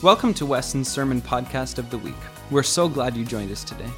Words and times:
Welcome 0.00 0.32
to 0.34 0.46
Weston's 0.46 0.86
Sermon 0.86 1.20
Podcast 1.20 1.78
of 1.78 1.90
the 1.90 1.98
Week. 1.98 2.14
We're 2.52 2.62
so 2.62 2.88
glad 2.88 3.16
you 3.16 3.24
joined 3.24 3.50
us 3.50 3.64
today. 3.64 3.90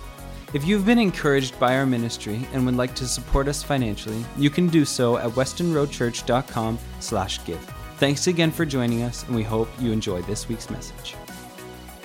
If 0.55 0.65
you've 0.65 0.87
been 0.87 0.99
encouraged 0.99 1.61
by 1.61 1.77
our 1.77 1.85
ministry 1.85 2.49
and 2.55 2.65
would 2.65 2.77
like 2.77 2.95
to 2.95 3.07
support 3.07 3.49
us 3.49 3.63
financially, 3.63 4.25
you 4.35 4.49
can 4.49 4.69
do 4.69 4.87
so 4.87 5.19
at 5.19 5.29
westonroadchurch.com 5.33 6.79
slash 7.01 7.45
give. 7.45 7.61
Thanks 7.99 8.29
again 8.29 8.51
for 8.51 8.65
joining 8.65 9.03
us, 9.03 9.25
and 9.25 9.37
we 9.37 9.43
hope 9.43 9.69
you 9.79 9.93
enjoy 9.93 10.23
this 10.23 10.49
week's 10.49 10.71
message. 10.71 11.17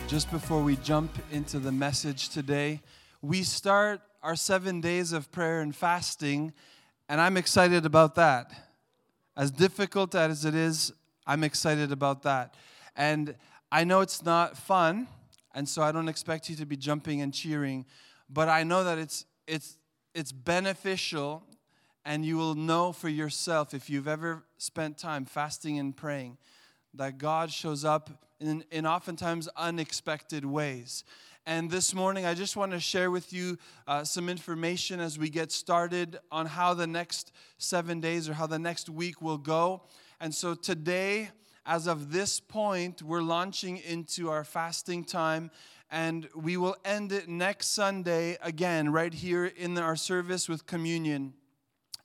Just 0.10 0.30
before 0.30 0.62
we 0.62 0.76
jump 0.76 1.18
into 1.32 1.58
the 1.58 1.72
message 1.72 2.28
today, 2.28 2.82
we 3.22 3.44
start 3.44 4.02
our 4.22 4.36
seven 4.36 4.82
days 4.82 5.14
of 5.14 5.32
prayer 5.32 5.62
and 5.62 5.74
fasting, 5.74 6.52
and 7.08 7.22
I'm 7.22 7.38
excited 7.38 7.86
about 7.86 8.16
that. 8.16 8.52
As 9.38 9.52
difficult 9.52 10.16
as 10.16 10.44
it 10.44 10.54
is, 10.54 10.92
I'm 11.26 11.46
excited 11.46 11.94
about 11.94 12.24
that. 12.24 12.56
And 12.98 13.36
I 13.72 13.84
know 13.84 14.02
it's 14.02 14.24
not 14.24 14.58
fun, 14.58 15.08
and 15.54 15.68
so 15.68 15.82
I 15.82 15.92
don't 15.92 16.10
expect 16.10 16.50
you 16.50 16.56
to 16.58 16.66
be 16.66 16.78
jumping 16.78 17.22
and 17.22 17.34
cheering, 17.34 17.86
but 18.30 18.50
I 18.50 18.64
know 18.64 18.84
that 18.84 18.98
it's 18.98 19.26
it's 19.48 19.78
it's 20.14 20.32
beneficial 20.32 21.44
and 22.06 22.24
you 22.24 22.38
will 22.38 22.56
know 22.56 22.92
for 22.92 23.10
yourself 23.10 23.74
if 23.74 23.90
you've 23.90 24.08
ever 24.08 24.44
spent 24.58 24.98
time 24.98 25.26
fasting 25.26 25.80
and 25.80 25.96
praying 25.96 26.38
that 26.94 27.18
God 27.18 27.52
shows 27.52 27.84
up 27.84 28.10
in, 28.40 28.64
in 28.72 28.86
oftentimes 28.86 29.50
unexpected 29.58 30.46
ways. 30.46 31.04
And 31.48 31.70
this 31.70 31.94
morning, 31.94 32.26
I 32.26 32.34
just 32.34 32.56
want 32.56 32.72
to 32.72 32.80
share 32.80 33.12
with 33.12 33.32
you 33.32 33.58
uh, 33.88 34.04
some 34.04 34.30
information 34.30 35.00
as 35.00 35.20
we 35.20 35.30
get 35.30 35.52
started 35.52 36.18
on 36.32 36.46
how 36.46 36.74
the 36.74 36.88
next 36.88 37.32
seven 37.58 38.00
days 38.00 38.28
or 38.28 38.34
how 38.34 38.48
the 38.48 38.58
next 38.58 38.90
week 38.90 39.22
will 39.22 39.38
go. 39.38 39.84
And 40.20 40.34
so 40.34 40.56
today, 40.56 41.30
as 41.66 41.88
of 41.88 42.12
this 42.12 42.40
point, 42.40 43.02
we're 43.02 43.22
launching 43.22 43.78
into 43.78 44.30
our 44.30 44.44
fasting 44.44 45.04
time, 45.04 45.50
and 45.90 46.30
we 46.36 46.58
will 46.58 46.76
end 46.86 47.12
it 47.12 47.28
next 47.28 47.68
Sunday 47.68 48.38
again, 48.42 48.92
right 48.92 49.14
here 49.14 49.46
in 49.46 49.78
our 49.78 49.96
service 49.96 50.48
with 50.48 50.66
communion. 50.66 51.34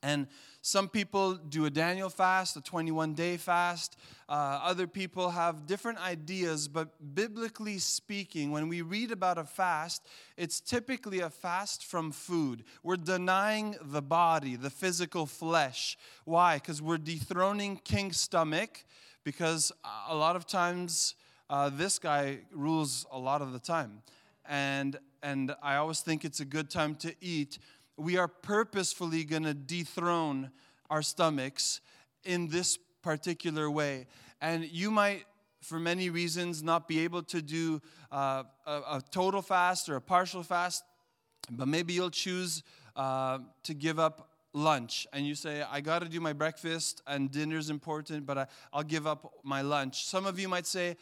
And 0.03 0.29
some 0.63 0.89
people 0.89 1.35
do 1.35 1.67
a 1.67 1.71
Daniel 1.71 2.09
fast, 2.09 2.57
a 2.57 2.61
21 2.61 3.15
day 3.15 3.37
fast. 3.37 3.97
Uh, 4.29 4.61
other 4.63 4.87
people 4.87 5.31
have 5.31 5.67
different 5.67 5.99
ideas, 5.99 6.69
but 6.69 7.15
biblically 7.15 7.79
speaking, 7.79 8.51
when 8.51 8.69
we 8.69 8.83
read 8.83 9.11
about 9.11 9.39
a 9.39 9.45
fast, 9.45 10.07
it's 10.37 10.61
typically 10.61 11.21
a 11.21 11.31
fast 11.31 11.85
from 11.85 12.13
food. 12.13 12.65
We're 12.83 12.97
denying 12.97 13.77
the 13.81 14.03
body, 14.03 14.57
the 14.57 14.71
physical 14.71 15.27
flesh. 15.27 15.99
Why? 16.25 16.57
Because 16.57 16.81
we're 16.81 16.99
dethroning 16.99 17.79
King 17.83 18.13
Stomach, 18.13 18.85
because 19.25 19.73
a 20.09 20.15
lot 20.15 20.37
of 20.37 20.47
times 20.47 21.15
uh, 21.49 21.69
this 21.69 21.99
guy 21.99 22.39
rules 22.53 23.07
a 23.11 23.19
lot 23.19 23.43
of 23.43 23.53
the 23.53 23.59
time. 23.59 24.03
And, 24.49 24.99
and 25.23 25.55
I 25.63 25.77
always 25.77 26.01
think 26.01 26.25
it's 26.25 26.41
a 26.41 26.45
good 26.45 26.71
time 26.71 26.95
to 26.97 27.15
eat 27.21 27.59
we 28.01 28.17
are 28.17 28.29
purposefully 28.29 29.25
going 29.25 29.43
to 29.43 29.53
dethrone 29.53 30.51
our 30.89 31.03
stomachs 31.03 31.81
in 32.25 32.49
this 32.49 32.79
particular 33.03 33.71
way. 33.71 34.07
And 34.41 34.65
you 34.65 34.91
might, 34.91 35.25
for 35.61 35.79
many 35.79 36.09
reasons, 36.09 36.63
not 36.63 36.89
be 36.89 37.01
able 37.01 37.23
to 37.25 37.43
do 37.43 37.83
uh, 38.11 38.45
a, 38.67 38.73
a, 38.73 39.03
total 39.11 39.43
fast 39.43 39.89
or 39.91 39.97
a 39.97 40.01
partial 40.01 40.43
fast, 40.43 40.83
but 41.51 41.69
maybe 41.69 41.93
you'll 41.93 42.11
choose 42.11 42.63
uh, 42.97 43.39
to 43.65 43.75
give 43.75 43.99
up 43.99 44.30
lunch 44.53 45.07
and 45.13 45.27
you 45.27 45.35
say, 45.35 45.65
I 45.69 45.81
got 45.81 46.01
to 46.01 46.09
do 46.09 46.21
my 46.21 46.33
breakfast 46.33 47.03
and 47.07 47.31
dinner's 47.31 47.71
important, 47.71 48.27
but 48.27 48.39
I, 48.39 48.47
will 48.75 48.83
give 48.83 49.07
up 49.07 49.33
my 49.43 49.63
lunch. 49.63 50.05
Some 50.05 50.27
of 50.27 50.39
you 50.39 50.49
might 50.49 50.67
say, 50.67 50.97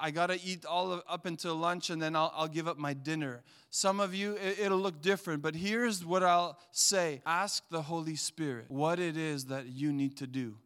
I 0.00 0.10
got 0.10 0.28
to 0.28 0.40
eat 0.42 0.64
all 0.64 0.92
of, 0.92 1.02
up 1.08 1.26
until 1.26 1.56
lunch 1.56 1.90
and 1.90 2.00
then 2.00 2.14
I'll, 2.14 2.32
I'll 2.34 2.48
give 2.48 2.68
up 2.68 2.78
my 2.78 2.94
dinner. 2.94 3.42
Some 3.70 3.98
of 3.98 4.14
you, 4.14 4.34
it, 4.34 4.60
it'll 4.60 4.78
look 4.78 5.02
different, 5.02 5.42
but 5.42 5.54
here's 5.54 6.04
what 6.04 6.22
I'll 6.22 6.58
say 6.70 7.22
ask 7.26 7.68
the 7.70 7.82
Holy 7.82 8.16
Spirit 8.16 8.66
what 8.68 8.98
it 9.00 9.16
is 9.16 9.46
that 9.46 9.66
you 9.66 9.92
need 9.92 10.16
to 10.18 10.26
do. 10.26 10.56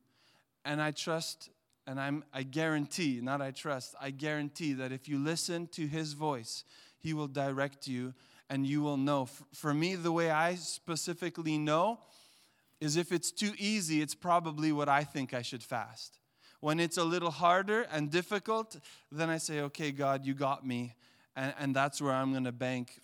And 0.65 0.81
I 0.83 0.91
trust 0.91 1.49
and 1.87 1.99
I'm, 1.99 2.23
I 2.33 2.45
guarantee, 2.45 3.21
not 3.23 3.41
I 3.41 3.51
trust, 3.51 3.95
I 4.01 4.11
guarantee 4.11 4.75
that 4.75 4.93
if 4.93 5.09
you 5.09 5.19
listen 5.19 5.67
to 5.69 5.87
His 5.87 6.13
voice, 6.13 6.65
He 6.99 7.15
will 7.15 7.27
direct 7.27 7.89
you 7.89 8.15
and 8.51 8.67
you 8.67 8.83
will 8.83 8.97
know. 8.97 9.29
For 9.55 9.73
me, 9.73 9.95
the 9.95 10.13
way 10.13 10.31
I 10.31 10.57
specifically 10.57 11.57
know 11.57 12.01
is 12.81 12.97
if 12.97 13.13
it's 13.13 13.31
too 13.31 13.53
easy, 13.59 14.01
it's 14.01 14.15
probably 14.15 14.73
what 14.73 14.89
I 14.89 15.05
think 15.05 15.35
I 15.35 15.43
should 15.43 15.63
fast. 15.63 16.19
When 16.61 16.81
it's 16.81 16.97
a 16.97 17.05
little 17.05 17.31
harder 17.31 17.87
and 17.91 18.11
difficult, 18.11 18.79
then 19.11 19.31
I 19.31 19.39
say, 19.39 19.61
okay, 19.61 19.93
God, 19.93 20.25
you 20.25 20.35
got 20.35 20.67
me. 20.67 20.95
And, 21.37 21.55
and 21.59 21.77
that's 21.77 22.01
where 22.03 22.13
I'm 22.13 22.33
going 22.33 22.45
to 22.45 22.53
bank 22.53 23.01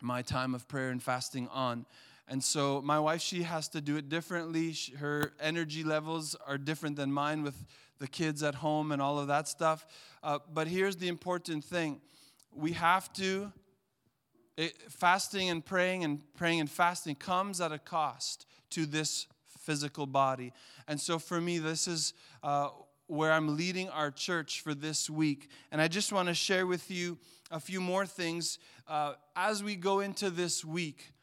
my 0.00 0.22
time 0.22 0.54
of 0.54 0.68
prayer 0.68 0.90
and 0.90 1.02
fasting 1.02 1.48
on. 1.48 1.86
And 2.28 2.42
so 2.42 2.80
my 2.82 2.98
wife, 2.98 3.20
she 3.20 3.42
has 3.42 3.68
to 3.70 3.80
do 3.80 3.96
it 3.96 4.08
differently. 4.08 4.72
She, 4.72 4.94
her 4.94 5.32
energy 5.40 5.84
levels 5.84 6.34
are 6.46 6.56
different 6.56 6.96
than 6.96 7.12
mine 7.12 7.42
with 7.42 7.56
the 7.98 8.08
kids 8.08 8.42
at 8.42 8.56
home 8.56 8.92
and 8.92 9.02
all 9.02 9.18
of 9.18 9.28
that 9.28 9.48
stuff. 9.48 9.86
Uh, 10.22 10.38
but 10.52 10.66
here's 10.66 10.96
the 10.96 11.08
important 11.08 11.64
thing 11.64 12.00
we 12.52 12.72
have 12.72 13.12
to 13.14 13.52
it, 14.56 14.74
fasting 14.90 15.50
and 15.50 15.64
praying 15.64 16.04
and 16.04 16.20
praying 16.34 16.60
and 16.60 16.70
fasting 16.70 17.14
comes 17.14 17.60
at 17.60 17.72
a 17.72 17.78
cost 17.78 18.46
to 18.70 18.86
this 18.86 19.26
physical 19.58 20.06
body. 20.06 20.52
And 20.86 21.00
so 21.00 21.18
for 21.18 21.40
me, 21.40 21.58
this 21.58 21.88
is 21.88 22.12
uh, 22.42 22.68
where 23.06 23.32
I'm 23.32 23.56
leading 23.56 23.88
our 23.88 24.10
church 24.10 24.60
for 24.60 24.74
this 24.74 25.08
week. 25.08 25.48
And 25.72 25.80
I 25.80 25.88
just 25.88 26.12
want 26.12 26.28
to 26.28 26.34
share 26.34 26.66
with 26.66 26.90
you 26.90 27.18
a 27.50 27.60
few 27.60 27.80
more 27.80 28.06
things 28.06 28.58
uh, 28.88 29.14
as 29.34 29.62
we 29.62 29.76
go 29.76 30.00
into 30.00 30.30
this 30.30 30.64
week 30.64 31.13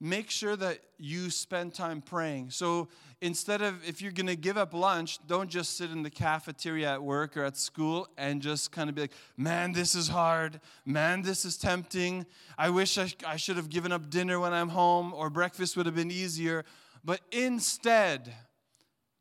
make 0.00 0.30
sure 0.30 0.56
that 0.56 0.78
you 0.98 1.30
spend 1.30 1.74
time 1.74 2.02
praying. 2.02 2.50
So 2.50 2.88
instead 3.20 3.62
of, 3.62 3.86
if 3.88 4.02
you're 4.02 4.12
going 4.12 4.26
to 4.26 4.36
give 4.36 4.58
up 4.58 4.74
lunch, 4.74 5.18
don't 5.26 5.48
just 5.48 5.76
sit 5.76 5.90
in 5.90 6.02
the 6.02 6.10
cafeteria 6.10 6.92
at 6.92 7.02
work 7.02 7.36
or 7.36 7.44
at 7.44 7.56
school 7.56 8.08
and 8.18 8.42
just 8.42 8.72
kind 8.72 8.88
of 8.88 8.94
be 8.94 9.02
like, 9.02 9.12
man, 9.36 9.72
this 9.72 9.94
is 9.94 10.08
hard. 10.08 10.60
Man, 10.84 11.22
this 11.22 11.44
is 11.44 11.56
tempting. 11.56 12.26
I 12.58 12.70
wish 12.70 12.98
I, 12.98 13.10
I 13.26 13.36
should 13.36 13.56
have 13.56 13.70
given 13.70 13.92
up 13.92 14.10
dinner 14.10 14.38
when 14.38 14.52
I'm 14.52 14.68
home 14.68 15.14
or 15.14 15.30
breakfast 15.30 15.76
would 15.76 15.86
have 15.86 15.94
been 15.94 16.10
easier. 16.10 16.64
But 17.02 17.20
instead, 17.32 18.34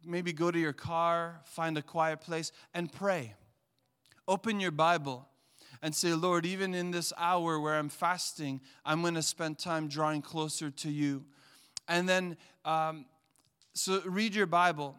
maybe 0.05 0.33
go 0.33 0.51
to 0.51 0.59
your 0.59 0.73
car, 0.73 1.41
find 1.45 1.77
a 1.77 1.81
quiet 1.81 2.19
place, 2.19 2.51
and 2.73 2.91
pray. 2.91 3.33
Open 4.27 4.59
your 4.59 4.71
Bible 4.71 5.27
and 5.85 5.93
say, 5.93 6.15
Lord, 6.15 6.47
even 6.47 6.73
in 6.73 6.89
this 6.89 7.13
hour 7.15 7.59
where 7.59 7.75
I'm 7.75 7.89
fasting, 7.89 8.59
I'm 8.83 9.01
going 9.03 9.13
to 9.13 9.21
spend 9.21 9.59
time 9.59 9.87
drawing 9.87 10.23
closer 10.23 10.71
to 10.71 10.89
you. 10.89 11.25
And 11.87 12.09
then, 12.09 12.37
um, 12.65 13.05
so 13.75 14.01
read 14.03 14.33
your 14.33 14.47
Bible. 14.47 14.95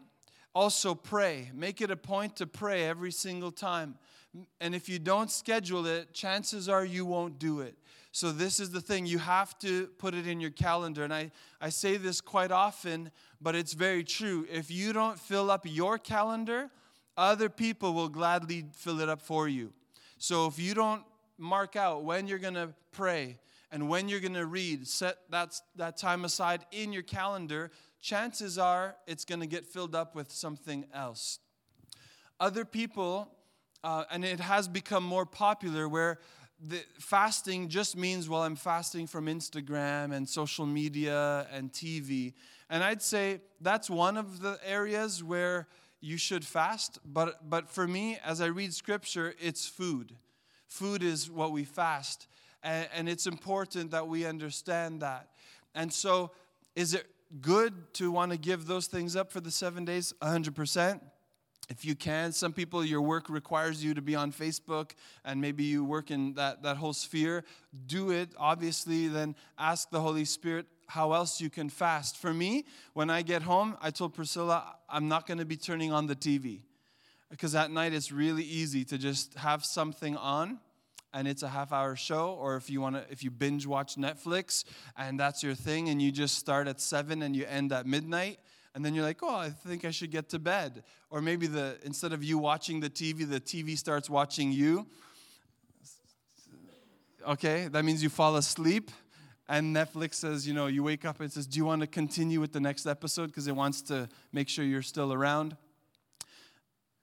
Also, 0.54 0.94
pray. 0.94 1.50
Make 1.52 1.80
it 1.80 1.90
a 1.90 1.96
point 1.96 2.36
to 2.36 2.46
pray 2.46 2.84
every 2.84 3.10
single 3.10 3.50
time. 3.50 3.96
And 4.60 4.76
if 4.76 4.88
you 4.88 5.00
don't 5.00 5.28
schedule 5.28 5.86
it, 5.86 6.14
chances 6.14 6.68
are 6.68 6.84
you 6.84 7.04
won't 7.04 7.40
do 7.40 7.62
it. 7.62 7.74
So, 8.12 8.30
this 8.30 8.60
is 8.60 8.70
the 8.70 8.80
thing 8.80 9.06
you 9.06 9.18
have 9.18 9.58
to 9.58 9.88
put 9.98 10.14
it 10.14 10.28
in 10.28 10.40
your 10.40 10.52
calendar. 10.52 11.02
And 11.02 11.12
I, 11.12 11.32
I 11.60 11.70
say 11.70 11.96
this 11.96 12.20
quite 12.20 12.52
often, 12.52 13.10
but 13.40 13.56
it's 13.56 13.72
very 13.72 14.04
true. 14.04 14.46
If 14.48 14.70
you 14.70 14.92
don't 14.92 15.18
fill 15.18 15.50
up 15.50 15.62
your 15.64 15.98
calendar, 15.98 16.70
other 17.16 17.48
people 17.48 17.92
will 17.92 18.08
gladly 18.08 18.66
fill 18.72 19.00
it 19.00 19.08
up 19.08 19.20
for 19.20 19.48
you. 19.48 19.72
So 20.18 20.46
if 20.46 20.58
you 20.58 20.74
don't 20.74 21.02
mark 21.38 21.76
out 21.76 22.04
when 22.04 22.26
you're 22.26 22.38
going 22.38 22.54
to 22.54 22.74
pray 22.92 23.38
and 23.70 23.88
when 23.88 24.08
you're 24.08 24.20
going 24.20 24.34
to 24.34 24.46
read, 24.46 24.86
set 24.86 25.18
that, 25.30 25.54
that 25.76 25.96
time 25.96 26.24
aside 26.24 26.64
in 26.72 26.92
your 26.92 27.02
calendar, 27.02 27.70
chances 28.00 28.58
are 28.58 28.96
it's 29.06 29.24
going 29.24 29.40
to 29.40 29.46
get 29.46 29.66
filled 29.66 29.94
up 29.94 30.14
with 30.14 30.30
something 30.30 30.86
else. 30.94 31.38
Other 32.40 32.64
people, 32.64 33.28
uh, 33.84 34.04
and 34.10 34.24
it 34.24 34.40
has 34.40 34.68
become 34.68 35.04
more 35.04 35.26
popular 35.26 35.88
where 35.88 36.18
the 36.60 36.82
fasting 36.98 37.68
just 37.68 37.96
means, 37.96 38.28
well, 38.28 38.42
I'm 38.42 38.56
fasting 38.56 39.06
from 39.06 39.26
Instagram 39.26 40.14
and 40.14 40.26
social 40.26 40.64
media 40.64 41.46
and 41.52 41.70
TV. 41.72 42.32
And 42.70 42.82
I'd 42.82 43.02
say 43.02 43.40
that's 43.60 43.90
one 43.90 44.16
of 44.16 44.40
the 44.40 44.58
areas 44.64 45.22
where 45.22 45.68
you 46.06 46.16
should 46.16 46.44
fast. 46.44 47.00
But, 47.04 47.50
but 47.50 47.68
for 47.68 47.86
me, 47.86 48.18
as 48.24 48.40
I 48.40 48.46
read 48.46 48.72
scripture, 48.72 49.34
it's 49.40 49.66
food. 49.66 50.14
Food 50.68 51.02
is 51.02 51.28
what 51.28 51.50
we 51.50 51.64
fast. 51.64 52.28
And, 52.62 52.88
and 52.94 53.08
it's 53.08 53.26
important 53.26 53.90
that 53.90 54.06
we 54.06 54.24
understand 54.24 55.02
that. 55.02 55.28
And 55.74 55.92
so, 55.92 56.30
is 56.76 56.94
it 56.94 57.06
good 57.40 57.92
to 57.94 58.12
want 58.12 58.30
to 58.30 58.38
give 58.38 58.66
those 58.66 58.86
things 58.86 59.16
up 59.16 59.32
for 59.32 59.40
the 59.40 59.50
seven 59.50 59.84
days? 59.84 60.14
100%. 60.22 61.00
If 61.68 61.84
you 61.84 61.96
can, 61.96 62.30
some 62.30 62.52
people, 62.52 62.84
your 62.84 63.02
work 63.02 63.28
requires 63.28 63.82
you 63.82 63.92
to 63.94 64.02
be 64.02 64.14
on 64.14 64.30
Facebook 64.30 64.92
and 65.24 65.40
maybe 65.40 65.64
you 65.64 65.84
work 65.84 66.12
in 66.12 66.34
that, 66.34 66.62
that 66.62 66.76
whole 66.76 66.92
sphere. 66.92 67.42
Do 67.86 68.12
it, 68.12 68.30
obviously, 68.38 69.08
then 69.08 69.34
ask 69.58 69.90
the 69.90 70.00
Holy 70.00 70.24
Spirit 70.24 70.66
how 70.86 71.12
else 71.12 71.40
you 71.40 71.50
can 71.50 71.68
fast. 71.68 72.16
For 72.16 72.32
me, 72.32 72.64
when 72.94 73.10
I 73.10 73.22
get 73.22 73.42
home, 73.42 73.76
I 73.82 73.90
told 73.90 74.14
Priscilla, 74.14 74.76
I'm 74.88 75.08
not 75.08 75.26
going 75.26 75.38
to 75.38 75.44
be 75.44 75.56
turning 75.56 75.92
on 75.92 76.06
the 76.06 76.16
TV. 76.16 76.62
because 77.30 77.54
at 77.54 77.70
night 77.70 77.92
it's 77.92 78.12
really 78.12 78.44
easy 78.44 78.84
to 78.84 78.98
just 78.98 79.34
have 79.34 79.64
something 79.64 80.16
on 80.16 80.58
and 81.12 81.26
it's 81.26 81.42
a 81.42 81.48
half 81.48 81.72
hour 81.72 81.96
show 81.96 82.30
or 82.40 82.56
if 82.56 82.70
you 82.70 82.80
want 82.80 82.94
to 82.94 83.04
if 83.10 83.24
you 83.24 83.30
binge 83.30 83.66
watch 83.66 83.96
netflix 83.96 84.64
and 84.96 85.18
that's 85.18 85.42
your 85.42 85.54
thing 85.54 85.88
and 85.88 86.00
you 86.00 86.12
just 86.12 86.36
start 86.36 86.68
at 86.68 86.80
7 86.80 87.22
and 87.22 87.34
you 87.34 87.44
end 87.46 87.72
at 87.72 87.86
midnight 87.86 88.38
and 88.74 88.84
then 88.84 88.94
you're 88.94 89.04
like 89.04 89.22
oh 89.22 89.34
i 89.34 89.50
think 89.50 89.84
i 89.84 89.90
should 89.90 90.10
get 90.10 90.28
to 90.28 90.38
bed 90.38 90.84
or 91.10 91.20
maybe 91.20 91.46
the 91.46 91.78
instead 91.84 92.12
of 92.12 92.22
you 92.22 92.38
watching 92.38 92.80
the 92.80 92.90
tv 92.90 93.28
the 93.28 93.40
tv 93.40 93.76
starts 93.76 94.08
watching 94.08 94.52
you 94.52 94.86
okay 97.26 97.68
that 97.68 97.84
means 97.84 98.02
you 98.02 98.08
fall 98.08 98.36
asleep 98.36 98.90
and 99.48 99.74
netflix 99.74 100.14
says 100.14 100.46
you 100.46 100.54
know 100.54 100.66
you 100.66 100.82
wake 100.82 101.04
up 101.04 101.20
and 101.20 101.32
says 101.32 101.46
do 101.46 101.56
you 101.58 101.64
want 101.64 101.80
to 101.80 101.86
continue 101.86 102.40
with 102.40 102.52
the 102.52 102.60
next 102.60 102.86
episode 102.86 103.28
because 103.28 103.46
it 103.46 103.54
wants 103.54 103.82
to 103.82 104.08
make 104.32 104.48
sure 104.48 104.64
you're 104.64 104.82
still 104.82 105.12
around 105.12 105.56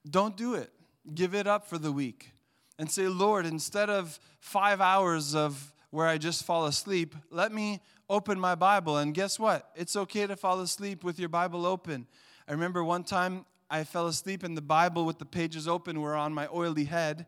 don't 0.09 0.35
do 0.35 0.55
it. 0.55 0.71
Give 1.13 1.33
it 1.33 1.47
up 1.47 1.67
for 1.67 1.77
the 1.77 1.91
week 1.91 2.31
and 2.77 2.89
say, 2.89 3.07
Lord, 3.07 3.45
instead 3.45 3.89
of 3.89 4.19
five 4.39 4.81
hours 4.81 5.35
of 5.35 5.73
where 5.91 6.07
I 6.07 6.17
just 6.17 6.43
fall 6.45 6.65
asleep, 6.65 7.15
let 7.29 7.51
me 7.51 7.79
open 8.09 8.39
my 8.39 8.55
Bible. 8.55 8.97
And 8.97 9.13
guess 9.13 9.39
what? 9.39 9.69
It's 9.75 9.95
okay 9.95 10.27
to 10.27 10.35
fall 10.35 10.59
asleep 10.59 11.03
with 11.03 11.19
your 11.19 11.29
Bible 11.29 11.65
open. 11.65 12.07
I 12.47 12.51
remember 12.51 12.83
one 12.83 13.03
time 13.03 13.45
I 13.69 13.83
fell 13.83 14.07
asleep 14.07 14.43
and 14.43 14.57
the 14.57 14.61
Bible 14.61 15.05
with 15.05 15.19
the 15.19 15.25
pages 15.25 15.67
open 15.67 16.01
were 16.01 16.15
on 16.15 16.33
my 16.33 16.47
oily 16.53 16.85
head. 16.85 17.25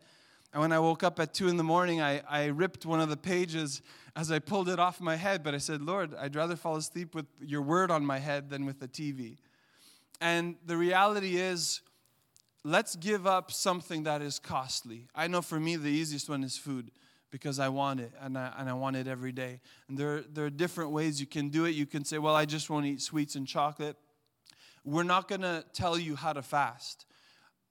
And 0.56 0.62
when 0.62 0.72
I 0.72 0.80
woke 0.80 1.04
up 1.04 1.19
at 1.19 1.34
two 1.34 1.50
in 1.50 1.57
the 1.57 1.66
morning, 1.66 2.00
I, 2.00 2.22
I 2.30 2.46
ripped 2.46 2.86
one 2.86 3.02
of 3.02 3.10
the 3.10 3.18
pages 3.18 3.81
as 4.16 4.31
I 4.31 4.40
pulled 4.40 4.69
it 4.69 4.80
off 4.80 5.02
my 5.02 5.18
head. 5.18 5.44
But 5.44 5.54
I 5.54 5.57
said, 5.57 5.81
Lord, 5.81 6.16
I'd 6.16 6.34
rather 6.34 6.56
fall 6.56 6.78
asleep 6.78 7.13
with 7.13 7.25
your 7.42 7.62
word 7.62 7.92
on 7.92 8.06
my 8.06 8.19
head 8.19 8.50
than 8.50 8.66
with 8.66 8.80
the 8.80 8.88
TV. 8.88 9.36
And 10.22 10.56
the 10.66 10.78
reality 10.78 11.36
is, 11.36 11.81
let's 12.63 12.96
give 12.96 13.28
up 13.28 13.52
something 13.52 14.04
that 14.04 14.22
is 14.22 14.40
costly. 14.40 15.10
I 15.13 15.28
know 15.28 15.42
for 15.42 15.60
me, 15.60 15.75
the 15.75 15.90
easiest 15.90 16.30
one 16.30 16.42
is 16.42 16.56
food 16.56 16.90
because 17.31 17.60
I 17.60 17.68
want 17.68 18.00
it 18.00 18.13
and 18.22 18.38
I, 18.38 18.54
and 18.57 18.69
I 18.69 18.74
want 18.75 18.96
it 18.96 19.10
every 19.10 19.34
day. 19.34 19.60
And 19.90 19.98
there, 19.98 20.22
there 20.22 20.46
are 20.46 20.50
different 20.50 20.92
ways 20.92 21.19
you 21.19 21.28
can 21.28 21.50
do 21.50 21.66
it. 21.66 21.72
You 21.72 21.86
can 21.86 22.06
say, 22.06 22.18
well, 22.18 22.34
I 22.34 22.46
just 22.46 22.69
won't 22.69 22.86
eat 22.86 23.02
sweets 23.02 23.36
and 23.36 23.46
chocolate. 23.46 23.98
We're 24.86 25.04
not 25.04 25.28
going 25.28 25.42
to 25.42 25.66
tell 25.74 26.00
you 26.00 26.16
how 26.16 26.31
to 26.31 26.42
fast. 26.42 27.06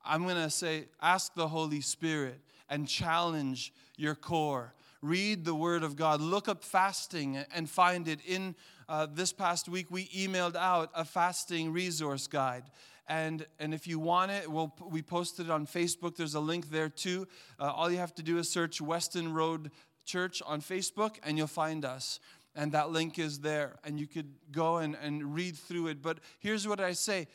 I'm 0.04 0.24
going 0.24 0.36
to 0.36 0.50
say, 0.50 0.88
ask 1.00 1.34
the 1.34 1.48
Holy 1.48 1.80
Spirit 1.80 2.42
and 2.68 2.88
challenge 2.88 3.72
your 3.96 4.14
core. 4.14 4.74
Read 5.02 5.44
the 5.44 5.54
Word 5.54 5.82
of 5.82 5.96
God. 5.96 6.20
Look 6.20 6.48
up 6.48 6.64
fasting 6.64 7.36
and 7.54 7.68
find 7.68 8.08
it. 8.08 8.20
In 8.26 8.54
uh, 8.88 9.06
this 9.10 9.32
past 9.32 9.68
week, 9.68 9.86
we 9.90 10.06
emailed 10.08 10.56
out 10.56 10.90
a 10.94 11.04
fasting 11.04 11.72
resource 11.72 12.26
guide 12.26 12.64
and, 13.06 13.46
and 13.58 13.74
if 13.74 13.86
you 13.86 13.98
want 13.98 14.30
it, 14.30 14.50
we'll, 14.50 14.74
we 14.90 15.02
posted 15.02 15.46
it 15.46 15.52
on 15.52 15.66
Facebook. 15.66 16.16
There's 16.16 16.34
a 16.34 16.40
link 16.40 16.70
there 16.70 16.88
too. 16.88 17.28
Uh, 17.60 17.64
all 17.64 17.90
you 17.90 17.98
have 17.98 18.14
to 18.14 18.22
do 18.22 18.38
is 18.38 18.48
search 18.48 18.80
Weston 18.80 19.32
Road 19.32 19.70
Church 20.04 20.42
on 20.46 20.60
Facebook 20.60 21.16
and 21.22 21.36
you'll 21.36 21.46
find 21.46 21.84
us. 21.84 22.18
And 22.56 22.72
that 22.72 22.90
link 22.90 23.18
is 23.18 23.40
there. 23.40 23.76
And 23.84 23.98
you 23.98 24.06
could 24.06 24.32
go 24.52 24.78
and, 24.78 24.96
and 25.02 25.34
read 25.34 25.56
through 25.56 25.88
it. 25.88 26.02
But 26.02 26.20
here's 26.38 26.66
what 26.66 26.80
I 26.80 26.92
say 26.92 27.28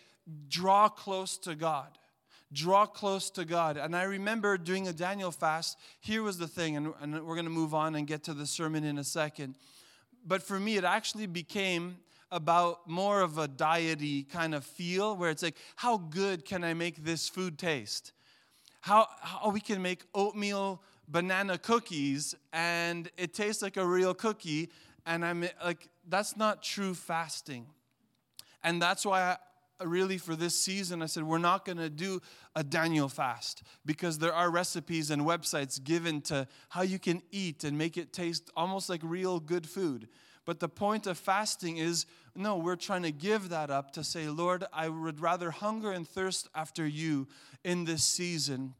draw 0.47 0.89
close 0.89 1.37
to 1.39 1.55
God. 1.55 1.97
Draw 2.51 2.87
close 2.87 3.29
to 3.31 3.45
God. 3.45 3.77
And 3.77 3.95
I 3.95 4.03
remember 4.03 4.57
doing 4.57 4.87
a 4.87 4.93
Daniel 4.93 5.31
fast. 5.31 5.77
Here 5.99 6.23
was 6.23 6.37
the 6.37 6.47
thing, 6.47 6.77
and, 6.77 6.93
and 7.01 7.13
we're 7.25 7.35
going 7.35 7.45
to 7.45 7.51
move 7.51 7.73
on 7.73 7.95
and 7.95 8.07
get 8.07 8.23
to 8.23 8.33
the 8.33 8.47
sermon 8.47 8.83
in 8.83 8.97
a 8.97 9.03
second. 9.03 9.55
But 10.25 10.41
for 10.41 10.59
me, 10.59 10.77
it 10.77 10.83
actually 10.83 11.27
became 11.27 11.97
about 12.31 12.87
more 12.87 13.21
of 13.21 13.37
a 13.37 13.47
diety 13.47 14.23
kind 14.23 14.53
of 14.53 14.63
feel 14.63 15.15
where 15.15 15.29
it's 15.29 15.43
like, 15.43 15.57
how 15.75 15.97
good 15.97 16.45
can 16.45 16.63
I 16.63 16.73
make 16.73 17.03
this 17.03 17.27
food 17.27 17.57
taste? 17.57 18.11
How, 18.81 19.07
how 19.21 19.49
we 19.49 19.59
can 19.59 19.81
make 19.81 20.03
oatmeal 20.13 20.81
banana 21.07 21.57
cookies 21.57 22.35
and 22.53 23.09
it 23.17 23.33
tastes 23.33 23.61
like 23.61 23.77
a 23.77 23.85
real 23.85 24.13
cookie. 24.13 24.69
And 25.05 25.25
I'm 25.25 25.47
like, 25.63 25.89
that's 26.07 26.37
not 26.37 26.61
true 26.61 26.93
fasting. 26.93 27.65
And 28.63 28.81
that's 28.81 29.05
why 29.05 29.21
I, 29.21 29.37
really 29.83 30.17
for 30.17 30.35
this 30.35 30.59
season, 30.59 31.01
I 31.01 31.05
said, 31.05 31.23
we're 31.23 31.37
not 31.37 31.65
going 31.65 31.77
to 31.77 31.89
do 31.89 32.21
a 32.55 32.63
Daniel 32.63 33.09
fast 33.09 33.63
because 33.85 34.17
there 34.17 34.33
are 34.33 34.49
recipes 34.49 35.11
and 35.11 35.23
websites 35.23 35.83
given 35.83 36.21
to 36.23 36.47
how 36.69 36.81
you 36.81 36.99
can 36.99 37.21
eat 37.31 37.63
and 37.63 37.77
make 37.77 37.97
it 37.97 38.13
taste 38.13 38.49
almost 38.55 38.89
like 38.89 39.01
real 39.03 39.39
good 39.39 39.67
food. 39.67 40.07
But 40.45 40.59
the 40.59 40.69
point 40.69 41.05
of 41.05 41.17
fasting 41.17 41.77
is 41.77 42.05
no, 42.35 42.57
we're 42.57 42.75
trying 42.75 43.03
to 43.03 43.11
give 43.11 43.49
that 43.49 43.69
up 43.69 43.91
to 43.93 44.03
say, 44.03 44.27
Lord, 44.29 44.63
I 44.71 44.87
would 44.87 45.19
rather 45.19 45.51
hunger 45.51 45.91
and 45.91 46.07
thirst 46.07 46.47
after 46.55 46.87
you 46.87 47.27
in 47.63 47.85
this 47.85 48.03
season 48.03 48.73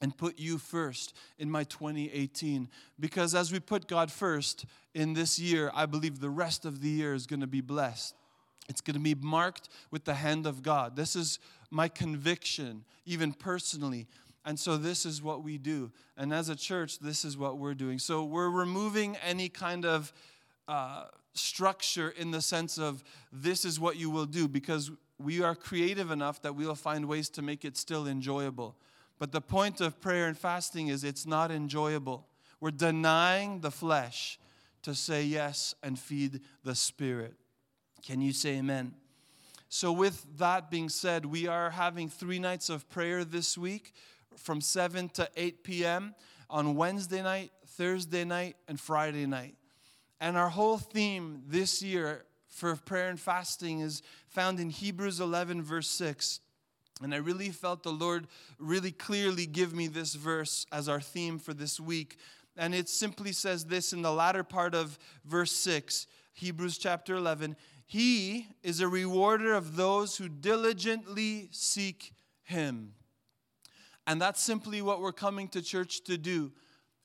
and 0.00 0.16
put 0.16 0.38
you 0.38 0.58
first 0.58 1.14
in 1.38 1.50
my 1.50 1.64
2018. 1.64 2.68
Because 2.98 3.34
as 3.34 3.52
we 3.52 3.60
put 3.60 3.86
God 3.86 4.10
first 4.10 4.64
in 4.94 5.12
this 5.14 5.38
year, 5.38 5.70
I 5.74 5.86
believe 5.86 6.20
the 6.20 6.30
rest 6.30 6.64
of 6.64 6.80
the 6.80 6.88
year 6.88 7.14
is 7.14 7.26
going 7.26 7.40
to 7.40 7.46
be 7.46 7.60
blessed. 7.60 8.14
It's 8.68 8.80
going 8.80 8.94
to 8.94 9.00
be 9.00 9.14
marked 9.14 9.68
with 9.90 10.04
the 10.04 10.14
hand 10.14 10.46
of 10.46 10.62
God. 10.62 10.96
This 10.96 11.16
is 11.16 11.38
my 11.70 11.88
conviction, 11.88 12.84
even 13.04 13.32
personally. 13.32 14.06
And 14.44 14.58
so, 14.58 14.76
this 14.76 15.06
is 15.06 15.22
what 15.22 15.42
we 15.42 15.58
do. 15.58 15.92
And 16.16 16.32
as 16.32 16.48
a 16.48 16.56
church, 16.56 16.98
this 16.98 17.24
is 17.24 17.36
what 17.36 17.58
we're 17.58 17.74
doing. 17.74 17.98
So, 17.98 18.24
we're 18.24 18.50
removing 18.50 19.16
any 19.16 19.48
kind 19.48 19.84
of 19.84 20.12
uh, 20.68 21.04
structure 21.34 22.10
in 22.10 22.30
the 22.30 22.40
sense 22.40 22.78
of 22.78 23.02
this 23.32 23.64
is 23.64 23.80
what 23.80 23.96
you 23.96 24.10
will 24.10 24.26
do 24.26 24.48
because 24.48 24.90
we 25.18 25.42
are 25.42 25.54
creative 25.54 26.10
enough 26.10 26.42
that 26.42 26.54
we 26.54 26.66
will 26.66 26.74
find 26.74 27.06
ways 27.06 27.28
to 27.30 27.42
make 27.42 27.64
it 27.64 27.76
still 27.76 28.06
enjoyable. 28.06 28.76
But 29.18 29.32
the 29.32 29.40
point 29.40 29.80
of 29.80 30.00
prayer 30.00 30.26
and 30.26 30.36
fasting 30.36 30.88
is 30.88 31.04
it's 31.04 31.26
not 31.26 31.50
enjoyable. 31.50 32.26
We're 32.60 32.72
denying 32.72 33.60
the 33.60 33.70
flesh 33.70 34.38
to 34.82 34.94
say 34.94 35.22
yes 35.22 35.74
and 35.82 35.98
feed 35.98 36.40
the 36.64 36.74
spirit. 36.74 37.34
Can 38.02 38.20
you 38.20 38.32
say 38.32 38.56
amen? 38.56 38.94
So, 39.68 39.92
with 39.92 40.26
that 40.38 40.70
being 40.70 40.88
said, 40.88 41.24
we 41.24 41.46
are 41.46 41.70
having 41.70 42.08
three 42.08 42.40
nights 42.40 42.68
of 42.68 42.88
prayer 42.90 43.24
this 43.24 43.56
week 43.56 43.94
from 44.36 44.60
7 44.60 45.08
to 45.10 45.28
8 45.36 45.62
p.m. 45.62 46.14
on 46.50 46.74
Wednesday 46.74 47.22
night, 47.22 47.52
Thursday 47.66 48.24
night, 48.24 48.56
and 48.66 48.78
Friday 48.78 49.24
night. 49.24 49.54
And 50.20 50.36
our 50.36 50.48
whole 50.48 50.78
theme 50.78 51.42
this 51.46 51.80
year 51.80 52.24
for 52.48 52.74
prayer 52.76 53.08
and 53.08 53.20
fasting 53.20 53.80
is 53.80 54.02
found 54.26 54.58
in 54.58 54.68
Hebrews 54.70 55.20
11, 55.20 55.62
verse 55.62 55.88
6. 55.88 56.40
And 57.02 57.14
I 57.14 57.18
really 57.18 57.50
felt 57.50 57.82
the 57.82 57.92
Lord 57.92 58.26
really 58.58 58.92
clearly 58.92 59.46
give 59.46 59.72
me 59.74 59.86
this 59.86 60.14
verse 60.14 60.66
as 60.72 60.88
our 60.88 61.00
theme 61.00 61.38
for 61.38 61.54
this 61.54 61.80
week. 61.80 62.18
And 62.56 62.74
it 62.74 62.88
simply 62.88 63.32
says 63.32 63.64
this 63.64 63.92
in 63.92 64.02
the 64.02 64.12
latter 64.12 64.44
part 64.44 64.74
of 64.74 64.98
verse 65.24 65.52
6, 65.52 66.06
Hebrews 66.34 66.78
chapter 66.78 67.14
11 67.14 67.56
He 67.92 68.46
is 68.62 68.80
a 68.80 68.88
rewarder 68.88 69.52
of 69.52 69.76
those 69.76 70.16
who 70.16 70.26
diligently 70.26 71.50
seek 71.50 72.14
Him. 72.42 72.94
And 74.06 74.18
that's 74.18 74.40
simply 74.40 74.80
what 74.80 75.02
we're 75.02 75.12
coming 75.12 75.46
to 75.48 75.60
church 75.60 76.02
to 76.04 76.16
do. 76.16 76.52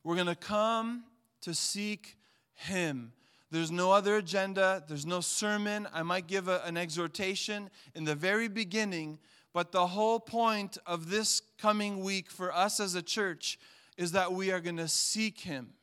We're 0.06 0.16
going 0.16 0.28
to 0.28 0.36
come 0.36 1.04
to 1.42 1.54
seek 1.54 2.16
him. 2.54 3.12
There's 3.52 3.70
no 3.70 3.92
other 3.92 4.16
agenda, 4.16 4.82
there's 4.88 5.06
no 5.06 5.20
sermon. 5.20 5.90
I 5.94 6.04
might 6.04 6.26
give 6.26 6.48
a, 6.48 6.62
an 6.64 6.78
exhortation 6.78 7.70
in 7.94 8.06
the 8.06 8.16
very 8.16 8.48
beginning, 8.48 9.20
but 9.52 9.74
the 9.74 9.88
whole 9.88 10.22
point 10.22 10.78
of 10.86 11.10
this 11.10 11.42
coming 11.58 12.02
week 12.02 12.32
for 12.32 12.56
us 12.56 12.80
as 12.80 12.96
a 12.96 13.02
church 13.02 13.60
is 13.98 14.14
that 14.14 14.32
we 14.32 14.52
are 14.52 14.62
going 14.62 14.78
to 14.78 14.88
seek 14.88 15.42
Him. 15.42 15.74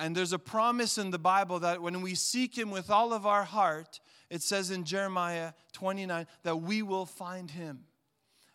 And 0.00 0.16
there's 0.16 0.32
a 0.32 0.38
promise 0.40 0.98
in 0.98 1.12
the 1.12 1.18
Bible 1.20 1.60
that 1.60 1.80
when 1.80 2.02
we 2.02 2.16
seek 2.16 2.58
Him 2.58 2.72
with 2.72 2.90
all 2.90 3.12
of 3.12 3.24
our 3.24 3.44
heart, 3.44 4.00
it 4.32 4.40
says 4.40 4.70
in 4.70 4.84
Jeremiah 4.84 5.52
29 5.74 6.26
that 6.42 6.56
we 6.56 6.80
will 6.82 7.04
find 7.04 7.50
Him. 7.50 7.84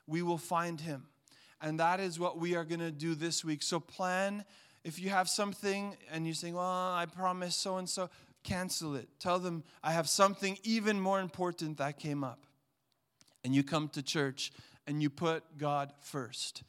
We 0.07 0.23
will 0.23 0.39
find 0.39 0.81
Him. 0.81 1.05
And 1.61 1.79
that 1.79 1.99
is 1.99 2.19
what 2.19 2.39
we 2.39 2.55
are 2.55 2.65
going 2.65 2.79
to 2.79 2.91
do 2.91 3.13
this 3.13 3.45
week. 3.45 3.61
So 3.61 3.79
plan 3.79 4.43
if 4.83 4.99
you 4.99 5.09
have 5.09 5.29
something 5.29 5.95
and 6.11 6.25
you're 6.25 6.33
saying, 6.33 6.55
well, 6.55 6.65
I 6.65 7.05
promised 7.05 7.59
so 7.59 7.77
and 7.77 7.87
so, 7.87 8.09
cancel 8.43 8.95
it. 8.95 9.07
Tell 9.19 9.37
them, 9.37 9.63
I 9.83 9.91
have 9.91 10.09
something 10.09 10.57
even 10.63 10.99
more 10.99 11.19
important 11.19 11.77
that 11.77 11.99
came 11.99 12.23
up. 12.23 12.45
And 13.43 13.53
you 13.53 13.63
come 13.63 13.89
to 13.89 14.01
church 14.01 14.51
and 14.87 15.03
you 15.03 15.09
put 15.09 15.43
God 15.57 15.91
first. 15.99 16.63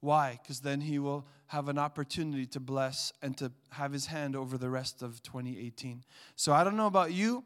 Why? 0.00 0.38
Because 0.40 0.60
then 0.60 0.80
He 0.80 0.98
will 0.98 1.26
have 1.48 1.68
an 1.68 1.76
opportunity 1.76 2.46
to 2.46 2.60
bless 2.60 3.12
and 3.20 3.36
to 3.38 3.52
have 3.72 3.92
His 3.92 4.06
hand 4.06 4.36
over 4.36 4.56
the 4.56 4.70
rest 4.70 5.02
of 5.02 5.22
2018. 5.22 6.04
So 6.36 6.52
I 6.52 6.64
don't 6.64 6.76
know 6.76 6.86
about 6.86 7.12
you, 7.12 7.44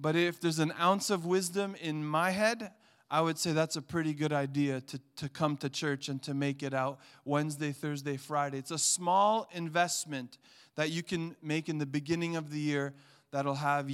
but 0.00 0.16
if 0.16 0.40
there's 0.40 0.58
an 0.58 0.72
ounce 0.80 1.10
of 1.10 1.26
wisdom 1.26 1.76
in 1.80 2.04
my 2.04 2.30
head, 2.30 2.72
I 3.10 3.20
would 3.20 3.38
say 3.38 3.52
that's 3.52 3.76
a 3.76 3.82
pretty 3.82 4.14
good 4.14 4.32
idea 4.32 4.80
to, 4.82 5.00
to 5.16 5.28
come 5.28 5.56
to 5.58 5.68
church 5.68 6.08
and 6.08 6.22
to 6.22 6.32
make 6.32 6.62
it 6.62 6.72
out 6.72 7.00
Wednesday, 7.24 7.72
Thursday, 7.72 8.16
Friday. 8.16 8.58
It's 8.58 8.70
a 8.70 8.78
small 8.78 9.48
investment 9.52 10.38
that 10.76 10.90
you 10.90 11.02
can 11.02 11.36
make 11.42 11.68
in 11.68 11.78
the 11.78 11.86
beginning 11.86 12.36
of 12.36 12.50
the 12.50 12.60
year 12.60 12.94
that'll 13.32 13.56
have 13.56 13.90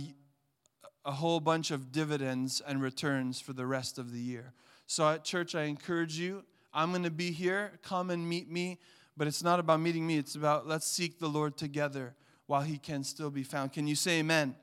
a 1.05 1.13
whole 1.13 1.41
bunch 1.41 1.71
of 1.71 1.93
dividends 1.93 2.61
and 2.67 2.83
returns 2.83 3.41
for 3.41 3.55
the 3.55 3.67
rest 3.67 3.99
of 3.99 4.13
the 4.13 4.21
year. 4.21 4.53
So 4.87 5.09
at 5.09 5.25
church, 5.25 5.55
I 5.55 5.63
encourage 5.63 6.19
you. 6.19 6.45
I'm 6.75 6.91
going 6.91 7.05
to 7.05 7.11
be 7.11 7.31
here. 7.31 7.73
Come 7.83 8.11
and 8.11 8.29
meet 8.29 8.51
me. 8.51 8.79
But 9.17 9.27
it's 9.27 9.43
not 9.43 9.59
about 9.59 9.81
meeting 9.81 10.07
me, 10.07 10.19
it's 10.19 10.35
about 10.35 10.69
let's 10.69 10.87
seek 10.87 11.19
the 11.19 11.29
Lord 11.29 11.57
together 11.57 12.15
while 12.47 12.61
he 12.61 12.77
can 12.77 13.03
still 13.03 13.31
be 13.31 13.43
found. 13.43 13.73
Can 13.73 13.87
you 13.87 13.95
say 13.95 14.19
amen? 14.19 14.55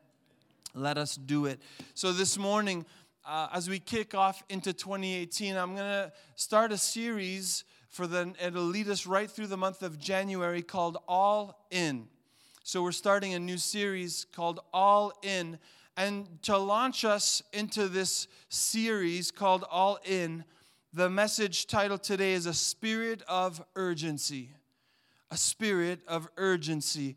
Let 0.75 0.97
us 0.97 1.15
do 1.15 1.45
it. 1.45 1.61
So 1.93 2.11
this 2.11 2.37
morning, 2.37 2.85
uh, 3.25 3.47
as 3.53 3.69
we 3.69 3.77
kick 3.77 4.15
off 4.15 4.43
into 4.49 4.73
2018, 4.73 5.55
I'm 5.55 5.75
going 5.75 5.87
to 5.87 6.11
start 6.35 6.71
a 6.71 6.77
series 6.77 7.63
for 7.89 8.07
the, 8.07 8.33
it'll 8.43 8.63
lead 8.63 8.89
us 8.89 9.05
right 9.05 9.29
through 9.29 9.47
the 9.47 9.57
month 9.57 9.83
of 9.83 9.99
January 9.99 10.63
called 10.63 10.97
All 11.07 11.67
In. 11.69 12.07
So 12.63 12.81
we're 12.81 12.91
starting 12.91 13.35
a 13.35 13.39
new 13.39 13.57
series 13.57 14.25
called 14.33 14.61
All 14.73 15.13
In. 15.21 15.59
And 15.95 16.41
to 16.41 16.57
launch 16.57 17.05
us 17.05 17.43
into 17.53 17.87
this 17.87 18.27
series 18.49 19.29
called 19.29 19.65
All 19.69 19.99
In, 20.05 20.43
the 20.91 21.07
message 21.07 21.67
title 21.67 21.99
today 21.99 22.33
is 22.33 22.47
A 22.47 22.53
Spirit 22.53 23.21
of 23.27 23.63
Urgency. 23.75 24.49
A 25.29 25.37
Spirit 25.37 25.99
of 26.07 26.27
Urgency. 26.35 27.15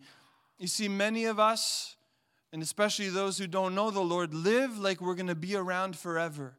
You 0.59 0.67
see, 0.67 0.89
many 0.89 1.25
of 1.25 1.41
us, 1.41 1.96
and 2.57 2.63
especially 2.63 3.11
those 3.11 3.37
who 3.37 3.47
don't 3.47 3.75
know 3.75 3.91
the 3.91 4.01
Lord, 4.01 4.33
live 4.33 4.79
like 4.79 5.03
we're 5.03 5.15
going 5.15 5.27
to 5.27 5.35
be 5.35 5.55
around 5.55 5.95
forever. 5.95 6.57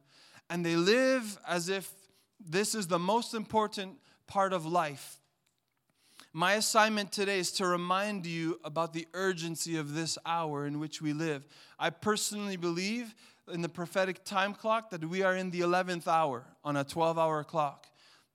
And 0.48 0.64
they 0.64 0.76
live 0.76 1.36
as 1.44 1.68
if 1.68 1.92
this 2.38 2.76
is 2.76 2.86
the 2.86 3.00
most 3.00 3.34
important 3.34 3.98
part 4.28 4.52
of 4.52 4.64
life. 4.64 5.16
My 6.32 6.52
assignment 6.52 7.10
today 7.10 7.40
is 7.40 7.50
to 7.54 7.66
remind 7.66 8.26
you 8.26 8.60
about 8.62 8.92
the 8.92 9.08
urgency 9.12 9.76
of 9.76 9.96
this 9.96 10.16
hour 10.24 10.66
in 10.66 10.78
which 10.78 11.02
we 11.02 11.12
live. 11.12 11.48
I 11.80 11.90
personally 11.90 12.56
believe 12.56 13.12
in 13.52 13.62
the 13.62 13.68
prophetic 13.68 14.22
time 14.22 14.54
clock 14.54 14.90
that 14.90 15.04
we 15.04 15.22
are 15.22 15.34
in 15.34 15.50
the 15.50 15.62
11th 15.62 16.06
hour 16.06 16.44
on 16.62 16.76
a 16.76 16.84
12 16.84 17.18
hour 17.18 17.42
clock. 17.42 17.88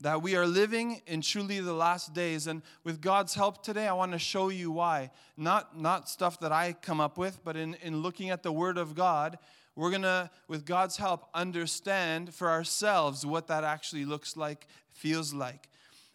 That 0.04 0.22
we 0.22 0.36
are 0.36 0.46
living 0.46 1.02
in 1.08 1.22
truly 1.22 1.62
the 1.62 1.74
last 1.74 2.14
days. 2.14 2.48
And 2.48 2.62
with 2.84 3.00
God's 3.00 3.34
help 3.34 3.64
today, 3.64 3.88
I 3.88 3.94
want 3.94 4.12
to 4.12 4.20
show 4.20 4.50
you 4.50 4.70
why. 4.70 5.12
Not, 5.38 5.80
not 5.80 6.10
stuff 6.10 6.42
that 6.42 6.52
I 6.52 6.74
come 6.74 7.00
up 7.00 7.18
with, 7.18 7.42
but 7.46 7.56
in, 7.56 7.76
in 7.76 8.02
looking 8.02 8.30
at 8.30 8.44
the 8.44 8.52
Word 8.52 8.78
of 8.78 8.96
God, 8.96 9.40
we're 9.78 9.92
going 9.92 10.02
to, 10.02 10.30
with 10.50 10.66
God's 10.66 10.98
help, 10.98 11.30
understand 11.34 12.34
for 12.34 12.50
ourselves 12.50 13.26
what 13.26 13.48
that 13.48 13.64
actually 13.64 14.04
looks 14.04 14.36
like, 14.36 14.68
feels 14.92 15.34
like. 15.34 15.70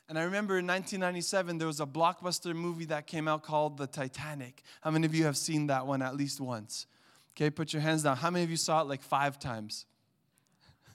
And 0.07 0.19
I 0.19 0.25
remember 0.25 0.59
in 0.59 0.67
1997, 0.67 1.57
there 1.57 1.67
was 1.67 1.81
a 1.81 1.87
blockbuster 1.87 2.55
movie 2.55 2.85
that 2.87 3.07
came 3.07 3.27
out 3.27 3.43
called 3.43 3.79
The 3.79 3.87
Titanic. 3.87 4.65
How 4.83 4.91
many 4.91 5.07
of 5.07 5.15
you 5.15 5.25
have 5.25 5.39
seen 5.39 5.69
that 5.69 5.87
one 5.87 6.03
at 6.03 6.15
least 6.15 6.43
once? 6.43 6.85
Okay, 7.35 7.49
put 7.49 7.73
your 7.73 7.81
hands 7.81 8.03
down. 8.03 8.19
How 8.19 8.29
many 8.31 8.45
of 8.45 8.51
you 8.51 8.59
saw 8.59 8.83
it 8.83 8.87
like 8.87 9.01
five 9.01 9.39
times? 9.39 9.87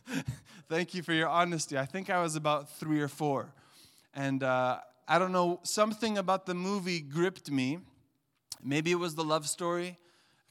Thank 0.69 0.93
you 0.93 1.03
for 1.03 1.13
your 1.13 1.27
honesty. 1.27 1.77
I 1.77 1.85
think 1.85 2.09
I 2.09 2.21
was 2.21 2.35
about 2.35 2.69
three 2.69 3.01
or 3.01 3.07
four. 3.07 3.53
And 4.13 4.43
uh, 4.43 4.79
I 5.07 5.19
don't 5.19 5.31
know, 5.31 5.59
something 5.63 6.17
about 6.17 6.45
the 6.45 6.53
movie 6.53 6.99
gripped 6.99 7.49
me. 7.49 7.79
Maybe 8.63 8.91
it 8.91 8.99
was 8.99 9.15
the 9.15 9.23
love 9.23 9.47
story 9.47 9.97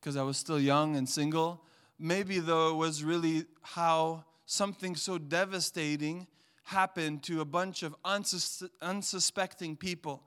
because 0.01 0.17
I 0.17 0.23
was 0.23 0.37
still 0.37 0.61
young 0.61 0.97
and 0.97 1.09
single. 1.09 1.63
Maybe, 1.99 2.41
though, 2.41 2.71
it 2.71 2.77
was 2.77 3.05
really 3.05 3.45
how 3.63 4.25
something 4.47 4.97
so 4.97 5.19
devastating 5.19 6.27
happened 6.65 7.23
to 7.25 7.41
a 7.41 7.45
bunch 7.45 7.83
of 7.83 7.95
unsus- 8.05 8.69
unsuspecting 8.81 9.77
people. 9.77 10.23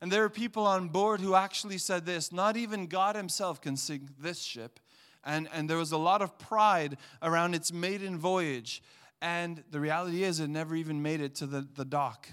And 0.00 0.12
there 0.12 0.24
are 0.24 0.30
people 0.30 0.66
on 0.66 0.88
board 0.88 1.20
who 1.20 1.34
actually 1.34 1.78
said 1.78 2.04
this 2.06 2.30
not 2.30 2.56
even 2.56 2.86
God 2.86 3.16
Himself 3.16 3.60
can 3.60 3.76
sink 3.76 4.02
this 4.20 4.40
ship. 4.40 4.78
And, 5.26 5.48
and 5.52 5.68
there 5.68 5.76
was 5.76 5.92
a 5.92 5.98
lot 5.98 6.22
of 6.22 6.38
pride 6.38 6.96
around 7.20 7.54
its 7.54 7.72
maiden 7.72 8.16
voyage. 8.16 8.82
And 9.20 9.62
the 9.70 9.80
reality 9.80 10.22
is, 10.22 10.40
it 10.40 10.48
never 10.48 10.74
even 10.76 11.02
made 11.02 11.20
it 11.20 11.34
to 11.36 11.46
the, 11.46 11.66
the 11.74 11.84
dock. 11.84 12.28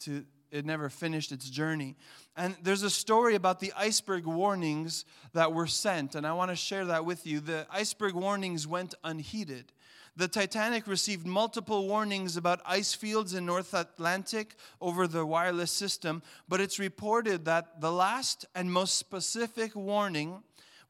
To, 0.00 0.24
it 0.50 0.66
never 0.66 0.90
finished 0.90 1.32
its 1.32 1.48
journey. 1.48 1.96
And 2.36 2.56
there's 2.62 2.82
a 2.82 2.90
story 2.90 3.34
about 3.34 3.60
the 3.60 3.72
iceberg 3.76 4.26
warnings 4.26 5.04
that 5.32 5.52
were 5.52 5.66
sent, 5.66 6.14
and 6.14 6.26
I 6.26 6.32
want 6.34 6.50
to 6.50 6.56
share 6.56 6.84
that 6.86 7.04
with 7.04 7.26
you. 7.26 7.40
The 7.40 7.66
iceberg 7.70 8.14
warnings 8.14 8.66
went 8.66 8.94
unheeded. 9.02 9.72
The 10.14 10.28
Titanic 10.28 10.86
received 10.86 11.26
multiple 11.26 11.88
warnings 11.88 12.36
about 12.36 12.60
ice 12.66 12.92
fields 12.92 13.32
in 13.32 13.46
North 13.46 13.72
Atlantic 13.72 14.56
over 14.78 15.06
the 15.06 15.24
wireless 15.24 15.70
system, 15.70 16.22
but 16.48 16.60
it's 16.60 16.78
reported 16.78 17.46
that 17.46 17.80
the 17.80 17.92
last 17.92 18.44
and 18.54 18.70
most 18.70 18.96
specific 18.96 19.74
warning 19.74 20.42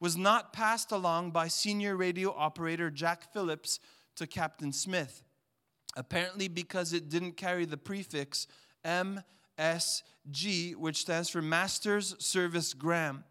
was 0.03 0.17
not 0.17 0.53
passed 0.53 0.91
along 0.91 1.31
by 1.31 1.47
senior 1.47 1.97
radio 1.97 2.35
operator 2.37 2.91
Jack 2.91 3.33
Phillips 3.33 3.79
to 4.17 4.27
Captain 4.27 4.73
Smith, 4.73 5.23
apparently 5.97 6.49
because 6.49 6.93
it 6.93 7.09
didn't 7.09 7.37
carry 7.37 7.65
the 7.65 7.77
prefix 7.77 8.49
MSG, 8.85 10.75
which 10.75 10.97
stands 10.97 11.29
for 11.29 11.41
Master's 11.41 12.17
Service 12.19 12.75
Gram. 12.75 13.23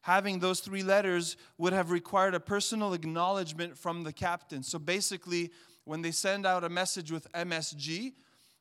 Having 0.00 0.40
those 0.40 0.58
three 0.58 0.82
letters 0.82 1.36
would 1.56 1.72
have 1.72 1.92
required 1.92 2.34
a 2.34 2.40
personal 2.40 2.94
acknowledgement 2.94 3.78
from 3.78 4.02
the 4.02 4.12
captain. 4.12 4.64
So 4.64 4.80
basically, 4.80 5.52
when 5.84 6.02
they 6.02 6.10
send 6.10 6.44
out 6.44 6.64
a 6.64 6.68
message 6.68 7.12
with 7.12 7.30
MSG, 7.32 8.14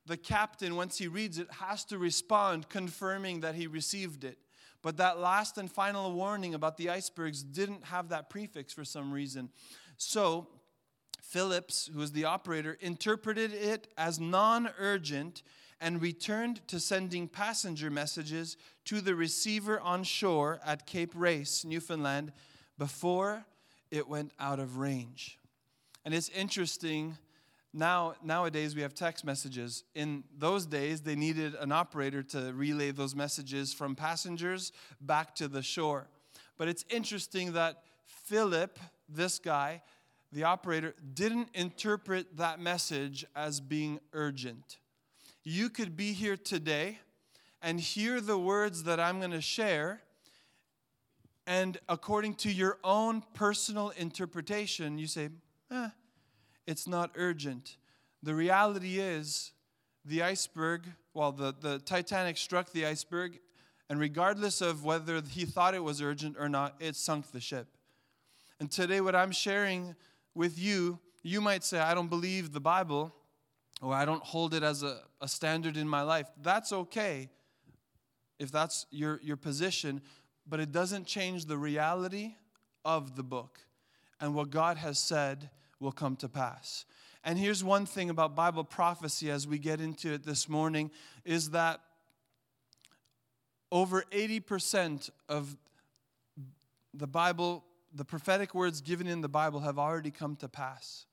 the 0.05 0.17
captain, 0.17 0.75
once 0.75 0.99
he 0.99 1.07
reads 1.07 1.39
it, 1.39 1.51
has 1.53 1.83
to 1.85 1.97
respond 1.97 2.69
confirming 2.69 3.39
that 3.39 3.55
he 3.55 3.65
received 3.65 4.25
it. 4.25 4.37
But 4.87 4.95
that 4.95 5.19
last 5.19 5.57
and 5.57 5.69
final 5.69 6.13
warning 6.13 6.53
about 6.53 6.77
the 6.77 6.89
icebergs 6.89 7.43
didn't 7.43 7.83
have 7.87 8.07
that 8.07 8.29
prefix 8.29 8.71
for 8.71 8.85
some 8.85 9.11
reason. 9.11 9.49
So, 9.97 10.47
Phillips, 11.21 11.89
who 11.91 11.99
was 11.99 12.13
the 12.13 12.23
operator, 12.23 12.77
interpreted 12.79 13.53
it 13.53 13.89
as 13.97 14.17
non 14.17 14.69
urgent 14.79 15.43
and 15.81 16.01
returned 16.01 16.65
to 16.69 16.79
sending 16.79 17.27
passenger 17.27 17.89
messages 17.89 18.55
to 18.85 19.01
the 19.01 19.13
receiver 19.13 19.77
on 19.81 20.05
shore 20.05 20.61
at 20.65 20.87
Cape 20.87 21.11
Race, 21.13 21.65
Newfoundland, 21.65 22.31
before 22.77 23.43
it 23.91 24.07
went 24.07 24.31
out 24.39 24.59
of 24.59 24.77
range. 24.77 25.37
And 26.05 26.13
it's 26.13 26.29
interesting 26.29 27.17
now 27.73 28.15
nowadays 28.23 28.75
we 28.75 28.81
have 28.81 28.93
text 28.93 29.25
messages. 29.25 29.83
In 29.95 30.23
those 30.37 30.65
days 30.65 31.01
they 31.01 31.15
needed 31.15 31.55
an 31.55 31.71
operator 31.71 32.23
to 32.23 32.53
relay 32.53 32.91
those 32.91 33.15
messages 33.15 33.73
from 33.73 33.95
passengers 33.95 34.71
back 35.01 35.35
to 35.35 35.47
the 35.47 35.61
shore. 35.61 36.07
But 36.57 36.67
it's 36.67 36.85
interesting 36.89 37.53
that 37.53 37.83
philip 38.05 38.79
this 39.09 39.39
guy 39.39 39.81
the 40.33 40.43
operator 40.43 40.93
didn't 41.13 41.47
interpret 41.53 42.35
that 42.35 42.59
message 42.59 43.25
as 43.33 43.61
being 43.61 43.99
urgent. 44.11 44.77
You 45.43 45.69
could 45.69 45.95
be 45.95 46.11
here 46.11 46.35
today 46.35 46.99
and 47.61 47.79
hear 47.79 48.21
the 48.21 48.37
words 48.37 48.83
that 48.83 48.99
i'm 48.99 49.19
going 49.19 49.31
to 49.31 49.41
share 49.41 50.01
and 51.45 51.77
according 51.89 52.35
to 52.35 52.51
your 52.51 52.77
own 52.83 53.23
personal 53.33 53.89
interpretation 53.97 54.97
you 54.97 55.07
say 55.07 55.29
eh, 55.71 55.89
it's 56.67 56.85
not 56.85 57.11
urgent. 57.15 57.77
The 58.21 58.35
reality 58.35 58.99
is, 58.99 59.53
the 60.05 60.21
iceberg, 60.21 60.83
well, 61.13 61.31
the, 61.31 61.55
the 61.59 61.79
Titanic 61.79 62.37
struck 62.37 62.71
the 62.71 62.85
iceberg, 62.85 63.39
and 63.89 63.99
regardless 63.99 64.61
of 64.61 64.83
whether 64.83 65.21
he 65.27 65.45
thought 65.45 65.73
it 65.73 65.83
was 65.83 66.01
urgent 66.01 66.35
or 66.39 66.49
not, 66.49 66.75
it 66.79 66.95
sunk 66.95 67.31
the 67.31 67.39
ship. 67.39 67.67
And 68.59 68.69
today, 68.69 69.01
what 69.01 69.15
I'm 69.15 69.31
sharing 69.31 69.95
with 70.35 70.59
you, 70.59 70.99
you 71.23 71.41
might 71.41 71.63
say, 71.63 71.79
I 71.79 71.93
don't 71.93 72.09
believe 72.09 72.53
the 72.53 72.59
Bible, 72.59 73.13
or 73.81 73.93
I 73.93 74.05
don't 74.05 74.23
hold 74.23 74.53
it 74.53 74.63
as 74.63 74.83
a, 74.83 74.99
a 75.21 75.27
standard 75.27 75.77
in 75.77 75.87
my 75.87 76.01
life. 76.01 76.27
That's 76.41 76.73
okay 76.73 77.29
if 78.39 78.51
that's 78.51 78.85
your, 78.91 79.19
your 79.23 79.37
position, 79.37 80.01
but 80.47 80.59
it 80.59 80.71
doesn't 80.71 81.05
change 81.05 81.45
the 81.45 81.57
reality 81.57 82.35
of 82.85 83.15
the 83.15 83.23
book 83.23 83.59
and 84.19 84.33
what 84.33 84.49
God 84.49 84.77
has 84.77 84.99
said 84.99 85.49
will 85.79 85.91
come 85.91 86.15
to 86.17 86.29
pass. 86.29 86.85
And 87.23 87.37
here's 87.37 87.63
one 87.63 87.85
thing 87.85 88.09
about 88.09 88.35
Bible 88.35 88.63
prophecy 88.63 89.29
as 89.29 89.47
we 89.47 89.57
get 89.57 89.81
into 89.81 90.13
it 90.13 90.23
this 90.23 90.47
morning 90.47 90.91
is 91.25 91.51
that 91.51 91.81
over 93.71 94.03
80% 94.11 95.09
of 95.27 95.57
the 96.93 97.07
Bible, 97.07 97.63
the 97.93 98.05
prophetic 98.05 98.55
words 98.55 98.81
given 98.81 99.07
in 99.07 99.21
the 99.21 99.27
Bible 99.27 99.59
have 99.59 99.77
already 99.77 100.11
come 100.11 100.35
to 100.37 100.47
pass. 100.47 101.05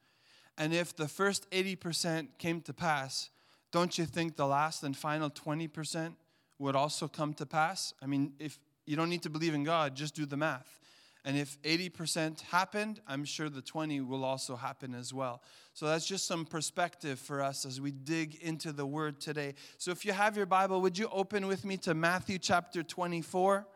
And 0.56 0.72
if 0.72 0.94
the 0.94 1.08
first 1.08 1.50
80% 1.50 2.28
came 2.38 2.60
to 2.62 2.72
pass, 2.72 3.30
don't 3.72 3.98
you 3.98 4.04
think 4.04 4.36
the 4.36 4.46
last 4.46 4.84
and 4.84 4.96
final 4.96 5.30
20% 5.30 6.14
would 6.60 6.76
also 6.76 7.08
come 7.08 7.34
to 7.34 7.46
pass? 7.46 7.92
I 8.00 8.06
mean, 8.06 8.34
if 8.38 8.58
you 8.86 8.94
don't 8.96 9.10
need 9.10 9.22
to 9.22 9.30
believe 9.30 9.54
in 9.54 9.64
God, 9.64 9.96
just 9.96 10.14
do 10.14 10.26
the 10.26 10.36
math. 10.36 10.78
And 11.24 11.38
if 11.38 11.60
80% 11.62 12.42
happened, 12.42 13.00
I'm 13.06 13.24
sure 13.24 13.48
the 13.48 13.62
20 13.62 14.02
will 14.02 14.24
also 14.24 14.56
happen 14.56 14.94
as 14.94 15.14
well. 15.14 15.42
So 15.72 15.86
that's 15.86 16.06
just 16.06 16.26
some 16.26 16.44
perspective 16.44 17.18
for 17.18 17.42
us 17.42 17.64
as 17.64 17.80
we 17.80 17.92
dig 17.92 18.34
into 18.42 18.72
the 18.72 18.84
word 18.84 19.20
today. 19.20 19.54
So 19.78 19.90
if 19.90 20.04
you 20.04 20.12
have 20.12 20.36
your 20.36 20.44
Bible, 20.44 20.82
would 20.82 20.98
you 20.98 21.08
open 21.10 21.46
with 21.46 21.64
me 21.64 21.78
to 21.78 21.94
Matthew 21.94 22.38
chapter 22.38 22.82
24? 22.82 23.66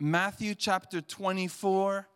Matthew 0.00 0.56
chapter 0.56 1.00
24. 1.00 2.08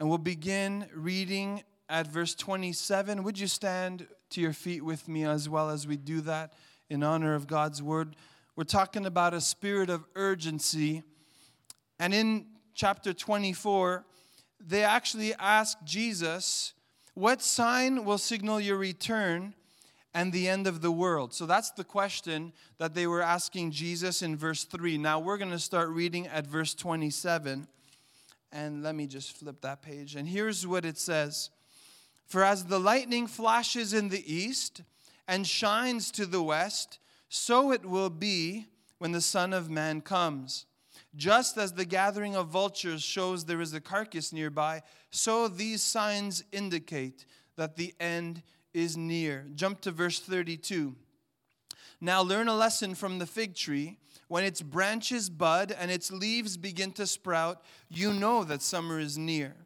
And 0.00 0.08
we'll 0.08 0.16
begin 0.16 0.86
reading 0.94 1.64
at 1.90 2.06
verse 2.06 2.34
27. 2.34 3.24
Would 3.24 3.38
you 3.38 3.46
stand 3.46 4.06
to 4.30 4.40
your 4.40 4.52
feet 4.54 4.82
with 4.82 5.06
me 5.06 5.24
as 5.24 5.50
well 5.50 5.68
as 5.68 5.86
we 5.86 5.98
do 5.98 6.22
that 6.22 6.54
in 6.88 7.02
honor 7.02 7.34
of 7.34 7.46
God's 7.46 7.82
word? 7.82 8.16
We're 8.58 8.64
talking 8.64 9.06
about 9.06 9.34
a 9.34 9.40
spirit 9.40 9.88
of 9.88 10.04
urgency. 10.16 11.04
And 12.00 12.12
in 12.12 12.46
chapter 12.74 13.12
24, 13.12 14.04
they 14.58 14.82
actually 14.82 15.32
ask 15.34 15.78
Jesus, 15.84 16.72
What 17.14 17.40
sign 17.40 18.04
will 18.04 18.18
signal 18.18 18.58
your 18.58 18.76
return 18.76 19.54
and 20.12 20.32
the 20.32 20.48
end 20.48 20.66
of 20.66 20.80
the 20.80 20.90
world? 20.90 21.32
So 21.32 21.46
that's 21.46 21.70
the 21.70 21.84
question 21.84 22.52
that 22.78 22.94
they 22.94 23.06
were 23.06 23.22
asking 23.22 23.70
Jesus 23.70 24.22
in 24.22 24.34
verse 24.36 24.64
3. 24.64 24.98
Now 24.98 25.20
we're 25.20 25.38
going 25.38 25.52
to 25.52 25.60
start 25.60 25.90
reading 25.90 26.26
at 26.26 26.44
verse 26.44 26.74
27. 26.74 27.68
And 28.50 28.82
let 28.82 28.96
me 28.96 29.06
just 29.06 29.36
flip 29.36 29.60
that 29.60 29.82
page. 29.82 30.16
And 30.16 30.26
here's 30.26 30.66
what 30.66 30.84
it 30.84 30.98
says 30.98 31.50
For 32.26 32.42
as 32.42 32.64
the 32.64 32.80
lightning 32.80 33.28
flashes 33.28 33.94
in 33.94 34.08
the 34.08 34.24
east 34.26 34.82
and 35.28 35.46
shines 35.46 36.10
to 36.10 36.26
the 36.26 36.42
west, 36.42 36.98
so 37.28 37.72
it 37.72 37.84
will 37.84 38.10
be 38.10 38.66
when 38.98 39.12
the 39.12 39.20
Son 39.20 39.52
of 39.52 39.70
Man 39.70 40.00
comes. 40.00 40.66
Just 41.16 41.56
as 41.56 41.72
the 41.72 41.84
gathering 41.84 42.36
of 42.36 42.48
vultures 42.48 43.02
shows 43.02 43.44
there 43.44 43.60
is 43.60 43.72
a 43.72 43.80
carcass 43.80 44.32
nearby, 44.32 44.82
so 45.10 45.48
these 45.48 45.82
signs 45.82 46.44
indicate 46.52 47.24
that 47.56 47.76
the 47.76 47.94
end 47.98 48.42
is 48.74 48.96
near. 48.96 49.46
Jump 49.54 49.80
to 49.82 49.90
verse 49.90 50.20
32. 50.20 50.94
Now 52.00 52.22
learn 52.22 52.48
a 52.48 52.54
lesson 52.54 52.94
from 52.94 53.18
the 53.18 53.26
fig 53.26 53.54
tree. 53.54 53.98
When 54.28 54.44
its 54.44 54.60
branches 54.60 55.30
bud 55.30 55.74
and 55.76 55.90
its 55.90 56.12
leaves 56.12 56.56
begin 56.56 56.92
to 56.92 57.06
sprout, 57.06 57.62
you 57.88 58.12
know 58.12 58.44
that 58.44 58.62
summer 58.62 59.00
is 59.00 59.16
near. 59.16 59.56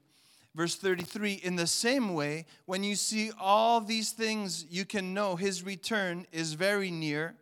Verse 0.54 0.76
33 0.76 1.40
In 1.42 1.56
the 1.56 1.66
same 1.66 2.14
way, 2.14 2.46
when 2.66 2.84
you 2.84 2.94
see 2.94 3.32
all 3.38 3.80
these 3.80 4.12
things, 4.12 4.64
you 4.70 4.84
can 4.84 5.12
know 5.12 5.36
his 5.36 5.64
return 5.64 6.26
is 6.30 6.52
very 6.52 6.90
near, 6.90 7.34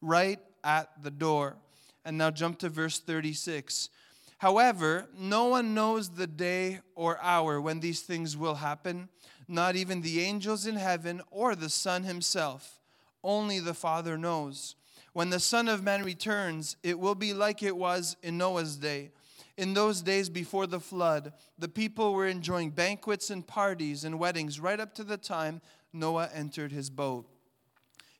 right 0.00 0.40
at 0.64 1.02
the 1.02 1.10
door. 1.10 1.56
And 2.04 2.18
now 2.18 2.30
jump 2.30 2.58
to 2.60 2.68
verse 2.68 3.00
36. 3.00 3.90
However, 4.38 5.06
no 5.18 5.46
one 5.46 5.74
knows 5.74 6.10
the 6.10 6.26
day 6.26 6.80
or 6.94 7.18
hour 7.20 7.60
when 7.60 7.80
these 7.80 8.02
things 8.02 8.36
will 8.36 8.54
happen, 8.56 9.08
not 9.48 9.74
even 9.74 10.00
the 10.00 10.20
angels 10.20 10.66
in 10.66 10.76
heaven 10.76 11.20
or 11.30 11.54
the 11.54 11.68
Son 11.68 12.04
himself. 12.04 12.80
Only 13.24 13.58
the 13.58 13.74
Father 13.74 14.16
knows. 14.16 14.76
When 15.12 15.30
the 15.30 15.40
Son 15.40 15.68
of 15.68 15.82
Man 15.82 16.04
returns, 16.04 16.76
it 16.84 16.98
will 16.98 17.16
be 17.16 17.34
like 17.34 17.62
it 17.62 17.76
was 17.76 18.16
in 18.22 18.38
Noah's 18.38 18.76
day. 18.76 19.10
In 19.56 19.74
those 19.74 20.02
days 20.02 20.28
before 20.28 20.68
the 20.68 20.78
flood, 20.78 21.32
the 21.58 21.68
people 21.68 22.14
were 22.14 22.28
enjoying 22.28 22.70
banquets 22.70 23.28
and 23.28 23.44
parties 23.44 24.04
and 24.04 24.20
weddings 24.20 24.60
right 24.60 24.78
up 24.78 24.94
to 24.94 25.02
the 25.02 25.16
time 25.16 25.60
Noah 25.92 26.30
entered 26.32 26.70
his 26.70 26.90
boat. 26.90 27.26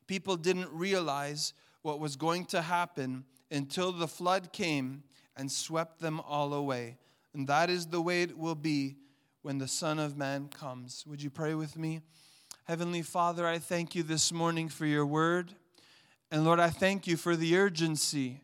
People 0.05 0.35
didn't 0.35 0.69
realize 0.73 1.53
what 1.81 1.99
was 1.99 2.15
going 2.15 2.45
to 2.45 2.61
happen 2.61 3.25
until 3.51 3.91
the 3.91 4.07
flood 4.07 4.51
came 4.51 5.03
and 5.35 5.51
swept 5.51 5.99
them 5.99 6.19
all 6.21 6.53
away. 6.53 6.97
And 7.33 7.47
that 7.47 7.69
is 7.69 7.87
the 7.87 8.01
way 8.01 8.23
it 8.23 8.37
will 8.37 8.55
be 8.55 8.97
when 9.41 9.57
the 9.57 9.67
Son 9.67 9.99
of 9.99 10.17
Man 10.17 10.49
comes. 10.49 11.05
Would 11.07 11.21
you 11.21 11.29
pray 11.29 11.53
with 11.53 11.77
me? 11.77 12.01
Heavenly 12.65 13.01
Father, 13.01 13.47
I 13.47 13.57
thank 13.57 13.95
you 13.95 14.03
this 14.03 14.31
morning 14.31 14.69
for 14.69 14.85
your 14.85 15.05
word. 15.05 15.53
And 16.31 16.43
Lord, 16.43 16.59
I 16.59 16.69
thank 16.69 17.07
you 17.07 17.17
for 17.17 17.35
the 17.35 17.57
urgency 17.57 18.41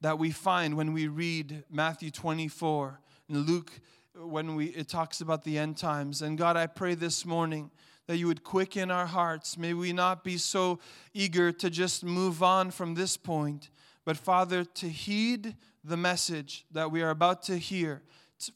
that 0.00 0.18
we 0.18 0.30
find 0.30 0.76
when 0.76 0.92
we 0.92 1.06
read 1.06 1.64
Matthew 1.70 2.10
24 2.10 3.00
and 3.28 3.46
Luke 3.46 3.70
when 4.14 4.56
we 4.56 4.66
it 4.66 4.88
talks 4.88 5.20
about 5.20 5.44
the 5.44 5.58
end 5.58 5.76
times. 5.76 6.22
And 6.22 6.36
God, 6.36 6.56
I 6.56 6.66
pray 6.66 6.94
this 6.94 7.24
morning 7.24 7.70
that 8.10 8.16
you 8.16 8.26
would 8.26 8.42
quicken 8.42 8.90
our 8.90 9.06
hearts. 9.06 9.56
May 9.56 9.72
we 9.72 9.92
not 9.92 10.24
be 10.24 10.36
so 10.36 10.80
eager 11.14 11.52
to 11.52 11.70
just 11.70 12.02
move 12.02 12.42
on 12.42 12.72
from 12.72 12.96
this 12.96 13.16
point, 13.16 13.70
but 14.04 14.16
Father, 14.16 14.64
to 14.64 14.88
heed 14.88 15.54
the 15.84 15.96
message 15.96 16.66
that 16.72 16.90
we 16.90 17.02
are 17.02 17.10
about 17.10 17.44
to 17.44 17.56
hear 17.56 18.02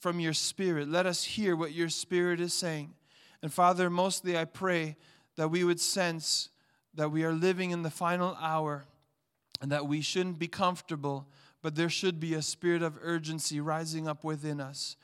from 0.01 0.19
your 0.19 0.33
Spirit. 0.33 0.88
Let 0.88 1.07
us 1.07 1.23
hear 1.23 1.55
what 1.55 1.73
your 1.73 1.88
Spirit 1.88 2.40
is 2.40 2.53
saying. 2.53 2.95
And 3.43 3.53
Father, 3.53 3.88
mostly 3.88 4.37
I 4.37 4.45
pray 4.45 4.97
that 5.37 5.53
we 5.53 5.62
would 5.62 5.81
sense 5.81 6.49
that 6.95 7.12
we 7.12 7.23
are 7.23 7.33
living 7.33 7.71
in 7.71 7.85
the 7.85 7.90
final 7.90 8.37
hour 8.40 8.87
and 9.62 9.71
that 9.71 9.87
we 9.87 10.01
shouldn't 10.01 10.40
be 10.40 10.49
comfortable, 10.49 11.29
but 11.62 11.77
there 11.77 11.88
should 11.88 12.19
be 12.19 12.35
a 12.35 12.43
spirit 12.43 12.83
of 12.83 12.99
urgency 13.01 13.61
rising 13.61 14.09
up 14.09 14.25
within 14.25 14.61
us. 14.61 14.97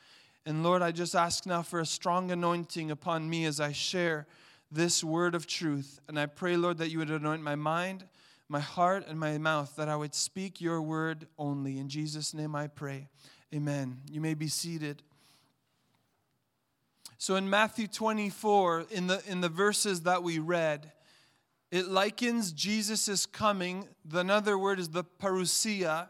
And 0.45 0.63
Lord, 0.63 0.81
I 0.81 0.91
just 0.91 1.15
ask 1.15 1.45
now 1.45 1.61
for 1.61 1.79
a 1.79 1.85
strong 1.85 2.31
anointing 2.31 2.89
upon 2.89 3.29
me 3.29 3.45
as 3.45 3.59
I 3.59 3.71
share 3.71 4.25
this 4.71 5.03
word 5.03 5.35
of 5.35 5.45
truth. 5.45 5.99
And 6.07 6.19
I 6.19 6.25
pray, 6.25 6.57
Lord, 6.57 6.77
that 6.79 6.89
you 6.89 6.99
would 6.99 7.11
anoint 7.11 7.43
my 7.43 7.55
mind, 7.55 8.05
my 8.49 8.59
heart, 8.59 9.05
and 9.07 9.19
my 9.19 9.37
mouth, 9.37 9.75
that 9.75 9.87
I 9.87 9.95
would 9.95 10.15
speak 10.15 10.59
your 10.59 10.81
word 10.81 11.27
only. 11.37 11.77
In 11.77 11.89
Jesus' 11.89 12.33
name 12.33 12.55
I 12.55 12.67
pray. 12.67 13.07
Amen. 13.53 13.97
You 14.09 14.21
may 14.21 14.33
be 14.33 14.47
seated. 14.47 15.03
So 17.19 17.35
in 17.35 17.47
Matthew 17.47 17.85
24, 17.87 18.85
in 18.89 19.05
the, 19.05 19.21
in 19.27 19.41
the 19.41 19.49
verses 19.49 20.01
that 20.01 20.23
we 20.23 20.39
read, 20.39 20.91
it 21.69 21.87
likens 21.87 22.51
Jesus' 22.51 23.27
coming, 23.27 23.87
the 24.03 24.19
another 24.19 24.57
word 24.57 24.79
is 24.79 24.89
the 24.89 25.03
parousia 25.03 26.09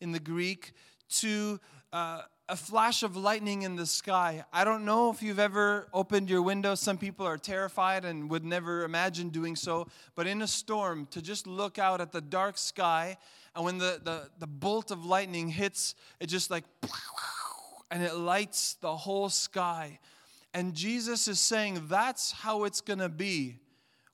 in 0.00 0.10
the 0.10 0.18
Greek, 0.18 0.72
to 1.08 1.60
uh, 1.92 2.22
a 2.48 2.56
flash 2.56 3.02
of 3.02 3.14
lightning 3.14 3.62
in 3.62 3.76
the 3.76 3.84
sky. 3.84 4.44
I 4.52 4.64
don't 4.64 4.86
know 4.86 5.10
if 5.10 5.22
you've 5.22 5.38
ever 5.38 5.88
opened 5.92 6.30
your 6.30 6.40
window. 6.40 6.74
Some 6.74 6.96
people 6.96 7.26
are 7.26 7.36
terrified 7.36 8.06
and 8.06 8.30
would 8.30 8.44
never 8.44 8.84
imagine 8.84 9.28
doing 9.28 9.54
so. 9.54 9.86
But 10.14 10.26
in 10.26 10.40
a 10.40 10.46
storm, 10.46 11.06
to 11.10 11.20
just 11.20 11.46
look 11.46 11.78
out 11.78 12.00
at 12.00 12.10
the 12.10 12.22
dark 12.22 12.56
sky, 12.56 13.18
and 13.54 13.64
when 13.64 13.76
the, 13.76 14.00
the, 14.02 14.30
the 14.38 14.46
bolt 14.46 14.90
of 14.90 15.04
lightning 15.04 15.48
hits, 15.48 15.94
it 16.20 16.28
just 16.28 16.50
like, 16.50 16.64
and 17.90 18.02
it 18.02 18.14
lights 18.14 18.74
the 18.80 18.96
whole 18.96 19.28
sky. 19.28 19.98
And 20.54 20.74
Jesus 20.74 21.28
is 21.28 21.38
saying 21.38 21.82
that's 21.88 22.32
how 22.32 22.64
it's 22.64 22.80
going 22.80 23.00
to 23.00 23.10
be 23.10 23.58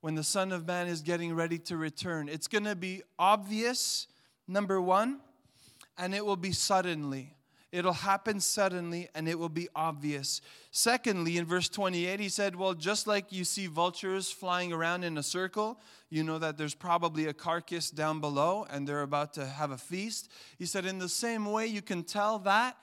when 0.00 0.16
the 0.16 0.24
Son 0.24 0.50
of 0.50 0.66
Man 0.66 0.88
is 0.88 1.02
getting 1.02 1.34
ready 1.34 1.58
to 1.58 1.76
return. 1.76 2.28
It's 2.28 2.48
going 2.48 2.64
to 2.64 2.74
be 2.74 3.02
obvious, 3.16 4.08
number 4.48 4.80
one, 4.80 5.20
and 5.96 6.14
it 6.14 6.26
will 6.26 6.36
be 6.36 6.50
suddenly. 6.50 7.36
It'll 7.74 7.92
happen 7.92 8.38
suddenly 8.38 9.08
and 9.16 9.28
it 9.28 9.36
will 9.36 9.48
be 9.48 9.68
obvious. 9.74 10.40
Secondly, 10.70 11.38
in 11.38 11.44
verse 11.44 11.68
28, 11.68 12.20
he 12.20 12.28
said, 12.28 12.54
Well, 12.54 12.72
just 12.72 13.08
like 13.08 13.32
you 13.32 13.42
see 13.42 13.66
vultures 13.66 14.30
flying 14.30 14.72
around 14.72 15.02
in 15.02 15.18
a 15.18 15.24
circle, 15.24 15.80
you 16.08 16.22
know 16.22 16.38
that 16.38 16.56
there's 16.56 16.76
probably 16.76 17.26
a 17.26 17.32
carcass 17.32 17.90
down 17.90 18.20
below 18.20 18.64
and 18.70 18.86
they're 18.86 19.02
about 19.02 19.32
to 19.32 19.44
have 19.44 19.72
a 19.72 19.76
feast. 19.76 20.30
He 20.56 20.66
said, 20.66 20.86
In 20.86 21.00
the 21.00 21.08
same 21.08 21.46
way, 21.46 21.66
you 21.66 21.82
can 21.82 22.04
tell 22.04 22.38
that. 22.40 22.76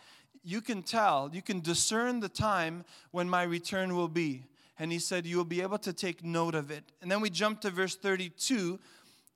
You 0.43 0.59
can 0.59 0.83
tell, 0.83 1.29
you 1.31 1.41
can 1.41 1.61
discern 1.61 2.19
the 2.19 2.27
time 2.27 2.83
when 3.11 3.29
my 3.29 3.43
return 3.43 3.95
will 3.95 4.09
be 4.09 4.43
and 4.77 4.91
he 4.91 4.99
said, 4.99 5.25
You 5.25 5.37
will 5.37 5.45
be 5.45 5.61
able 5.61 5.77
to 5.77 5.93
take 5.93 6.21
note 6.21 6.55
of 6.55 6.69
it. 6.69 6.83
And 7.01 7.09
then 7.09 7.21
we 7.21 7.29
jump 7.29 7.61
to 7.61 7.69
verse 7.69 7.95
32 7.95 8.77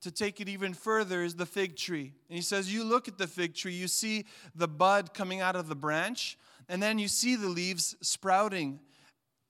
to 0.05 0.11
take 0.11 0.39
it 0.39 0.47
even 0.47 0.75
further 0.75 1.23
is 1.23 1.33
the 1.33 1.47
fig 1.47 1.75
tree. 1.75 2.13
And 2.29 2.35
he 2.35 2.43
says, 2.43 2.71
You 2.71 2.83
look 2.83 3.07
at 3.07 3.17
the 3.17 3.25
fig 3.25 3.55
tree, 3.55 3.73
you 3.73 3.87
see 3.87 4.25
the 4.53 4.67
bud 4.67 5.15
coming 5.15 5.41
out 5.41 5.55
of 5.55 5.67
the 5.67 5.75
branch, 5.75 6.37
and 6.69 6.81
then 6.81 6.99
you 6.99 7.07
see 7.07 7.35
the 7.35 7.49
leaves 7.49 7.95
sprouting 8.01 8.79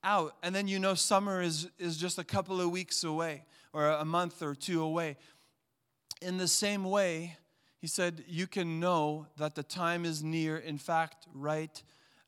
out. 0.01 0.37
And 0.41 0.55
then 0.55 0.69
you 0.69 0.79
know 0.79 0.93
summer 0.93 1.41
is, 1.41 1.69
is 1.77 1.97
just 1.97 2.17
a 2.17 2.23
couple 2.23 2.61
of 2.61 2.71
weeks 2.71 3.03
away 3.03 3.43
or 3.73 3.89
a 3.89 4.05
month 4.05 4.41
or 4.41 4.55
two 4.55 4.81
away. 4.81 5.17
In 6.21 6.37
the 6.37 6.47
same 6.47 6.85
way, 6.85 7.35
he 7.81 7.87
said, 7.87 8.23
You 8.25 8.47
can 8.47 8.79
know 8.79 9.27
that 9.37 9.55
the 9.55 9.63
time 9.63 10.05
is 10.05 10.23
near, 10.23 10.55
in 10.55 10.77
fact, 10.77 11.27
right 11.33 11.83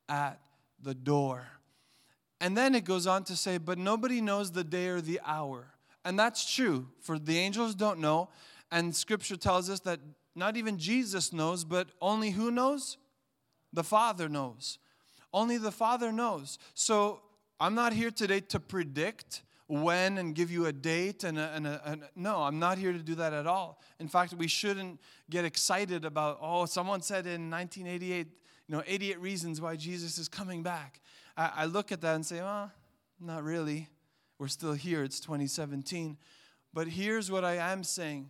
at 0.10 0.42
the 0.84 0.94
door. 0.94 1.48
And 2.42 2.58
then 2.58 2.76
it 2.76 2.84
goes 2.84 3.08
on 3.08 3.24
to 3.24 3.38
say, 3.38 3.58
but 3.58 3.78
nobody 3.78 4.20
knows 4.20 4.52
the 4.52 4.66
day 4.66 4.90
or 4.90 5.00
the 5.00 5.22
hour. 5.26 5.74
And 6.08 6.18
that's 6.18 6.54
true, 6.54 6.88
for 7.02 7.20
the 7.20 7.38
angels 7.38 7.76
don't 7.76 8.00
know. 8.00 8.30
And 8.72 8.96
scripture 8.96 9.36
tells 9.36 9.70
us 9.70 9.80
that 9.82 10.00
not 10.36 10.58
even 10.58 10.78
Jesus 10.78 11.34
knows, 11.34 11.64
but 11.64 11.90
only 12.02 12.32
who 12.32 12.52
knows? 12.52 12.98
The 13.74 13.84
Father 13.84 14.30
knows. 14.30 14.80
Only 15.34 15.58
the 15.58 15.72
Father 15.72 16.12
knows. 16.12 16.58
So 16.74 17.22
I'm 17.60 17.76
not 17.76 17.94
here 17.94 18.12
today 18.12 18.40
to 18.40 18.60
predict 18.60 19.44
when 19.68 20.18
and 20.18 20.34
give 20.34 20.50
you 20.50 20.68
a 20.68 20.74
date 20.74 21.24
and, 21.24 21.38
a, 21.38 21.52
and, 21.54 21.68
a, 21.68 21.82
and 21.84 22.02
no 22.16 22.38
i'm 22.38 22.58
not 22.58 22.78
here 22.78 22.94
to 22.94 23.00
do 23.00 23.16
that 23.16 23.34
at 23.34 23.46
all 23.46 23.82
in 24.00 24.08
fact 24.08 24.34
we 24.36 24.48
shouldn't 24.48 24.98
get 25.30 25.44
excited 25.44 26.06
about 26.06 26.38
oh 26.42 26.66
someone 26.66 27.02
said 27.02 27.26
in 27.26 27.52
1988 27.52 28.28
you 28.70 28.74
know 28.74 28.82
88 28.88 29.20
reasons 29.20 29.60
why 29.60 29.76
jesus 29.76 30.18
is 30.18 30.30
coming 30.30 30.64
back 30.64 31.02
I, 31.38 31.52
I 31.56 31.66
look 31.66 31.92
at 31.92 32.02
that 32.02 32.16
and 32.16 32.26
say, 32.26 32.42
well, 32.42 32.72
not 33.22 33.44
really. 33.44 33.88
We're 34.40 34.48
still 34.48 34.74
here. 34.74 35.04
It's 35.04 35.20
2017. 35.20 36.18
But 36.74 36.88
here's 36.88 37.32
what 37.32 37.44
I 37.44 37.56
am 37.56 37.84
saying 37.84 38.30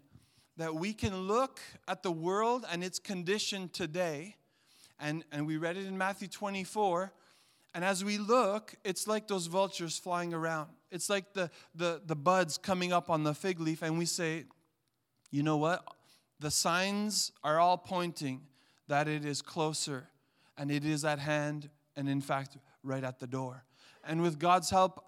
that 0.56 0.74
we 0.74 0.94
can 0.94 1.16
look 1.16 1.60
at 1.88 2.02
the 2.02 2.12
world 2.12 2.66
and 2.72 2.84
its 2.84 2.98
condition 2.98 3.70
today, 3.70 4.38
and, 5.00 5.24
and 5.32 5.46
we 5.46 5.58
read 5.58 5.78
it 5.78 5.86
in 5.86 5.98
Matthew 5.98 6.28
24, 6.28 7.12
And 7.76 7.84
as 7.84 8.04
we 8.04 8.18
look, 8.18 8.74
it's 8.84 9.06
like 9.06 9.28
those 9.28 9.48
vultures 9.48 10.00
flying 10.00 10.34
around. 10.34 10.70
It's 10.90 11.10
like 11.10 11.34
the, 11.34 11.52
the, 11.76 12.02
the 12.06 12.16
buds 12.16 12.58
coming 12.58 12.92
up 12.92 13.10
on 13.10 13.24
the 13.24 13.36
fig 13.36 13.60
leaf, 13.60 13.84
and 13.84 14.00
we 14.00 14.06
say, 14.06 14.46
you 15.30 15.44
know 15.44 15.58
what? 15.58 15.84
The 16.40 16.50
signs 16.50 17.34
are 17.44 17.60
all 17.60 17.78
pointing 17.78 18.42
that 18.88 19.08
it 19.08 19.26
is 19.26 19.42
closer 19.42 20.08
and 20.58 20.72
it 20.72 20.86
is 20.86 21.06
at 21.06 21.20
hand, 21.20 21.70
and 21.96 22.10
in 22.10 22.22
fact, 22.22 22.58
right 22.82 23.04
at 23.04 23.20
the 23.20 23.28
door. 23.28 23.64
And 24.04 24.22
with 24.24 24.40
God's 24.40 24.70
help, 24.72 25.08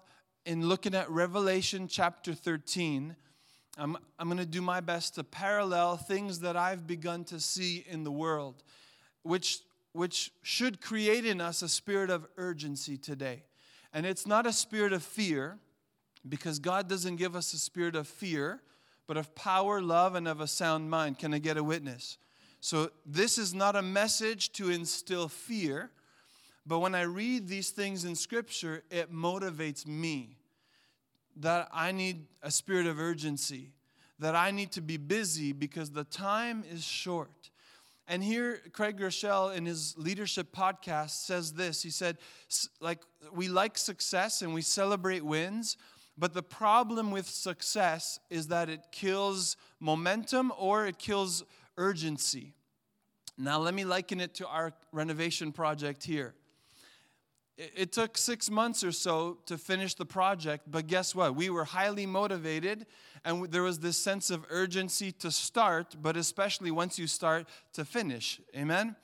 in 0.50 0.66
looking 0.66 0.96
at 0.96 1.08
Revelation 1.08 1.86
chapter 1.86 2.34
13, 2.34 3.14
I'm, 3.78 3.96
I'm 4.18 4.26
going 4.26 4.38
to 4.38 4.44
do 4.44 4.60
my 4.60 4.80
best 4.80 5.14
to 5.14 5.22
parallel 5.22 5.96
things 5.96 6.40
that 6.40 6.56
I've 6.56 6.88
begun 6.88 7.22
to 7.26 7.38
see 7.38 7.84
in 7.88 8.02
the 8.02 8.10
world, 8.10 8.64
which, 9.22 9.60
which 9.92 10.32
should 10.42 10.80
create 10.80 11.24
in 11.24 11.40
us 11.40 11.62
a 11.62 11.68
spirit 11.68 12.10
of 12.10 12.26
urgency 12.36 12.96
today. 12.96 13.44
And 13.92 14.04
it's 14.04 14.26
not 14.26 14.44
a 14.44 14.52
spirit 14.52 14.92
of 14.92 15.04
fear, 15.04 15.56
because 16.28 16.58
God 16.58 16.88
doesn't 16.88 17.14
give 17.14 17.36
us 17.36 17.52
a 17.52 17.58
spirit 17.58 17.94
of 17.94 18.08
fear, 18.08 18.60
but 19.06 19.16
of 19.16 19.32
power, 19.36 19.80
love, 19.80 20.16
and 20.16 20.26
of 20.26 20.40
a 20.40 20.48
sound 20.48 20.90
mind. 20.90 21.20
Can 21.20 21.32
I 21.32 21.38
get 21.38 21.58
a 21.58 21.62
witness? 21.62 22.18
So, 22.58 22.90
this 23.06 23.38
is 23.38 23.54
not 23.54 23.76
a 23.76 23.82
message 23.82 24.50
to 24.54 24.68
instill 24.68 25.28
fear, 25.28 25.92
but 26.66 26.80
when 26.80 26.96
I 26.96 27.02
read 27.02 27.46
these 27.46 27.70
things 27.70 28.04
in 28.04 28.16
Scripture, 28.16 28.82
it 28.90 29.12
motivates 29.12 29.86
me 29.86 30.38
that 31.36 31.68
I 31.72 31.92
need 31.92 32.26
a 32.42 32.50
spirit 32.50 32.86
of 32.86 32.98
urgency, 32.98 33.72
that 34.18 34.34
I 34.34 34.50
need 34.50 34.72
to 34.72 34.80
be 34.80 34.96
busy 34.96 35.52
because 35.52 35.90
the 35.90 36.04
time 36.04 36.64
is 36.70 36.84
short. 36.84 37.50
And 38.06 38.24
here, 38.24 38.60
Craig 38.72 38.98
Groeschel 38.98 39.54
in 39.54 39.66
his 39.66 39.96
leadership 39.96 40.52
podcast 40.52 41.10
says 41.24 41.52
this. 41.52 41.80
He 41.82 41.90
said, 41.90 42.18
like, 42.80 42.98
we 43.32 43.48
like 43.48 43.78
success 43.78 44.42
and 44.42 44.52
we 44.52 44.62
celebrate 44.62 45.24
wins, 45.24 45.76
but 46.18 46.34
the 46.34 46.42
problem 46.42 47.12
with 47.12 47.28
success 47.28 48.18
is 48.28 48.48
that 48.48 48.68
it 48.68 48.80
kills 48.90 49.56
momentum 49.78 50.52
or 50.58 50.86
it 50.86 50.98
kills 50.98 51.44
urgency. 51.76 52.54
Now, 53.38 53.58
let 53.58 53.74
me 53.74 53.84
liken 53.84 54.20
it 54.20 54.34
to 54.34 54.46
our 54.48 54.72
renovation 54.92 55.52
project 55.52 56.02
here. 56.02 56.34
It 57.76 57.92
took 57.92 58.16
six 58.16 58.48
months 58.48 58.82
or 58.82 58.90
so 58.90 59.36
to 59.44 59.58
finish 59.58 59.94
the 59.94 60.06
project, 60.06 60.70
but 60.70 60.86
guess 60.86 61.14
what? 61.14 61.36
We 61.36 61.50
were 61.50 61.64
highly 61.64 62.06
motivated, 62.06 62.86
and 63.22 63.50
there 63.50 63.62
was 63.62 63.80
this 63.80 63.98
sense 63.98 64.30
of 64.30 64.46
urgency 64.48 65.12
to 65.12 65.30
start, 65.30 65.96
but 66.00 66.16
especially 66.16 66.70
once 66.70 66.98
you 66.98 67.06
start 67.06 67.46
to 67.74 67.84
finish. 67.84 68.40
Amen? 68.56 68.96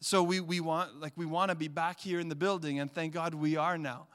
So 0.00 0.22
we, 0.22 0.40
we 0.40 0.60
want 0.60 1.00
like 1.00 1.12
we 1.16 1.26
want 1.26 1.50
to 1.50 1.54
be 1.54 1.68
back 1.68 2.00
here 2.00 2.18
in 2.18 2.30
the 2.30 2.34
building, 2.34 2.80
and 2.80 2.90
thank 2.90 3.12
God 3.12 3.34
we 3.34 3.56
are 3.56 3.76
now. 3.76 4.06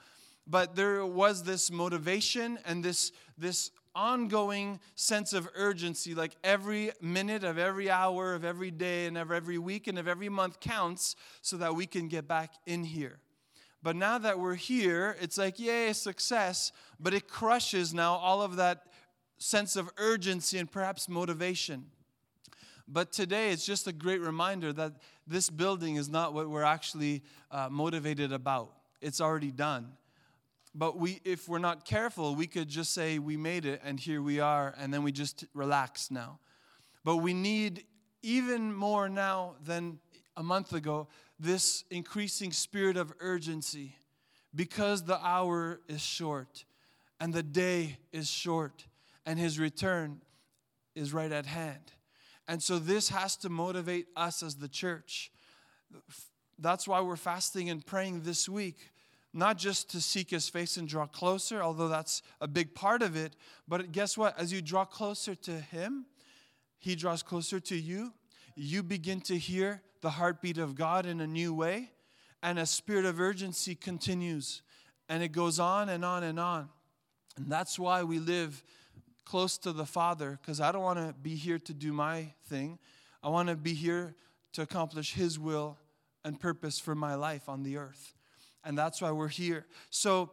But 0.47 0.75
there 0.75 1.05
was 1.05 1.43
this 1.43 1.69
motivation 1.69 2.57
and 2.65 2.83
this, 2.83 3.11
this 3.37 3.71
ongoing 3.93 4.79
sense 4.95 5.33
of 5.33 5.47
urgency, 5.53 6.15
like 6.15 6.35
every 6.43 6.91
minute 7.01 7.43
of 7.43 7.57
every 7.57 7.91
hour 7.91 8.33
of 8.33 8.45
every 8.45 8.71
day 8.71 9.05
and 9.05 9.17
of 9.17 9.31
every 9.31 9.57
week 9.57 9.87
and 9.87 9.99
of 9.99 10.07
every 10.07 10.29
month 10.29 10.59
counts 10.59 11.15
so 11.41 11.57
that 11.57 11.75
we 11.75 11.85
can 11.85 12.07
get 12.07 12.27
back 12.27 12.53
in 12.65 12.83
here. 12.83 13.19
But 13.87 13.95
now 13.95 14.17
that 14.17 14.37
we're 14.37 14.55
here, 14.55 15.15
it's 15.21 15.37
like, 15.37 15.59
yay, 15.59 15.93
success, 15.93 16.73
but 16.99 17.13
it 17.13 17.29
crushes 17.29 17.93
now 17.93 18.15
all 18.15 18.41
of 18.41 18.57
that 18.57 18.87
sense 19.37 19.77
of 19.77 19.89
urgency 19.95 20.57
and 20.57 20.69
perhaps 20.69 21.07
motivation. 21.07 21.85
But 22.85 23.13
today, 23.13 23.51
it's 23.51 23.65
just 23.65 23.87
a 23.87 23.93
great 23.93 24.19
reminder 24.19 24.73
that 24.73 24.95
this 25.25 25.49
building 25.49 25.95
is 25.95 26.09
not 26.09 26.33
what 26.33 26.49
we're 26.49 26.63
actually 26.63 27.23
uh, 27.49 27.69
motivated 27.71 28.33
about. 28.33 28.73
It's 28.99 29.21
already 29.21 29.53
done. 29.53 29.93
But 30.75 30.97
we, 30.97 31.21
if 31.23 31.47
we're 31.47 31.57
not 31.57 31.85
careful, 31.85 32.35
we 32.35 32.45
could 32.45 32.67
just 32.67 32.93
say 32.93 33.19
we 33.19 33.37
made 33.37 33.65
it 33.65 33.79
and 33.85 33.97
here 33.97 34.21
we 34.21 34.41
are, 34.41 34.75
and 34.77 34.93
then 34.93 35.01
we 35.01 35.13
just 35.13 35.45
relax 35.53 36.11
now. 36.11 36.39
But 37.05 37.17
we 37.19 37.33
need 37.33 37.85
even 38.21 38.75
more 38.75 39.07
now 39.07 39.55
than 39.63 39.99
a 40.35 40.43
month 40.43 40.73
ago 40.73 41.07
this 41.39 41.83
increasing 41.91 42.51
spirit 42.51 42.97
of 42.97 43.13
urgency 43.19 43.95
because 44.55 45.03
the 45.03 45.23
hour 45.25 45.79
is 45.87 46.01
short 46.01 46.65
and 47.19 47.33
the 47.33 47.43
day 47.43 47.97
is 48.11 48.29
short 48.29 48.85
and 49.25 49.37
his 49.37 49.59
return 49.59 50.21
is 50.95 51.13
right 51.13 51.31
at 51.31 51.45
hand. 51.45 51.91
And 52.47 52.63
so 52.63 52.79
this 52.79 53.09
has 53.09 53.35
to 53.37 53.49
motivate 53.49 54.07
us 54.15 54.41
as 54.41 54.55
the 54.55 54.69
church. 54.69 55.31
That's 56.57 56.87
why 56.87 57.01
we're 57.01 57.17
fasting 57.17 57.69
and 57.69 57.85
praying 57.85 58.21
this 58.21 58.47
week. 58.47 58.77
Not 59.33 59.57
just 59.57 59.91
to 59.91 60.01
seek 60.01 60.31
his 60.31 60.49
face 60.49 60.77
and 60.77 60.87
draw 60.87 61.05
closer, 61.05 61.61
although 61.61 61.89
that's 61.89 62.23
a 62.41 62.47
big 62.47 62.73
part 62.73 63.03
of 63.03 63.15
it, 63.15 63.35
but 63.67 63.91
guess 63.91 64.17
what? 64.17 64.39
As 64.39 64.51
you 64.51 64.61
draw 64.61 64.85
closer 64.85 65.35
to 65.35 65.51
him, 65.51 66.05
he 66.79 66.95
draws 66.95 67.21
closer 67.21 67.59
to 67.59 67.75
you. 67.75 68.13
You 68.55 68.81
begin 68.81 69.21
to 69.21 69.37
hear 69.37 69.83
the 70.01 70.11
heartbeat 70.11 70.57
of 70.57 70.75
God 70.75 71.05
in 71.05 71.21
a 71.21 71.27
new 71.27 71.53
way, 71.53 71.91
and 72.43 72.59
a 72.59 72.65
spirit 72.65 73.05
of 73.05 73.19
urgency 73.19 73.75
continues. 73.75 74.61
And 75.09 75.23
it 75.23 75.29
goes 75.29 75.59
on 75.59 75.89
and 75.89 76.03
on 76.03 76.23
and 76.23 76.39
on. 76.39 76.69
And 77.37 77.47
that's 77.49 77.79
why 77.79 78.03
we 78.03 78.19
live 78.19 78.63
close 79.25 79.57
to 79.59 79.71
the 79.71 79.85
Father, 79.85 80.39
because 80.41 80.59
I 80.61 80.71
don't 80.71 80.83
want 80.83 80.99
to 80.99 81.13
be 81.21 81.35
here 81.35 81.59
to 81.59 81.73
do 81.73 81.93
my 81.93 82.33
thing. 82.45 82.79
I 83.21 83.29
want 83.29 83.49
to 83.49 83.55
be 83.55 83.73
here 83.73 84.15
to 84.53 84.61
accomplish 84.61 85.13
His 85.13 85.37
will 85.37 85.77
and 86.23 86.39
purpose 86.39 86.79
for 86.79 86.95
my 86.95 87.15
life 87.15 87.47
on 87.49 87.63
the 87.63 87.77
earth. 87.77 88.13
And 88.63 88.77
that's 88.77 89.01
why 89.01 89.11
we're 89.11 89.27
here. 89.27 89.65
So, 89.89 90.31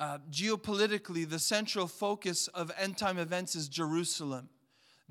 uh, 0.00 0.18
geopolitically, 0.30 1.28
the 1.28 1.38
central 1.38 1.86
focus 1.86 2.48
of 2.48 2.72
end 2.78 2.98
time 2.98 3.18
events 3.18 3.54
is 3.54 3.68
Jerusalem. 3.68 4.48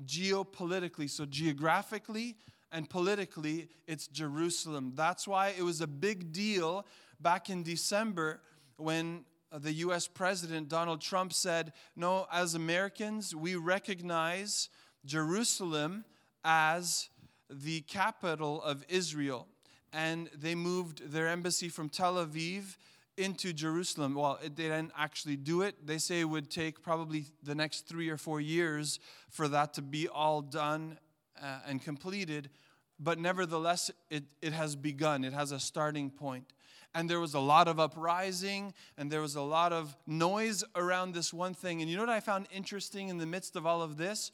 Geopolitically, 0.04 1.08
so 1.08 1.24
geographically, 1.24 2.36
and 2.74 2.90
politically, 2.90 3.68
it's 3.86 4.08
Jerusalem. 4.08 4.92
That's 4.96 5.28
why 5.28 5.54
it 5.56 5.62
was 5.62 5.80
a 5.80 5.86
big 5.86 6.32
deal 6.32 6.84
back 7.20 7.48
in 7.48 7.62
December 7.62 8.40
when 8.76 9.24
the 9.56 9.72
US 9.74 10.08
President 10.08 10.68
Donald 10.68 11.00
Trump 11.00 11.32
said, 11.32 11.72
No, 11.94 12.26
as 12.32 12.56
Americans, 12.56 13.32
we 13.32 13.54
recognize 13.54 14.70
Jerusalem 15.06 16.04
as 16.44 17.10
the 17.48 17.82
capital 17.82 18.60
of 18.60 18.84
Israel. 18.88 19.46
And 19.92 20.28
they 20.36 20.56
moved 20.56 21.12
their 21.12 21.28
embassy 21.28 21.68
from 21.68 21.88
Tel 21.88 22.16
Aviv 22.16 22.76
into 23.16 23.52
Jerusalem. 23.52 24.16
Well, 24.16 24.40
they 24.42 24.48
didn't 24.48 24.90
actually 24.98 25.36
do 25.36 25.62
it. 25.62 25.86
They 25.86 25.98
say 25.98 26.18
it 26.18 26.24
would 26.24 26.50
take 26.50 26.82
probably 26.82 27.26
the 27.44 27.54
next 27.54 27.86
three 27.86 28.08
or 28.08 28.16
four 28.16 28.40
years 28.40 28.98
for 29.30 29.46
that 29.46 29.74
to 29.74 29.82
be 29.82 30.08
all 30.08 30.42
done 30.42 30.98
uh, 31.40 31.60
and 31.68 31.80
completed 31.82 32.50
but 32.98 33.18
nevertheless, 33.18 33.90
it, 34.10 34.24
it 34.40 34.52
has 34.52 34.76
begun. 34.76 35.24
It 35.24 35.32
has 35.32 35.52
a 35.52 35.58
starting 35.58 36.10
point. 36.10 36.52
And 36.94 37.10
there 37.10 37.18
was 37.18 37.34
a 37.34 37.40
lot 37.40 37.66
of 37.66 37.80
uprising 37.80 38.72
and 38.96 39.10
there 39.10 39.20
was 39.20 39.34
a 39.34 39.42
lot 39.42 39.72
of 39.72 39.96
noise 40.06 40.62
around 40.76 41.12
this 41.12 41.32
one 41.32 41.52
thing. 41.52 41.80
And 41.80 41.90
you 41.90 41.96
know 41.96 42.02
what 42.02 42.08
I 42.08 42.20
found 42.20 42.46
interesting 42.54 43.08
in 43.08 43.18
the 43.18 43.26
midst 43.26 43.56
of 43.56 43.66
all 43.66 43.82
of 43.82 43.96
this? 43.96 44.30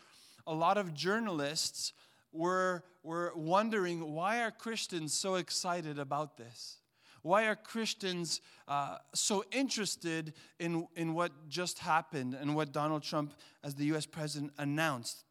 A 0.47 0.53
lot 0.53 0.77
of 0.77 0.93
journalists 0.93 1.95
were, 2.33 2.85
were 3.03 3.33
wondering 3.35 4.13
why 4.13 4.43
are 4.43 4.51
Christians 4.51 5.15
so 5.15 5.37
excited 5.37 5.99
about 5.99 6.37
this? 6.37 6.77
Why 7.23 7.47
are 7.47 7.57
Christians 7.57 8.41
uh, 8.69 8.97
so 9.15 9.45
interested 9.53 10.35
in, 10.59 10.87
in 10.97 11.15
what 11.15 11.33
just 11.49 11.79
happened 11.79 12.35
and 12.35 12.55
what 12.55 12.73
Donald 12.73 13.03
Trump, 13.03 13.35
as 13.63 13.75
the 13.75 13.85
US 13.97 14.07
president, 14.07 14.53
announced? 14.59 15.25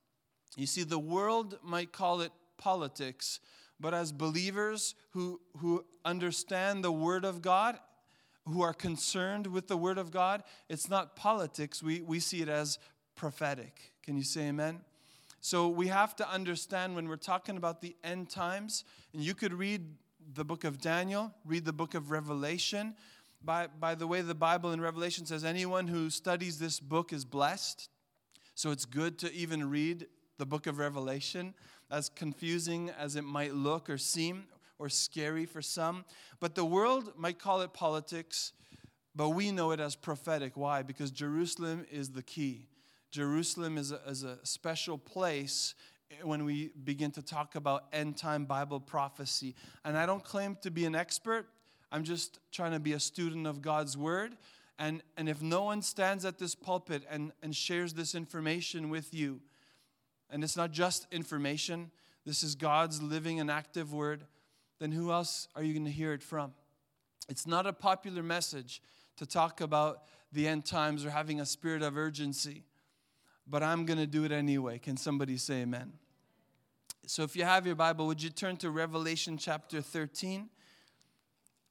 You 0.56 0.68
see, 0.68 0.84
the 0.84 1.00
world 1.00 1.58
might 1.64 1.92
call 1.92 2.22
it 2.22 2.32
politics, 2.60 3.40
but 3.80 3.94
as 3.96 4.12
believers 4.12 4.94
who, 5.12 5.42
who 5.58 5.84
understand 6.06 6.84
the 6.84 6.92
Word 6.92 7.26
of 7.26 7.42
God, 7.42 7.80
who 8.48 8.62
are 8.62 8.74
concerned 8.74 9.48
with 9.48 9.68
the 9.68 9.78
Word 9.78 9.98
of 9.98 10.12
God, 10.12 10.44
it's 10.70 10.90
not 10.90 11.16
politics. 11.16 11.82
We, 11.82 12.02
we 12.02 12.20
see 12.20 12.42
it 12.42 12.50
as 12.50 12.78
prophetic. 13.16 13.94
Can 14.04 14.16
you 14.18 14.24
say 14.24 14.50
amen? 14.50 14.82
So 15.42 15.70
we 15.70 15.88
have 15.88 16.16
to 16.18 16.30
understand 16.30 16.96
when 16.96 17.08
we're 17.08 17.16
talking 17.16 17.58
about 17.58 17.82
the 17.82 17.96
end 18.04 18.30
times, 18.30 18.84
and 19.14 19.24
you 19.24 19.34
could 19.34 19.54
read 19.54 19.86
the 20.34 20.44
book 20.44 20.64
of 20.64 20.82
Daniel, 20.82 21.34
read 21.46 21.66
the 21.66 21.74
book 21.74 21.96
of 21.96 22.12
Revelation. 22.12 22.96
By, 23.44 23.68
by 23.68 23.96
the 23.96 24.06
way, 24.06 24.22
the 24.22 24.36
Bible 24.36 24.74
in 24.74 24.82
Revelation 24.82 25.26
says 25.26 25.46
anyone 25.46 25.88
who 25.88 26.10
studies 26.10 26.60
this 26.60 26.80
book 26.80 27.14
is 27.14 27.24
blessed. 27.24 27.90
So 28.54 28.72
it's 28.72 28.86
good 28.86 29.18
to 29.20 29.34
even 29.34 29.70
read 29.70 30.08
the 30.38 30.46
book 30.46 30.68
of 30.68 30.78
Revelation 30.78 31.54
as 31.92 32.10
confusing 32.10 32.92
as 32.98 33.16
it 33.16 33.24
might 33.24 33.54
look 33.54 33.90
or 33.90 33.98
seem, 33.98 34.46
or 34.78 34.90
scary 34.90 35.46
for 35.46 35.62
some. 35.62 36.06
But 36.40 36.56
the 36.56 36.66
world 36.66 37.14
might 37.18 37.38
call 37.38 37.62
it 37.62 37.74
politics, 37.74 38.54
but 39.16 39.30
we 39.30 39.52
know 39.52 39.72
it 39.72 39.80
as 39.80 39.96
prophetic. 39.96 40.56
Why? 40.56 40.82
Because 40.84 41.12
Jerusalem 41.12 41.86
is 41.92 42.12
the 42.12 42.24
key. 42.24 42.68
Jerusalem 43.12 43.78
is 43.78 43.92
a, 43.92 44.00
is 44.08 44.24
a 44.24 44.38
special 44.44 44.98
place 44.98 45.76
when 46.24 46.46
we 46.46 46.72
begin 46.84 47.12
to 47.12 47.22
talk 47.22 47.56
about 47.56 47.86
end 47.92 48.18
time 48.18 48.46
Bible 48.46 48.80
prophecy. 48.80 49.56
And 49.84 49.98
I 49.98 50.06
don't 50.06 50.24
claim 50.24 50.58
to 50.62 50.72
be 50.72 50.86
an 50.86 50.96
expert. 50.96 51.48
I'm 51.92 52.04
just 52.04 52.40
trying 52.52 52.72
to 52.72 52.80
be 52.80 52.94
a 52.94 53.00
student 53.00 53.48
of 53.48 53.62
God's 53.62 53.98
word. 53.98 54.38
And, 54.78 55.04
and 55.18 55.28
if 55.28 55.42
no 55.42 55.64
one 55.64 55.82
stands 55.82 56.24
at 56.24 56.38
this 56.38 56.56
pulpit 56.56 57.04
and, 57.10 57.32
and 57.44 57.54
shares 57.56 57.94
this 57.94 58.16
information 58.16 58.90
with 58.90 59.14
you, 59.14 59.42
and 60.30 60.44
it's 60.44 60.58
not 60.58 60.72
just 60.72 61.08
information, 61.12 61.92
this 62.26 62.44
is 62.44 62.56
God's 62.56 63.02
living 63.02 63.40
and 63.40 63.50
active 63.50 63.94
word, 63.94 64.26
then 64.80 64.92
who 64.92 65.12
else 65.12 65.48
are 65.56 65.64
you 65.64 65.74
going 65.74 65.86
to 65.86 65.92
hear 65.92 66.14
it 66.14 66.24
from? 66.24 66.54
It's 67.28 67.46
not 67.46 67.66
a 67.66 67.74
popular 67.74 68.24
message 68.24 68.82
to 69.18 69.26
talk 69.26 69.62
about 69.62 70.04
the 70.32 70.48
end 70.48 70.66
times 70.66 71.06
or 71.06 71.10
having 71.10 71.40
a 71.40 71.46
spirit 71.46 71.82
of 71.82 71.98
urgency, 71.98 72.64
but 73.48 73.64
I'm 73.64 73.86
going 73.86 74.00
to 74.00 74.08
do 74.08 74.24
it 74.24 74.32
anyway. 74.32 74.80
Can 74.80 74.96
somebody 74.98 75.38
say 75.38 75.62
amen? 75.62 75.94
So 77.06 77.24
if 77.24 77.36
you 77.36 77.44
have 77.44 77.66
your 77.66 77.76
Bible, 77.76 78.06
would 78.08 78.22
you 78.22 78.30
turn 78.30 78.58
to 78.58 78.70
Revelation 78.70 79.38
chapter 79.38 79.82
13? 79.82 80.50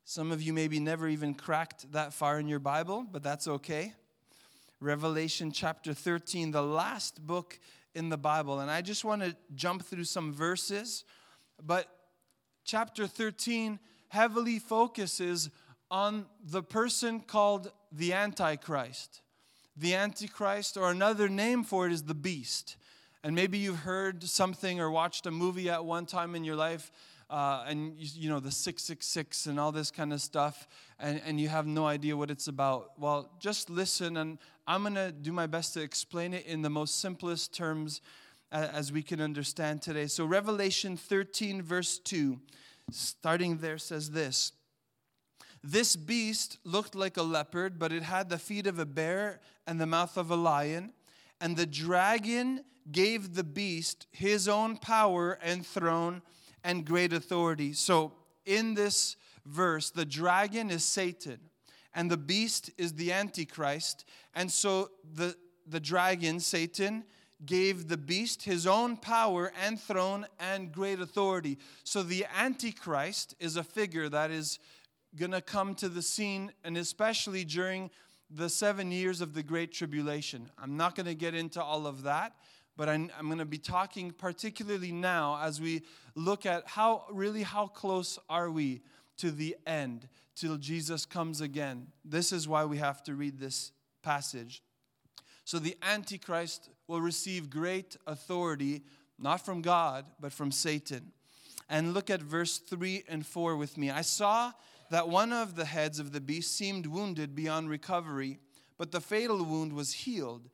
Some 0.05 0.33
of 0.33 0.43
you 0.43 0.53
maybe 0.53 0.81
never 0.81 1.07
even 1.07 1.35
cracked 1.35 1.93
that 1.93 2.13
far 2.13 2.41
in 2.41 2.49
your 2.49 2.59
Bible, 2.59 3.07
but 3.11 3.23
that's 3.23 3.47
okay. 3.47 3.93
Revelation 4.81 5.53
chapter 5.53 5.93
13, 5.93 6.51
the 6.51 6.63
last 6.63 7.27
book 7.27 7.59
in 7.95 8.09
the 8.09 8.17
Bible. 8.17 8.61
And 8.61 8.71
I 8.71 8.83
just 8.83 9.05
want 9.05 9.23
to 9.23 9.37
jump 9.55 9.85
through 9.85 10.05
some 10.05 10.33
verses, 10.33 11.05
but 11.65 11.89
chapter 12.65 13.07
13 13.07 13.79
heavily 14.09 14.59
focuses 14.59 15.51
on 15.91 16.27
the 16.45 16.63
person 16.63 17.21
called 17.21 17.73
the 17.91 18.13
Antichrist. 18.13 19.23
The 19.77 19.95
Antichrist, 19.95 20.77
or 20.77 20.91
another 20.91 21.29
name 21.29 21.63
for 21.63 21.87
it, 21.87 21.93
is 21.93 22.03
the 22.03 22.15
beast. 22.15 22.77
And 23.23 23.35
maybe 23.35 23.59
you've 23.59 23.81
heard 23.81 24.23
something 24.25 24.81
or 24.81 24.91
watched 24.91 25.27
a 25.27 25.31
movie 25.31 25.71
at 25.71 25.85
one 25.85 26.07
time 26.07 26.35
in 26.35 26.45
your 26.45 26.57
life 26.57 26.91
uh, 27.31 27.65
and 27.67 27.95
you, 27.99 28.09
you, 28.15 28.29
know 28.29 28.41
the 28.41 28.51
666 28.51 29.47
and 29.47 29.61
all 29.61 29.71
this 29.71 29.91
kind 29.91 30.13
of 30.13 30.21
stuff 30.21 30.67
and, 30.99 31.21
and 31.27 31.41
you 31.41 31.49
have 31.49 31.67
no 31.67 31.87
idea 31.87 32.17
what 32.17 32.31
it's 32.31 32.49
about. 32.49 32.93
Well 32.99 33.31
just 33.39 33.69
listen 33.71 34.17
and 34.17 34.39
i'm 34.67 34.83
going 34.83 34.95
to 34.95 35.13
do 35.13 35.33
my 35.33 35.47
best 35.47 35.75
to 35.75 35.83
explain 35.83 36.33
it 36.35 36.47
in 36.47 36.63
the 36.63 36.71
most 36.71 37.01
simplest 37.01 37.55
terms 37.55 38.01
as 38.51 38.91
we 38.91 39.03
can 39.03 39.21
understand 39.21 39.83
today. 39.83 40.07
So 40.07 40.25
revelation 40.25 40.97
13 40.97 41.63
verse 41.63 41.99
2 41.99 42.39
starting 42.91 43.59
there 43.59 43.79
says 43.79 44.11
this 44.13 44.53
this 45.63 45.97
beast 45.97 46.59
looked 46.65 46.95
like 46.95 47.17
a 47.17 47.23
leopard 47.23 47.79
but 47.79 47.93
it 47.93 48.03
had 48.03 48.31
the 48.31 48.39
feet 48.39 48.67
of 48.67 48.79
a 48.79 48.87
bear 48.87 49.41
and 49.67 49.79
the 49.79 49.87
mouth 49.87 50.17
of 50.17 50.31
a 50.31 50.37
lion 50.37 50.93
and 51.41 51.57
the 51.57 51.67
dragon 51.67 52.65
gave 52.91 53.35
the 53.35 53.45
beast 53.45 54.07
his 54.11 54.49
own 54.49 54.79
power 54.79 55.39
and 55.43 55.67
throne 55.67 56.23
and 56.69 56.85
great 56.85 57.15
authority. 57.15 57.73
So, 57.73 58.13
in 58.45 58.75
this 58.75 59.17
verse, 59.47 59.89
the 59.89 60.05
dragon 60.05 60.71
is 60.71 60.85
Satan 60.85 61.41
and 61.95 62.11
the 62.11 62.19
beast 62.19 62.71
is 62.77 62.93
the 62.93 63.11
Antichrist. 63.11 64.05
And 64.35 64.53
so, 64.53 64.91
the, 65.15 65.35
the 65.67 65.81
dragon, 65.81 66.41
Satan, 66.41 67.05
gave 67.47 67.89
the 67.89 67.97
beast 67.97 68.43
his 68.43 68.67
own 68.67 68.99
power 68.99 69.51
and 69.65 69.81
throne 69.81 70.27
and 70.39 70.71
great 70.71 71.01
authority. 71.01 71.57
So, 71.85 72.03
the 72.03 72.27
Antichrist 72.39 73.35
is 73.41 73.57
a 73.57 73.65
figure 73.65 74.11
that 74.11 74.31
is 74.31 74.59
going 75.17 75.31
to 75.31 75.41
come 75.41 75.75
to 75.77 75.89
the 75.89 76.03
scene, 76.03 76.53
and 76.65 76.77
especially 76.77 77.47
during 77.47 77.91
the 78.31 78.51
seven 78.51 78.93
years 78.93 79.23
of 79.23 79.33
the 79.33 79.43
Great 79.43 79.73
Tribulation. 79.73 80.51
I'm 80.63 80.77
not 80.77 80.95
going 80.95 81.07
to 81.07 81.15
get 81.15 81.35
into 81.35 81.63
all 81.63 81.87
of 81.87 82.03
that 82.03 82.35
but 82.79 82.89
I'm, 82.89 83.11
I'm 83.19 83.27
going 83.27 83.39
to 83.39 83.45
be 83.45 83.59
talking 83.59 84.13
particularly 84.13 84.93
now 84.93 85.41
as 85.43 85.61
we 85.61 85.83
look 86.15 86.47
at 86.47 86.63
how 86.65 87.07
really 87.11 87.43
how 87.43 87.67
close 87.67 88.21
are 88.31 88.49
we 88.51 88.83
to 89.17 89.33
the 89.33 89.57
end 89.67 90.09
till 90.37 90.57
Jesus 90.57 91.05
comes 91.05 91.41
again. 91.41 91.89
This 92.05 92.31
is 92.33 92.47
why 92.47 92.65
we 92.65 92.79
have 92.79 93.03
to 93.03 93.17
read 93.17 93.41
this 93.41 93.73
passage. 94.03 94.63
So 95.45 95.59
the 95.59 95.77
Antichrist 95.83 96.71
will 96.87 97.01
receive 97.01 97.51
great 97.51 97.97
authority, 98.07 98.85
not 99.19 99.45
from 99.45 99.61
God, 99.61 100.05
but 100.21 100.33
from 100.33 100.53
Satan. 100.53 101.11
And 101.69 101.95
look 101.95 102.11
at 102.11 102.23
verse 102.23 102.59
3 102.59 103.03
and 103.09 103.27
4 103.27 103.57
with 103.57 103.77
me. 103.77 103.91
I 103.91 104.03
saw 104.03 104.53
that 104.91 105.09
one 105.09 105.33
of 105.33 105.57
the 105.57 105.65
heads 105.65 105.99
of 105.99 106.13
the 106.13 106.21
beast 106.21 106.57
seemed 106.57 106.87
wounded 106.87 107.35
beyond 107.35 107.71
recovery, 107.71 108.39
but 108.77 108.93
the 108.93 109.01
fatal 109.01 109.45
wound 109.45 109.73
was 109.73 109.93
healed 109.93 110.49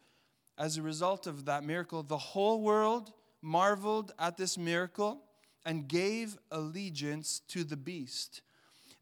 as 0.59 0.77
a 0.77 0.83
result 0.83 1.27
of 1.27 1.45
that 1.47 1.65
miracle, 1.65 2.03
the 2.03 2.19
whole 2.19 2.61
world 2.63 3.13
marveled 3.43 4.13
at 4.19 4.37
this 4.37 4.57
miracle 4.57 5.21
and 5.67 5.89
gave 5.89 6.39
allegiance 6.51 7.41
to 7.49 7.65
the 7.65 7.77
beast. 7.77 8.43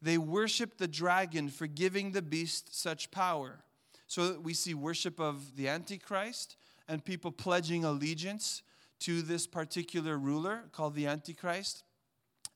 They 0.01 0.19
worshiped 0.19 0.79
the 0.79 0.89
dragon 0.89 1.49
for 1.49 1.67
giving 1.67 2.13
the 2.13 2.23
beast 2.23 2.75
such 2.75 3.11
power. 3.11 3.63
So 4.07 4.39
we 4.41 4.55
see 4.55 4.75
worship 4.75 5.21
of 5.21 5.57
the 5.57 5.69
Antichrist 5.69 6.57
and 6.89 7.05
people 7.05 7.31
pledging 7.31 7.85
allegiance 7.85 8.63
to 9.01 9.23
this 9.23 9.47
particular 9.47 10.19
ruler 10.19 10.65
called 10.73 10.95
the 10.95 11.07
Antichrist. 11.07 11.85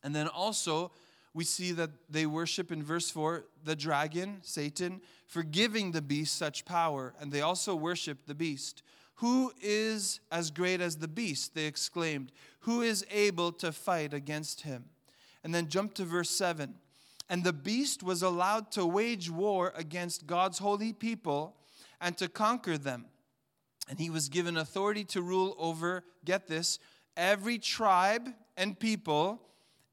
And 0.02 0.14
then 0.14 0.28
also, 0.28 0.92
we 1.36 1.44
see 1.44 1.70
that 1.72 1.90
they 2.08 2.24
worship 2.24 2.72
in 2.72 2.82
verse 2.82 3.10
4 3.10 3.44
the 3.62 3.76
dragon, 3.76 4.38
Satan, 4.40 5.02
for 5.26 5.42
giving 5.42 5.92
the 5.92 6.00
beast 6.00 6.34
such 6.34 6.64
power. 6.64 7.12
And 7.20 7.30
they 7.30 7.42
also 7.42 7.76
worship 7.76 8.24
the 8.26 8.34
beast. 8.34 8.82
Who 9.16 9.52
is 9.60 10.20
as 10.32 10.50
great 10.50 10.80
as 10.80 10.96
the 10.96 11.08
beast? 11.08 11.54
They 11.54 11.66
exclaimed. 11.66 12.32
Who 12.60 12.80
is 12.80 13.04
able 13.10 13.52
to 13.52 13.70
fight 13.70 14.14
against 14.14 14.62
him? 14.62 14.86
And 15.44 15.54
then 15.54 15.68
jump 15.68 15.92
to 15.94 16.04
verse 16.04 16.30
7. 16.30 16.74
And 17.28 17.44
the 17.44 17.52
beast 17.52 18.02
was 18.02 18.22
allowed 18.22 18.72
to 18.72 18.86
wage 18.86 19.28
war 19.28 19.74
against 19.76 20.26
God's 20.26 20.58
holy 20.58 20.94
people 20.94 21.54
and 22.00 22.16
to 22.16 22.28
conquer 22.28 22.78
them. 22.78 23.04
And 23.90 23.98
he 23.98 24.08
was 24.08 24.30
given 24.30 24.56
authority 24.56 25.04
to 25.04 25.20
rule 25.20 25.54
over, 25.58 26.02
get 26.24 26.46
this, 26.46 26.78
every 27.14 27.58
tribe 27.58 28.30
and 28.56 28.78
people 28.78 29.42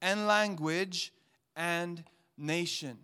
and 0.01 0.25
language 0.25 1.11
and 1.55 2.03
nation. 2.37 2.97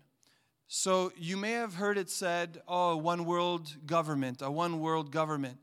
So 0.67 1.11
you 1.17 1.35
may 1.35 1.51
have 1.53 1.73
heard 1.73 1.97
it 1.97 2.09
said, 2.09 2.61
oh, 2.67 2.95
one 2.97 3.25
world 3.25 3.75
government, 3.85 4.41
a 4.41 4.51
one 4.51 4.79
world 4.79 5.11
government 5.11 5.57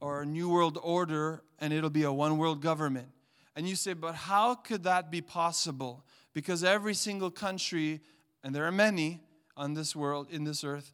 or 0.00 0.22
a 0.22 0.26
new 0.26 0.48
world 0.48 0.78
order 0.82 1.42
and 1.58 1.72
it'll 1.72 1.90
be 1.90 2.04
a 2.04 2.12
one 2.12 2.38
world 2.38 2.60
government. 2.60 3.08
And 3.56 3.68
you 3.68 3.76
say, 3.76 3.94
but 3.94 4.14
how 4.14 4.54
could 4.54 4.84
that 4.84 5.10
be 5.10 5.20
possible? 5.20 6.04
Because 6.32 6.64
every 6.64 6.94
single 6.94 7.30
country, 7.30 8.00
and 8.42 8.54
there 8.54 8.64
are 8.64 8.72
many 8.72 9.20
on 9.56 9.74
this 9.74 9.94
world, 9.94 10.28
in 10.30 10.44
this 10.44 10.64
earth, 10.64 10.92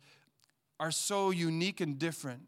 are 0.78 0.90
so 0.90 1.30
unique 1.30 1.80
and 1.80 1.98
different. 1.98 2.42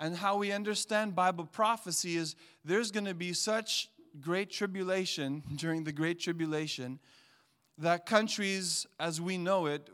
And 0.00 0.16
how 0.16 0.36
we 0.36 0.52
understand 0.52 1.14
Bible 1.14 1.46
prophecy 1.46 2.16
is 2.16 2.34
there's 2.64 2.90
going 2.90 3.04
to 3.04 3.14
be 3.14 3.32
such 3.32 3.88
great 4.20 4.50
tribulation 4.50 5.42
during 5.56 5.84
the 5.84 5.92
great 5.92 6.18
tribulation 6.18 6.98
that 7.78 8.06
countries 8.06 8.86
as 9.00 9.20
we 9.20 9.38
know 9.38 9.66
it 9.66 9.88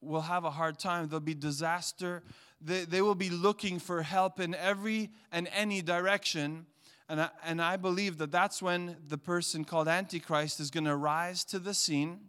will 0.00 0.22
have 0.22 0.44
a 0.44 0.50
hard 0.50 0.78
time. 0.78 1.08
There'll 1.08 1.20
be 1.20 1.34
disaster, 1.34 2.22
they, 2.60 2.84
they 2.84 3.02
will 3.02 3.14
be 3.14 3.30
looking 3.30 3.78
for 3.78 4.02
help 4.02 4.40
in 4.40 4.54
every 4.54 5.10
and 5.30 5.48
any 5.54 5.82
direction. 5.82 6.66
And 7.08 7.20
I, 7.20 7.28
and 7.44 7.62
I 7.62 7.76
believe 7.76 8.18
that 8.18 8.32
that's 8.32 8.60
when 8.60 8.96
the 9.06 9.18
person 9.18 9.64
called 9.64 9.88
Antichrist 9.88 10.58
is 10.58 10.70
going 10.70 10.84
to 10.84 10.96
rise 10.96 11.44
to 11.46 11.58
the 11.58 11.74
scene. 11.74 12.20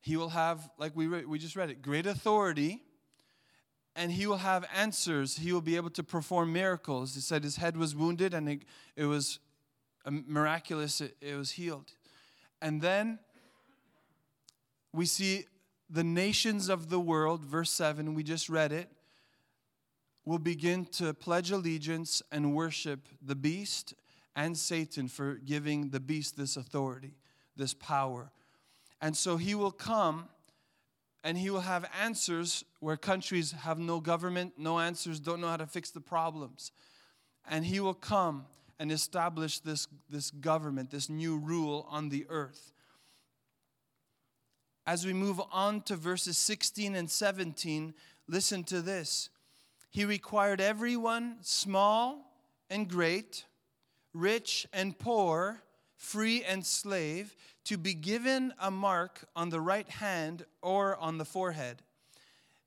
He 0.00 0.16
will 0.16 0.30
have, 0.30 0.70
like 0.78 0.96
we, 0.96 1.06
re- 1.06 1.24
we 1.24 1.38
just 1.38 1.56
read 1.56 1.70
it, 1.70 1.82
great 1.82 2.06
authority, 2.06 2.82
and 3.94 4.10
he 4.10 4.26
will 4.26 4.38
have 4.38 4.64
answers. 4.74 5.36
He 5.36 5.52
will 5.52 5.60
be 5.60 5.76
able 5.76 5.90
to 5.90 6.02
perform 6.02 6.52
miracles. 6.52 7.14
He 7.14 7.20
said 7.20 7.44
his 7.44 7.56
head 7.56 7.76
was 7.76 7.94
wounded 7.94 8.32
and 8.32 8.48
it, 8.48 8.62
it 8.96 9.04
was 9.04 9.38
um, 10.04 10.24
miraculous, 10.26 11.00
it, 11.00 11.16
it 11.20 11.36
was 11.36 11.52
healed. 11.52 11.92
And 12.62 12.80
then 12.80 13.18
we 14.92 15.06
see 15.06 15.44
the 15.90 16.04
nations 16.04 16.68
of 16.68 16.90
the 16.90 17.00
world, 17.00 17.44
verse 17.44 17.70
7, 17.70 18.14
we 18.14 18.22
just 18.22 18.48
read 18.48 18.72
it, 18.72 18.90
will 20.24 20.38
begin 20.38 20.84
to 20.84 21.14
pledge 21.14 21.50
allegiance 21.50 22.22
and 22.30 22.54
worship 22.54 23.08
the 23.22 23.34
beast 23.34 23.94
and 24.36 24.56
Satan 24.56 25.08
for 25.08 25.34
giving 25.34 25.88
the 25.90 26.00
beast 26.00 26.36
this 26.36 26.56
authority, 26.56 27.14
this 27.56 27.74
power. 27.74 28.30
And 29.00 29.16
so 29.16 29.36
he 29.36 29.54
will 29.54 29.70
come 29.70 30.28
and 31.24 31.36
he 31.36 31.50
will 31.50 31.60
have 31.60 31.88
answers 32.00 32.64
where 32.80 32.96
countries 32.96 33.52
have 33.52 33.78
no 33.78 34.00
government, 34.00 34.54
no 34.56 34.78
answers, 34.78 35.18
don't 35.18 35.40
know 35.40 35.48
how 35.48 35.56
to 35.56 35.66
fix 35.66 35.90
the 35.90 36.00
problems. 36.00 36.72
And 37.50 37.64
he 37.64 37.80
will 37.80 37.94
come 37.94 38.46
and 38.78 38.92
establish 38.92 39.58
this, 39.58 39.88
this 40.08 40.30
government, 40.30 40.90
this 40.90 41.08
new 41.08 41.36
rule 41.36 41.86
on 41.90 42.10
the 42.10 42.26
earth. 42.28 42.72
As 44.88 45.04
we 45.04 45.12
move 45.12 45.38
on 45.52 45.82
to 45.82 45.96
verses 45.96 46.38
16 46.38 46.94
and 46.94 47.10
17, 47.10 47.92
listen 48.26 48.64
to 48.64 48.80
this. 48.80 49.28
He 49.90 50.06
required 50.06 50.62
everyone, 50.62 51.36
small 51.42 52.32
and 52.70 52.88
great, 52.88 53.44
rich 54.14 54.66
and 54.72 54.98
poor, 54.98 55.60
free 55.98 56.42
and 56.42 56.64
slave, 56.64 57.36
to 57.64 57.76
be 57.76 57.92
given 57.92 58.54
a 58.58 58.70
mark 58.70 59.24
on 59.36 59.50
the 59.50 59.60
right 59.60 59.90
hand 59.90 60.46
or 60.62 60.96
on 60.96 61.18
the 61.18 61.26
forehead. 61.26 61.82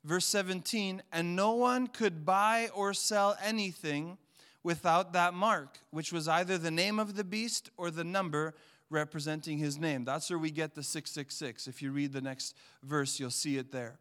Verse 0.04 0.28
17, 0.28 1.02
and 1.12 1.36
no 1.36 1.54
one 1.54 1.88
could 1.88 2.24
buy 2.24 2.70
or 2.76 2.94
sell 2.94 3.36
anything 3.44 4.20
without 4.62 5.14
that 5.14 5.34
mark, 5.34 5.80
which 5.90 6.14
was 6.14 6.28
either 6.28 6.60
the 6.60 6.70
name 6.70 7.00
of 7.00 7.16
the 7.16 7.24
beast 7.24 7.72
or 7.78 7.90
the 7.90 8.04
number 8.04 8.54
representing 8.92 9.58
his 9.58 9.80
name. 9.80 10.06
That's 10.06 10.30
where 10.30 10.38
we 10.38 10.52
get 10.52 10.76
the 10.76 10.84
666. 10.84 11.68
If 11.68 11.82
you 11.82 11.92
read 11.92 12.14
the 12.14 12.22
next 12.22 12.56
verse, 12.84 13.20
you'll 13.20 13.32
see 13.32 13.58
it 13.58 13.72
there. 13.72 13.98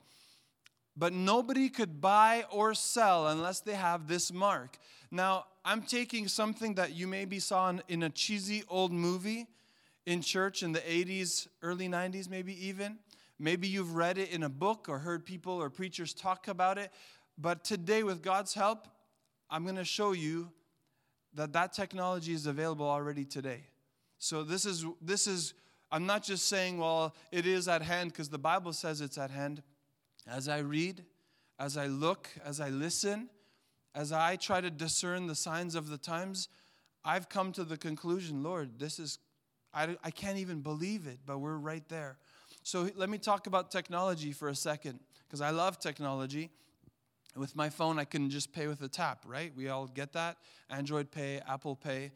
But 0.96 1.12
nobody 1.12 1.68
could 1.68 2.00
buy 2.00 2.44
or 2.50 2.74
sell 2.74 3.28
unless 3.28 3.60
they 3.60 3.74
have 3.74 4.08
this 4.08 4.32
mark. 4.32 4.76
Now, 5.10 5.46
I'm 5.64 5.82
taking 5.82 6.28
something 6.28 6.74
that 6.74 6.92
you 6.94 7.06
maybe 7.06 7.38
saw 7.38 7.72
in 7.88 8.02
a 8.02 8.10
cheesy 8.10 8.64
old 8.68 8.92
movie 8.92 9.46
in 10.06 10.20
church 10.20 10.62
in 10.62 10.72
the 10.72 10.80
80s, 10.80 11.46
early 11.62 11.88
90s, 11.88 12.28
maybe 12.28 12.66
even. 12.66 12.98
Maybe 13.38 13.68
you've 13.68 13.94
read 13.94 14.18
it 14.18 14.30
in 14.30 14.42
a 14.42 14.48
book 14.48 14.86
or 14.88 14.98
heard 14.98 15.24
people 15.24 15.54
or 15.54 15.70
preachers 15.70 16.12
talk 16.12 16.48
about 16.48 16.76
it. 16.76 16.90
But 17.38 17.64
today, 17.64 18.02
with 18.02 18.22
God's 18.22 18.52
help, 18.52 18.86
I'm 19.48 19.62
going 19.62 19.76
to 19.76 19.84
show 19.84 20.12
you 20.12 20.50
that 21.34 21.52
that 21.52 21.72
technology 21.72 22.32
is 22.32 22.46
available 22.46 22.86
already 22.86 23.24
today. 23.24 23.69
So 24.20 24.44
this 24.44 24.66
is 24.66 24.84
this 25.00 25.26
is 25.26 25.54
I'm 25.90 26.04
not 26.04 26.22
just 26.22 26.46
saying 26.46 26.78
well 26.78 27.16
it 27.32 27.46
is 27.46 27.66
at 27.66 27.82
hand 27.82 28.12
because 28.12 28.28
the 28.28 28.38
Bible 28.38 28.74
says 28.74 29.00
it's 29.00 29.18
at 29.18 29.30
hand. 29.30 29.62
As 30.28 30.46
I 30.46 30.58
read, 30.58 31.04
as 31.58 31.78
I 31.78 31.86
look, 31.86 32.28
as 32.44 32.60
I 32.60 32.68
listen, 32.68 33.30
as 33.94 34.12
I 34.12 34.36
try 34.36 34.60
to 34.60 34.70
discern 34.70 35.26
the 35.26 35.34
signs 35.34 35.74
of 35.74 35.88
the 35.88 35.96
times, 35.96 36.48
I've 37.02 37.30
come 37.30 37.50
to 37.52 37.64
the 37.64 37.78
conclusion, 37.78 38.42
Lord, 38.42 38.78
this 38.78 38.98
is 38.98 39.18
I, 39.72 39.96
I 40.04 40.10
can't 40.10 40.36
even 40.36 40.60
believe 40.60 41.06
it, 41.06 41.20
but 41.24 41.38
we're 41.38 41.56
right 41.56 41.88
there. 41.88 42.18
So 42.62 42.90
let 42.96 43.08
me 43.08 43.16
talk 43.16 43.46
about 43.46 43.70
technology 43.70 44.32
for 44.32 44.48
a 44.48 44.54
second 44.54 45.00
because 45.26 45.40
I 45.40 45.48
love 45.50 45.78
technology. 45.78 46.50
With 47.36 47.56
my 47.56 47.70
phone, 47.70 47.98
I 47.98 48.04
can 48.04 48.28
just 48.28 48.52
pay 48.52 48.66
with 48.66 48.82
a 48.82 48.88
tap, 48.88 49.24
right? 49.24 49.50
We 49.56 49.68
all 49.68 49.86
get 49.86 50.12
that. 50.12 50.36
Android 50.68 51.10
Pay, 51.10 51.40
Apple 51.48 51.76
Pay. 51.76 52.10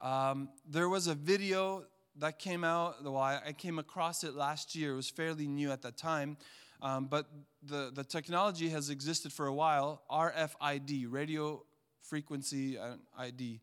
Um, 0.00 0.48
there 0.68 0.88
was 0.88 1.06
a 1.06 1.14
video 1.14 1.84
that 2.16 2.38
came 2.38 2.64
out, 2.64 3.04
well, 3.04 3.18
I 3.18 3.52
came 3.56 3.78
across 3.78 4.24
it 4.24 4.34
last 4.34 4.74
year. 4.74 4.92
It 4.92 4.96
was 4.96 5.10
fairly 5.10 5.46
new 5.46 5.70
at 5.70 5.82
that 5.82 5.96
time. 5.96 6.36
Um, 6.82 7.06
but 7.06 7.26
the, 7.62 7.90
the 7.94 8.04
technology 8.04 8.68
has 8.70 8.88
existed 8.90 9.32
for 9.32 9.46
a 9.46 9.52
while 9.52 10.02
RFID, 10.10 11.06
radio 11.08 11.62
frequency 12.02 12.78
uh, 12.78 12.94
ID. 13.18 13.60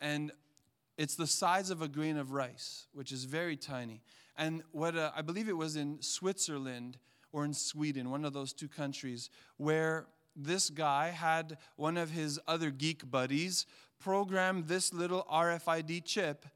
And 0.00 0.32
it's 0.96 1.14
the 1.14 1.26
size 1.26 1.70
of 1.70 1.82
a 1.82 1.88
grain 1.88 2.16
of 2.16 2.32
rice, 2.32 2.86
which 2.92 3.12
is 3.12 3.24
very 3.24 3.56
tiny. 3.56 4.02
And 4.36 4.62
what 4.72 4.96
uh, 4.96 5.12
I 5.16 5.22
believe 5.22 5.48
it 5.48 5.56
was 5.56 5.76
in 5.76 6.02
Switzerland 6.02 6.98
or 7.32 7.44
in 7.44 7.54
Sweden, 7.54 8.10
one 8.10 8.24
of 8.24 8.32
those 8.32 8.52
two 8.52 8.68
countries, 8.68 9.30
where 9.56 10.06
this 10.34 10.70
guy 10.70 11.08
had 11.08 11.58
one 11.76 11.96
of 11.96 12.10
his 12.10 12.40
other 12.46 12.70
geek 12.70 13.08
buddies 13.08 13.66
program 14.00 14.64
this 14.66 14.92
little 14.92 15.26
RFID 15.32 16.04
chip 16.04 16.46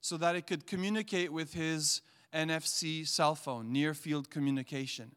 so 0.00 0.16
that 0.16 0.36
it 0.36 0.46
could 0.46 0.66
communicate 0.66 1.32
with 1.32 1.54
his 1.54 2.02
NFC 2.32 3.06
cell 3.06 3.34
phone, 3.34 3.72
near 3.72 3.94
field 3.94 4.30
communication. 4.30 5.12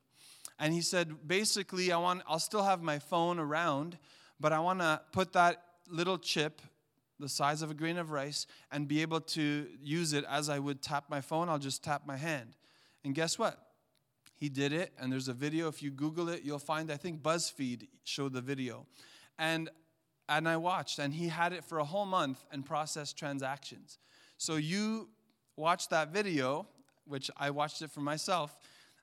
And 0.60 0.74
he 0.74 0.82
said, 0.82 1.28
basically, 1.28 1.92
I 1.92 1.98
want, 1.98 2.24
I'll 2.28 2.40
still 2.40 2.64
have 2.64 2.82
my 2.82 3.00
phone 3.00 3.40
around, 3.40 3.98
but 4.40 4.54
I 4.54 4.60
want 4.60 4.80
to 4.80 5.02
put 5.12 5.34
that 5.34 5.64
little 5.90 6.18
chip, 6.18 6.62
the 7.20 7.30
size 7.30 7.62
of 7.62 7.72
a 7.72 7.74
grain 7.74 7.98
of 7.98 8.12
rice, 8.12 8.46
and 8.72 8.88
be 8.88 9.02
able 9.02 9.22
to 9.22 9.68
use 9.82 10.14
it 10.14 10.26
as 10.30 10.50
I 10.50 10.60
would 10.60 10.82
tap 10.82 11.06
my 11.10 11.22
phone. 11.22 11.50
I'll 11.50 11.60
just 11.60 11.84
tap 11.84 12.04
my 12.06 12.18
hand. 12.18 12.56
And 13.04 13.16
guess 13.16 13.38
what? 13.38 13.60
He 14.36 14.50
did 14.50 14.74
it, 14.74 14.92
and 15.00 15.12
there's 15.12 15.28
a 15.28 15.34
video. 15.34 15.68
If 15.68 15.82
you 15.82 15.92
Google 15.92 16.30
it, 16.30 16.44
you'll 16.44 16.60
find, 16.60 16.92
I 16.92 16.98
think 16.98 17.22
BuzzFeed 17.22 17.88
showed 18.04 18.34
the 18.34 18.42
video. 18.42 18.86
And, 19.38 19.70
and 20.30 20.48
I 20.48 20.58
watched, 20.58 21.00
and 21.00 21.14
he 21.14 21.28
had 21.28 21.54
it 21.54 21.64
for 21.64 21.80
a 21.80 21.84
whole 21.84 22.06
month 22.06 22.44
and 22.52 22.66
processed 22.66 23.18
transactions. 23.18 24.00
So 24.38 24.56
you 24.56 25.10
watch 25.56 25.90
that 25.90 26.14
video, 26.14 26.68
which 27.06 27.30
I 27.38 27.50
watched 27.50 27.82
it 27.82 27.92
for 27.92 28.00
myself. 28.00 28.58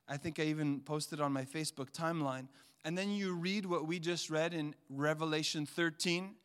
I 0.07 0.17
think 0.17 0.39
I 0.39 0.43
even 0.43 0.81
posted 0.81 1.21
on 1.21 1.31
my 1.31 1.45
Facebook 1.45 1.91
timeline. 1.91 2.47
And 2.83 2.97
then 2.97 3.11
you 3.11 3.33
read 3.33 3.65
what 3.65 3.87
we 3.87 3.99
just 3.99 4.29
read 4.29 4.53
in 4.53 4.75
Revelation 4.89 5.65
13, 5.65 6.35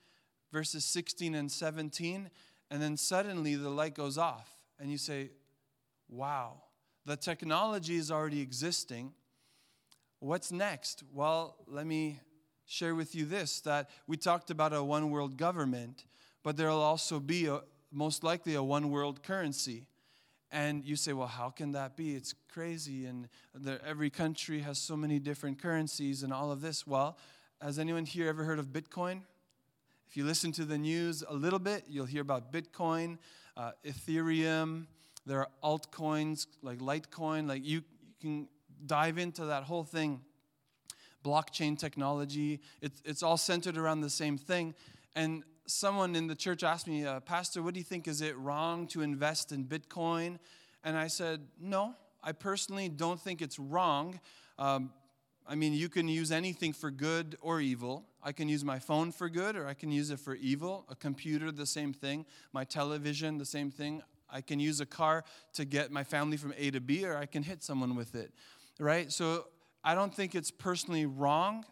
verses 0.53 0.85
16 0.85 1.35
and 1.35 1.51
17, 1.51 2.31
and 2.71 2.83
then 2.83 2.97
suddenly 2.97 3.55
the 3.55 3.71
light 3.71 3.95
goes 3.95 4.19
off, 4.19 4.51
and 4.79 4.91
you 4.91 4.99
say, 4.99 5.31
Wow, 6.09 6.63
the 7.05 7.17
technology 7.17 7.97
is 7.97 8.11
already 8.11 8.41
existing. 8.41 9.13
What's 10.21 10.53
next? 10.53 11.03
Well, 11.13 11.57
let 11.67 11.87
me 11.87 12.21
share 12.67 12.95
with 12.95 13.15
you 13.15 13.25
this 13.25 13.61
that 13.61 13.91
we 14.07 14.17
talked 14.17 14.51
about 14.51 14.73
a 14.73 14.83
one 14.83 15.11
world 15.11 15.37
government, 15.37 16.05
but 16.43 16.57
there 16.57 16.69
will 16.69 16.83
also 16.83 17.21
be 17.21 17.47
a, 17.47 17.61
most 17.91 18.23
likely 18.23 18.55
a 18.55 18.63
one 18.63 18.91
world 18.91 19.23
currency. 19.23 19.87
And 20.53 20.85
you 20.85 20.97
say, 20.97 21.13
well, 21.13 21.27
how 21.27 21.51
can 21.51 21.73
that 21.73 21.97
be? 21.97 22.15
It's 22.15 22.35
crazy. 22.53 23.07
And 23.07 23.29
there, 23.55 23.81
every 23.85 24.11
country 24.11 24.61
has 24.61 24.79
so 24.79 24.97
many 24.97 25.19
different 25.19 25.61
currencies 25.61 26.23
and 26.23 26.33
all 26.33 26.53
of 26.53 26.61
this. 26.61 26.87
Well, 26.87 27.19
has 27.61 27.79
anyone 27.79 28.05
here 28.05 28.29
ever 28.29 28.45
heard 28.45 28.59
of 28.59 28.67
Bitcoin? 28.67 29.23
If 30.09 30.17
you 30.17 30.25
listen 30.25 30.53
to 30.53 30.65
the 30.65 30.79
news 30.79 31.25
a 31.29 31.35
little 31.35 31.59
bit, 31.59 31.85
you'll 31.89 32.07
hear 32.07 32.23
about 32.23 32.53
Bitcoin, 32.53 33.19
uh, 33.57 33.73
Ethereum, 33.85 34.87
there 35.27 35.41
are 35.41 35.49
altcoins 35.63 36.47
like 36.63 36.79
Litecoin, 36.79 37.49
like 37.49 37.65
you, 37.65 37.83
you 38.01 38.15
can 38.21 38.49
dive 38.87 39.19
into 39.19 39.47
that 39.47 39.65
whole 39.65 39.83
thing. 39.83 40.21
Blockchain 41.27 41.77
technology, 41.77 42.61
it's, 42.81 43.03
it's 43.05 43.23
all 43.23 43.37
centered 43.37 43.77
around 43.77 44.01
the 44.01 44.11
same 44.11 44.39
thing. 44.39 44.75
And 45.17 45.43
someone 45.67 46.15
in 46.15 46.29
the 46.29 46.37
church 46.37 46.63
asked 46.63 46.87
me, 46.87 47.05
uh, 47.05 47.19
Pastor, 47.21 47.63
what 47.63 47.75
do 47.75 47.81
you 47.81 47.85
think? 47.85 48.07
Is 48.07 48.21
it 48.21 48.37
wrong 48.39 48.87
to 48.89 49.03
invest 49.03 49.51
in 49.51 49.65
Bitcoin? 49.65 50.39
And 50.85 50.97
I 50.97 51.09
said, 51.09 51.41
No, 51.61 51.97
I 52.23 52.31
personally 52.31 52.89
don't 52.89 53.21
think 53.21 53.43
it's 53.43 53.59
wrong. 53.59 54.21
Um, 54.57 54.93
I 55.49 55.55
mean, 55.55 55.73
you 55.73 55.89
can 55.89 56.09
use 56.09 56.31
anything 56.31 56.73
for 56.73 56.91
good 56.91 57.37
or 57.41 57.61
evil. 57.61 58.05
I 58.23 58.33
can 58.33 58.49
use 58.49 58.65
my 58.65 58.79
phone 58.79 59.13
for 59.13 59.29
good 59.29 59.57
or 59.57 59.67
I 59.67 59.75
can 59.75 59.91
use 59.91 60.11
it 60.11 60.19
for 60.21 60.35
evil. 60.35 60.87
A 60.89 60.95
computer, 60.95 61.51
the 61.51 61.67
same 61.67 61.93
thing. 61.93 62.25
My 62.53 62.65
television, 62.65 63.39
the 63.39 63.45
same 63.45 63.71
thing. 63.71 64.03
I 64.31 64.41
can 64.41 64.59
use 64.59 64.81
a 64.81 64.87
car 64.87 65.25
to 65.55 65.65
get 65.65 65.93
my 65.93 66.05
family 66.05 66.37
from 66.37 66.53
A 66.57 66.71
to 66.73 66.81
B, 66.81 67.05
or 67.05 67.17
I 67.17 67.27
can 67.27 67.43
hit 67.43 67.63
someone 67.63 67.95
with 67.95 68.17
it, 68.17 68.33
right? 68.79 69.13
So 69.13 69.47
I 69.87 69.95
don't 69.95 70.13
think 70.13 70.35
it's 70.35 70.51
personally 70.51 71.07
wrong 71.07 71.65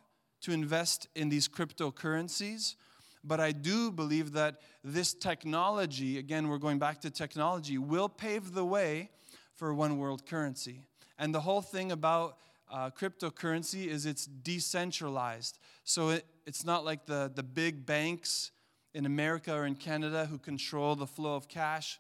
to 0.43 0.53
invest 0.53 1.09
in 1.17 1.31
these 1.31 1.49
cryptocurrencies, 1.49 2.77
but 3.25 3.41
I 3.41 3.51
do 3.51 3.91
believe 3.91 4.35
that 4.35 4.59
this 4.85 5.15
technology, 5.15 6.19
again, 6.19 6.47
we're 6.47 6.59
going 6.59 6.79
back 6.79 7.01
to 7.01 7.11
technology, 7.11 7.77
will 7.77 8.09
pave 8.09 8.55
the 8.55 8.65
way 8.65 9.11
for 9.57 9.75
one 9.75 9.99
world 9.99 10.27
currency. 10.27 10.83
And 11.19 11.35
the 11.35 11.41
whole 11.41 11.61
thing 11.61 11.91
about 11.91 12.37
uh, 12.71 12.91
cryptocurrency 12.91 13.89
is 13.89 14.07
it's 14.07 14.27
decentralized. 14.27 15.59
So 15.83 16.11
it, 16.11 16.25
it's 16.47 16.65
not 16.65 16.85
like 16.85 17.07
the, 17.07 17.33
the 17.35 17.43
big 17.43 17.85
banks 17.85 18.53
in 18.95 19.07
America 19.07 19.53
or 19.53 19.67
in 19.67 19.75
Canada 19.75 20.27
who 20.27 20.39
control 20.39 20.95
the 20.95 21.07
flow 21.09 21.35
of 21.35 21.49
cash 21.49 21.99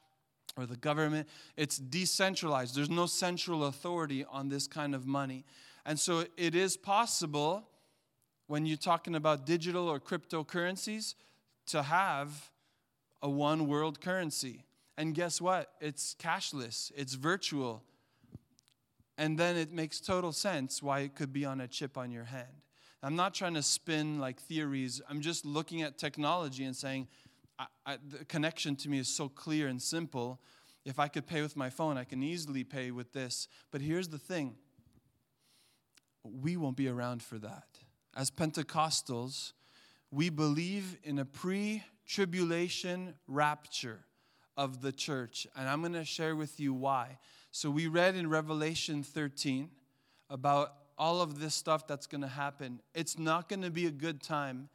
or 0.57 0.64
the 0.64 0.77
government. 0.77 1.29
It's 1.57 1.77
decentralized. 1.77 2.77
There's 2.77 2.88
no 2.88 3.07
central 3.07 3.64
authority 3.64 4.24
on 4.31 4.48
this 4.48 4.68
kind 4.68 4.94
of 4.94 5.09
money. 5.09 5.44
And 5.86 5.98
so 5.98 6.24
it 6.36 6.54
is 6.54 6.76
possible 6.76 7.68
when 8.46 8.66
you're 8.66 8.76
talking 8.76 9.14
about 9.14 9.46
digital 9.46 9.88
or 9.88 10.00
cryptocurrencies 10.00 11.14
to 11.66 11.82
have 11.82 12.50
a 13.22 13.28
one 13.28 13.66
world 13.66 14.00
currency. 14.00 14.64
And 14.96 15.14
guess 15.14 15.40
what? 15.40 15.72
It's 15.80 16.14
cashless, 16.14 16.92
it's 16.96 17.14
virtual. 17.14 17.82
And 19.16 19.38
then 19.38 19.56
it 19.56 19.72
makes 19.72 20.00
total 20.00 20.32
sense 20.32 20.82
why 20.82 21.00
it 21.00 21.14
could 21.14 21.32
be 21.32 21.44
on 21.44 21.60
a 21.60 21.68
chip 21.68 21.96
on 21.96 22.10
your 22.10 22.24
hand. 22.24 22.48
I'm 23.02 23.16
not 23.16 23.35
trying 23.35 23.54
to 23.54 23.62
spin 23.62 24.18
like 24.18 24.40
theories. 24.40 25.02
I'm 25.08 25.20
just 25.20 25.44
looking 25.44 25.82
at 25.82 25.98
technology 25.98 26.64
and 26.64 26.74
saying, 26.74 27.06
I, 27.58 27.66
I, 27.85 27.98
the 28.08 28.24
connection 28.24 28.76
to 28.76 28.88
me 28.88 28.98
is 28.98 29.08
so 29.08 29.28
clear 29.28 29.68
and 29.68 29.80
simple. 29.80 30.40
If 30.85 30.98
I 30.98 31.08
could 31.08 31.26
pay 31.26 31.42
with 31.42 31.56
my 31.56 31.70
phone, 31.70 31.98
I 31.98 32.04
can 32.04 32.22
easily 32.22 32.64
pay 32.64 32.90
with 32.90 33.12
this. 33.12 33.46
But 33.70 33.82
here's 33.82 34.08
the 34.08 34.18
thing 34.18 34.56
we 36.25 36.56
won't 36.56 36.77
be 36.77 36.88
around 36.88 37.22
for 37.22 37.38
that. 37.38 37.66
As 38.16 38.31
Pentecostals, 38.31 39.52
we 40.10 40.31
believe 40.31 40.96
in 41.04 41.18
a 41.18 41.25
pre 41.25 41.83
tribulation 42.06 43.14
rapture 43.27 44.04
of 44.56 44.83
the 44.83 44.92
church. 44.92 45.46
And 45.56 45.68
I'm 45.68 45.81
going 45.81 45.94
to 45.94 46.04
share 46.04 46.37
with 46.37 46.60
you 46.60 46.72
why. 46.72 47.18
So, 47.50 47.70
we 47.70 47.87
read 47.87 48.14
in 48.14 48.29
Revelation 48.29 49.02
13 49.02 49.70
about 50.31 50.75
all 50.96 51.20
of 51.20 51.40
this 51.40 51.54
stuff 51.54 51.87
that's 51.87 52.06
going 52.06 52.20
to 52.20 52.29
happen. 52.29 52.81
It's 52.94 53.18
not 53.18 53.48
going 53.48 53.62
to 53.62 53.70
be 53.70 53.87
a 53.87 53.90
good 53.90 54.22
time 54.22 54.68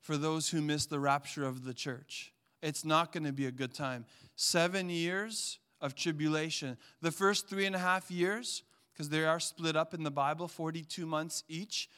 for 0.00 0.16
those 0.16 0.48
who 0.50 0.62
miss 0.62 0.86
the 0.86 1.00
rapture 1.00 1.44
of 1.44 1.64
the 1.64 1.74
church. 1.74 2.32
It's 2.62 2.84
not 2.84 3.12
going 3.12 3.24
to 3.24 3.32
be 3.32 3.46
a 3.46 3.50
good 3.50 3.74
time. 3.74 4.06
Seven 4.36 4.88
years 4.88 5.58
of 5.80 5.94
tribulation. 5.94 6.76
The 7.02 7.10
first 7.10 7.48
three 7.48 7.66
and 7.66 7.74
a 7.74 7.80
half 7.80 8.10
years, 8.10 8.62
because 8.96 9.10
they 9.10 9.24
are 9.24 9.38
split 9.38 9.76
up 9.76 9.92
in 9.92 10.04
the 10.04 10.10
Bible, 10.10 10.48
42 10.48 11.04
months 11.04 11.44
each, 11.48 11.90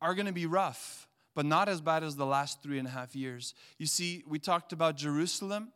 are 0.00 0.14
going 0.14 0.26
to 0.26 0.32
be 0.32 0.46
rough, 0.46 1.08
but 1.34 1.44
not 1.44 1.68
as 1.68 1.80
bad 1.80 2.04
as 2.04 2.14
the 2.14 2.26
last 2.26 2.62
three 2.62 2.78
and 2.78 2.86
a 2.86 2.92
half 2.92 3.16
years. 3.16 3.54
You 3.76 3.86
see, 3.86 4.22
we 4.24 4.38
talked 4.38 4.72
about 4.72 4.96
Jerusalem, 4.96 5.72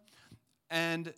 and 0.70 1.12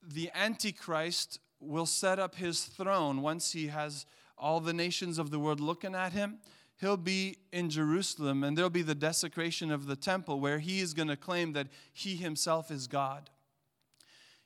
the 0.00 0.30
Antichrist 0.32 1.40
will 1.58 1.86
set 1.86 2.20
up 2.20 2.36
his 2.36 2.64
throne 2.64 3.20
once 3.20 3.50
he 3.50 3.66
has 3.66 4.06
all 4.38 4.60
the 4.60 4.72
nations 4.72 5.18
of 5.18 5.32
the 5.32 5.40
world 5.40 5.58
looking 5.58 5.96
at 5.96 6.12
him. 6.12 6.38
He'll 6.80 6.96
be 6.96 7.38
in 7.52 7.70
Jerusalem, 7.70 8.44
and 8.44 8.56
there'll 8.56 8.70
be 8.70 8.82
the 8.82 8.94
desecration 8.94 9.72
of 9.72 9.86
the 9.86 9.96
temple 9.96 10.38
where 10.38 10.60
he 10.60 10.78
is 10.78 10.94
going 10.94 11.08
to 11.08 11.16
claim 11.16 11.52
that 11.54 11.66
he 11.92 12.14
himself 12.14 12.70
is 12.70 12.86
God. 12.86 13.30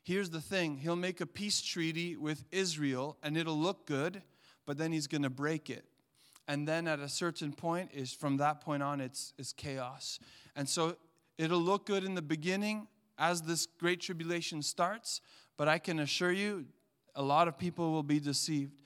Here's 0.08 0.30
the 0.30 0.40
thing 0.40 0.78
He'll 0.78 0.96
make 0.96 1.20
a 1.20 1.26
peace 1.26 1.60
treaty 1.60 2.16
with 2.16 2.46
Israel, 2.50 3.18
and 3.22 3.36
it'll 3.36 3.58
look 3.58 3.86
good, 3.86 4.22
but 4.68 4.76
then 4.76 4.92
he's 4.92 5.06
going 5.06 5.22
to 5.22 5.30
break 5.30 5.70
it. 5.70 5.86
And 6.46 6.68
then 6.68 6.86
at 6.86 7.00
a 7.00 7.08
certain 7.08 7.54
point, 7.54 7.88
is 7.94 8.12
from 8.12 8.36
that 8.36 8.60
point 8.60 8.82
on, 8.82 9.00
it's, 9.00 9.32
it's 9.38 9.54
chaos. 9.54 10.18
And 10.54 10.68
so 10.68 10.94
it'll 11.38 11.58
look 11.58 11.86
good 11.86 12.04
in 12.04 12.14
the 12.14 12.20
beginning 12.20 12.86
as 13.18 13.40
this 13.40 13.64
great 13.64 14.02
tribulation 14.02 14.60
starts, 14.60 15.22
but 15.56 15.68
I 15.68 15.78
can 15.78 15.98
assure 15.98 16.32
you, 16.32 16.66
a 17.14 17.22
lot 17.22 17.48
of 17.48 17.56
people 17.56 17.92
will 17.92 18.02
be 18.02 18.20
deceived. 18.20 18.82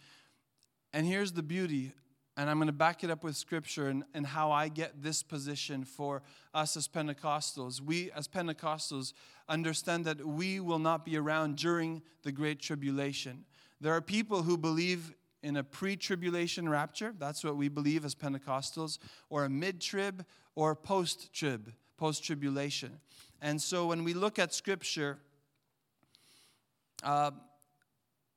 And 0.92 1.04
here's 1.04 1.32
the 1.32 1.42
beauty 1.42 1.90
and 2.36 2.48
I'm 2.48 2.56
going 2.56 2.68
to 2.68 2.72
back 2.72 3.04
it 3.04 3.10
up 3.10 3.24
with 3.24 3.36
scripture 3.36 3.88
and, 3.88 4.04
and 4.14 4.26
how 4.26 4.52
I 4.52 4.68
get 4.68 5.02
this 5.02 5.22
position 5.22 5.84
for 5.84 6.22
us 6.54 6.78
as 6.78 6.88
Pentecostals. 6.88 7.80
We, 7.80 8.10
as 8.12 8.26
Pentecostals, 8.26 9.12
understand 9.50 10.06
that 10.06 10.24
we 10.26 10.58
will 10.58 10.78
not 10.78 11.04
be 11.04 11.18
around 11.18 11.56
during 11.56 12.00
the 12.22 12.32
Great 12.32 12.58
Tribulation. 12.58 13.44
There 13.82 13.92
are 13.92 14.00
people 14.00 14.44
who 14.44 14.56
believe 14.56 15.12
in 15.42 15.56
a 15.56 15.64
pre 15.64 15.96
tribulation 15.96 16.68
rapture, 16.68 17.14
that's 17.18 17.42
what 17.42 17.56
we 17.56 17.68
believe 17.68 18.04
as 18.04 18.14
Pentecostals, 18.14 18.98
or 19.30 19.44
a 19.44 19.50
mid 19.50 19.80
trib 19.80 20.24
or 20.54 20.74
post 20.74 21.32
trib, 21.32 21.72
post 21.96 22.24
tribulation. 22.24 23.00
And 23.40 23.60
so 23.60 23.86
when 23.86 24.04
we 24.04 24.14
look 24.14 24.38
at 24.38 24.54
scripture, 24.54 25.18
uh, 27.02 27.32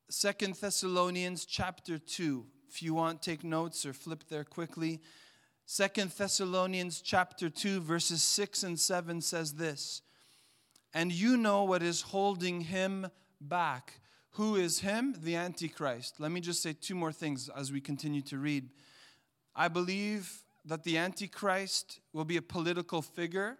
Second 0.09 0.55
Thessalonians 0.55 1.45
chapter 1.45 1.97
2, 1.97 2.45
if 2.69 2.83
you 2.83 2.93
want, 2.93 3.21
take 3.21 3.43
notes 3.43 3.85
or 3.85 3.93
flip 3.93 4.23
there 4.29 4.43
quickly. 4.43 5.01
Second 5.65 6.11
Thessalonians 6.11 7.01
chapter 7.01 7.49
2 7.49 7.81
verses 7.81 8.21
6 8.21 8.63
and 8.63 8.79
7 8.79 9.21
says 9.21 9.53
this. 9.53 10.01
And 10.93 11.11
you 11.11 11.37
know 11.37 11.63
what 11.63 11.81
is 11.81 12.01
holding 12.01 12.61
him 12.61 13.07
back. 13.41 13.93
Who 14.35 14.57
is 14.57 14.79
him? 14.79 15.15
The 15.23 15.37
Antichrist. 15.37 16.19
Let 16.19 16.29
me 16.29 16.41
just 16.41 16.61
say 16.61 16.73
two 16.73 16.93
more 16.93 17.13
things 17.13 17.49
as 17.55 17.71
we 17.71 17.79
continue 17.79 18.21
to 18.23 18.37
read. 18.37 18.67
I 19.55 19.69
believe 19.69 20.43
that 20.65 20.83
the 20.83 20.97
Antichrist 20.97 22.01
will 22.11 22.25
be 22.25 22.35
a 22.35 22.41
political 22.41 23.01
figure. 23.01 23.57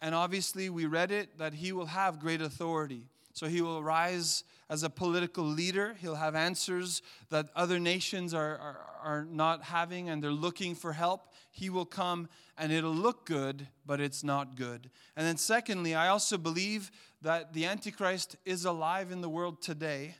And 0.00 0.14
obviously, 0.14 0.70
we 0.70 0.86
read 0.86 1.10
it 1.10 1.36
that 1.36 1.52
he 1.52 1.72
will 1.72 1.86
have 1.86 2.20
great 2.20 2.40
authority. 2.40 3.04
So 3.34 3.48
he 3.48 3.60
will 3.60 3.82
rise 3.82 4.44
as 4.70 4.82
a 4.82 4.88
political 4.88 5.44
leader. 5.44 5.94
He'll 6.00 6.14
have 6.14 6.34
answers 6.34 7.02
that 7.28 7.50
other 7.54 7.78
nations 7.78 8.32
are, 8.32 8.56
are, 8.56 8.86
are, 9.02 9.26
not 9.26 9.62
having 9.64 10.08
and 10.08 10.24
they're 10.24 10.30
looking 10.30 10.74
for 10.74 10.94
help. 10.94 11.34
He 11.50 11.68
will 11.68 11.84
come 11.84 12.30
and 12.56 12.72
it'll 12.72 12.94
look 12.94 13.26
good, 13.26 13.68
but 13.84 14.00
it's 14.00 14.24
not 14.24 14.56
good. 14.56 14.88
And 15.16 15.26
then, 15.26 15.36
secondly, 15.36 15.94
I 15.94 16.08
also 16.08 16.38
believe 16.38 16.90
that 17.22 17.52
the 17.52 17.66
Antichrist 17.66 18.36
is 18.44 18.64
alive 18.64 19.12
in 19.12 19.20
the 19.20 19.28
world 19.28 19.62
today 19.62 20.16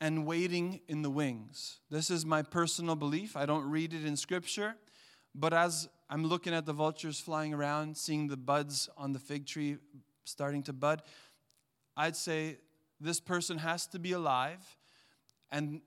and 0.00 0.24
waiting 0.24 0.80
in 0.88 1.02
the 1.02 1.10
wings. 1.10 1.80
This 1.90 2.08
is 2.08 2.24
my 2.24 2.42
personal 2.42 2.94
belief. 2.94 3.36
I 3.36 3.46
don't 3.46 3.68
read 3.68 3.92
it 3.92 4.04
in 4.04 4.16
Scripture, 4.16 4.76
but 5.34 5.52
as 5.52 5.88
I'm 6.08 6.24
looking 6.24 6.54
at 6.54 6.66
the 6.66 6.72
vultures 6.72 7.18
flying 7.18 7.52
around, 7.52 7.96
seeing 7.96 8.28
the 8.28 8.36
buds 8.36 8.88
on 8.96 9.12
the 9.12 9.18
fig 9.18 9.44
tree 9.44 9.76
starting 10.24 10.62
to 10.64 10.72
bud, 10.72 11.02
I'd 11.96 12.16
say 12.16 12.58
this 13.00 13.18
person 13.18 13.58
has 13.58 13.88
to 13.88 13.98
be 13.98 14.12
alive 14.12 14.76
and, 15.50 15.80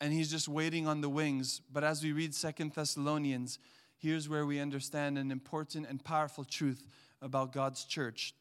and 0.00 0.12
he's 0.12 0.30
just 0.30 0.48
waiting 0.48 0.86
on 0.86 1.00
the 1.00 1.08
wings. 1.08 1.60
But 1.72 1.82
as 1.82 2.02
we 2.02 2.12
read 2.12 2.32
Second 2.32 2.72
Thessalonians, 2.74 3.58
here's 3.98 4.28
where 4.28 4.46
we 4.46 4.60
understand 4.60 5.18
an 5.18 5.32
important 5.32 5.86
and 5.88 6.02
powerful 6.02 6.44
truth 6.44 6.84
about 7.20 7.52
God's 7.52 7.84
church. 7.84 8.34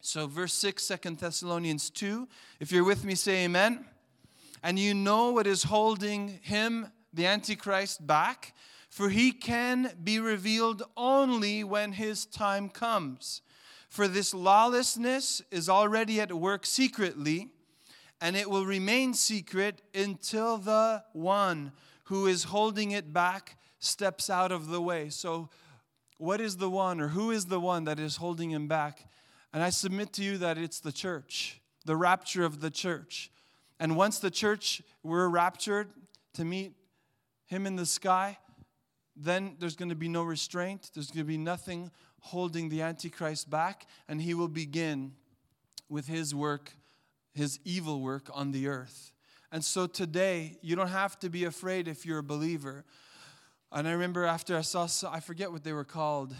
So, 0.00 0.26
verse 0.26 0.52
6, 0.54 0.86
2 1.02 1.10
Thessalonians 1.16 1.90
2, 1.90 2.28
if 2.60 2.72
you're 2.72 2.84
with 2.84 3.04
me, 3.04 3.14
say 3.14 3.44
amen. 3.44 3.84
And 4.62 4.78
you 4.78 4.94
know 4.94 5.30
what 5.30 5.46
is 5.46 5.64
holding 5.64 6.40
him, 6.42 6.88
the 7.12 7.26
Antichrist, 7.26 8.06
back, 8.06 8.54
for 8.88 9.08
he 9.08 9.32
can 9.32 9.92
be 10.02 10.20
revealed 10.20 10.82
only 10.96 11.64
when 11.64 11.92
his 11.92 12.26
time 12.26 12.68
comes. 12.68 13.42
For 13.88 14.08
this 14.08 14.32
lawlessness 14.32 15.42
is 15.50 15.68
already 15.68 16.20
at 16.20 16.32
work 16.32 16.66
secretly, 16.66 17.50
and 18.20 18.36
it 18.36 18.48
will 18.48 18.66
remain 18.66 19.14
secret 19.14 19.82
until 19.94 20.58
the 20.58 21.04
one 21.12 21.72
who 22.04 22.26
is 22.26 22.44
holding 22.44 22.90
it 22.90 23.12
back 23.12 23.58
steps 23.78 24.30
out 24.30 24.50
of 24.50 24.68
the 24.68 24.80
way. 24.80 25.10
So, 25.10 25.50
what 26.18 26.40
is 26.40 26.56
the 26.56 26.70
one, 26.70 27.00
or 27.00 27.08
who 27.08 27.30
is 27.30 27.46
the 27.46 27.60
one 27.60 27.84
that 27.84 27.98
is 27.98 28.16
holding 28.16 28.50
him 28.50 28.68
back? 28.68 29.08
And 29.54 29.62
I 29.62 29.70
submit 29.70 30.12
to 30.14 30.24
you 30.24 30.36
that 30.38 30.58
it's 30.58 30.80
the 30.80 30.92
church, 30.92 31.60
the 31.86 31.96
rapture 31.96 32.44
of 32.44 32.60
the 32.60 32.70
church. 32.70 33.30
And 33.78 33.96
once 33.96 34.18
the 34.18 34.30
church, 34.30 34.82
we're 35.04 35.28
raptured 35.28 35.88
to 36.34 36.44
meet 36.44 36.72
him 37.46 37.64
in 37.64 37.76
the 37.76 37.86
sky, 37.86 38.38
then 39.16 39.54
there's 39.60 39.76
going 39.76 39.90
to 39.90 39.94
be 39.94 40.08
no 40.08 40.24
restraint. 40.24 40.90
There's 40.92 41.06
going 41.06 41.24
to 41.24 41.24
be 41.24 41.38
nothing 41.38 41.92
holding 42.18 42.68
the 42.68 42.82
Antichrist 42.82 43.48
back, 43.48 43.86
and 44.08 44.20
he 44.20 44.34
will 44.34 44.48
begin 44.48 45.12
with 45.88 46.08
his 46.08 46.34
work, 46.34 46.72
his 47.32 47.60
evil 47.64 48.00
work 48.00 48.28
on 48.32 48.50
the 48.50 48.66
earth. 48.66 49.12
And 49.52 49.64
so 49.64 49.86
today, 49.86 50.58
you 50.62 50.74
don't 50.74 50.88
have 50.88 51.16
to 51.20 51.30
be 51.30 51.44
afraid 51.44 51.86
if 51.86 52.04
you're 52.04 52.18
a 52.18 52.24
believer. 52.24 52.84
And 53.70 53.86
I 53.86 53.92
remember 53.92 54.24
after 54.24 54.56
I 54.56 54.62
saw, 54.62 54.88
I 55.08 55.20
forget 55.20 55.52
what 55.52 55.62
they 55.62 55.72
were 55.72 55.84
called, 55.84 56.34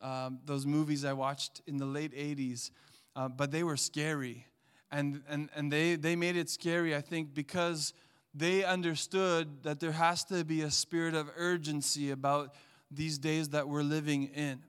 um, 0.00 0.40
those 0.44 0.66
movies 0.66 1.04
I 1.04 1.12
watched 1.12 1.62
in 1.66 1.76
the 1.76 1.86
late 1.86 2.12
80s, 2.12 2.70
uh, 3.14 3.28
but 3.28 3.50
they 3.50 3.62
were 3.62 3.76
scary. 3.76 4.46
And, 4.90 5.22
and, 5.28 5.48
and 5.54 5.72
they, 5.72 5.96
they 5.96 6.16
made 6.16 6.36
it 6.36 6.48
scary, 6.48 6.94
I 6.94 7.00
think, 7.00 7.34
because 7.34 7.92
they 8.34 8.64
understood 8.64 9.62
that 9.62 9.80
there 9.80 9.92
has 9.92 10.24
to 10.24 10.44
be 10.44 10.62
a 10.62 10.70
spirit 10.70 11.14
of 11.14 11.30
urgency 11.36 12.10
about 12.10 12.54
these 12.90 13.18
days 13.18 13.48
that 13.50 13.68
we're 13.68 13.82
living 13.82 14.24
in. 14.34 14.62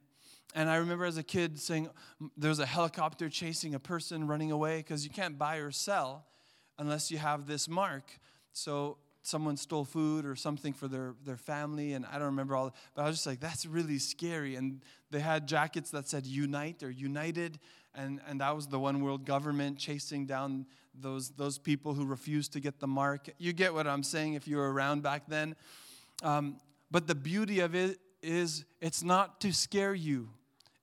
And 0.55 0.69
I 0.69 0.77
remember 0.77 1.05
as 1.05 1.17
a 1.17 1.23
kid 1.23 1.59
saying, 1.59 1.89
there's 2.35 2.59
a 2.59 2.65
helicopter 2.65 3.29
chasing 3.29 3.75
a 3.75 3.79
person 3.79 4.27
running 4.27 4.51
away 4.51 4.77
because 4.77 5.03
you 5.03 5.09
can't 5.09 5.37
buy 5.37 5.57
or 5.57 5.71
sell 5.71 6.25
unless 6.79 7.11
you 7.11 7.17
have 7.17 7.45
this 7.45 7.67
mark. 7.67 8.19
So 8.53 8.97
someone 9.27 9.57
stole 9.57 9.85
food 9.85 10.25
or 10.25 10.35
something 10.35 10.73
for 10.73 10.87
their, 10.87 11.15
their 11.23 11.37
family, 11.37 11.93
and 11.93 12.05
I 12.05 12.13
don't 12.13 12.27
remember 12.27 12.55
all, 12.55 12.73
but 12.95 13.03
I 13.03 13.07
was 13.07 13.17
just 13.17 13.27
like, 13.27 13.39
that's 13.39 13.65
really 13.65 13.99
scary. 13.99 14.55
And 14.55 14.81
they 15.11 15.19
had 15.19 15.47
jackets 15.47 15.91
that 15.91 16.07
said 16.07 16.25
Unite 16.25 16.83
or 16.83 16.89
United, 16.89 17.59
and, 17.93 18.19
and 18.27 18.41
that 18.41 18.55
was 18.55 18.67
the 18.67 18.79
one 18.79 19.01
world 19.01 19.25
government 19.25 19.77
chasing 19.77 20.25
down 20.25 20.65
those, 20.99 21.29
those 21.31 21.57
people 21.57 21.93
who 21.93 22.05
refused 22.05 22.53
to 22.53 22.59
get 22.59 22.79
the 22.79 22.87
mark. 22.87 23.29
You 23.37 23.53
get 23.53 23.73
what 23.73 23.87
I'm 23.87 24.03
saying 24.03 24.33
if 24.33 24.47
you 24.47 24.57
were 24.57 24.71
around 24.71 25.03
back 25.03 25.23
then. 25.27 25.55
Um, 26.23 26.57
but 26.89 27.05
the 27.05 27.15
beauty 27.15 27.59
of 27.59 27.75
it 27.75 27.99
is 28.23 28.65
it's 28.81 29.03
not 29.03 29.41
to 29.41 29.53
scare 29.53 29.93
you 29.93 30.29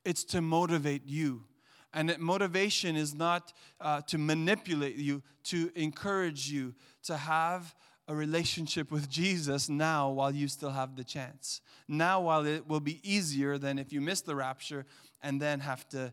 it's 0.04 0.24
to 0.24 0.40
motivate 0.40 1.02
you. 1.06 1.44
And 1.92 2.16
motivation 2.18 2.96
is 2.96 3.14
not 3.14 3.52
uh, 3.80 4.02
to 4.02 4.18
manipulate 4.18 4.96
you, 4.96 5.22
to 5.44 5.70
encourage 5.76 6.50
you 6.50 6.74
to 7.04 7.16
have 7.16 7.74
a 8.06 8.14
relationship 8.14 8.90
with 8.90 9.08
Jesus 9.08 9.68
now 9.68 10.10
while 10.10 10.34
you 10.34 10.48
still 10.48 10.70
have 10.70 10.96
the 10.96 11.04
chance. 11.04 11.60
Now, 11.88 12.20
while 12.20 12.44
it 12.44 12.68
will 12.68 12.80
be 12.80 13.00
easier 13.02 13.56
than 13.56 13.78
if 13.78 13.92
you 13.92 14.00
miss 14.00 14.20
the 14.20 14.36
rapture 14.36 14.84
and 15.22 15.40
then 15.40 15.60
have 15.60 15.88
to 15.90 16.12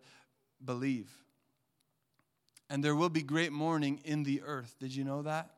believe. 0.64 1.12
And 2.70 2.84
there 2.84 2.96
will 2.96 3.10
be 3.10 3.22
great 3.22 3.52
mourning 3.52 4.00
in 4.06 4.24
the 4.24 4.42
earth. 4.46 4.76
Did 4.80 4.96
you 4.96 5.04
know 5.04 5.24
that? 5.24 5.50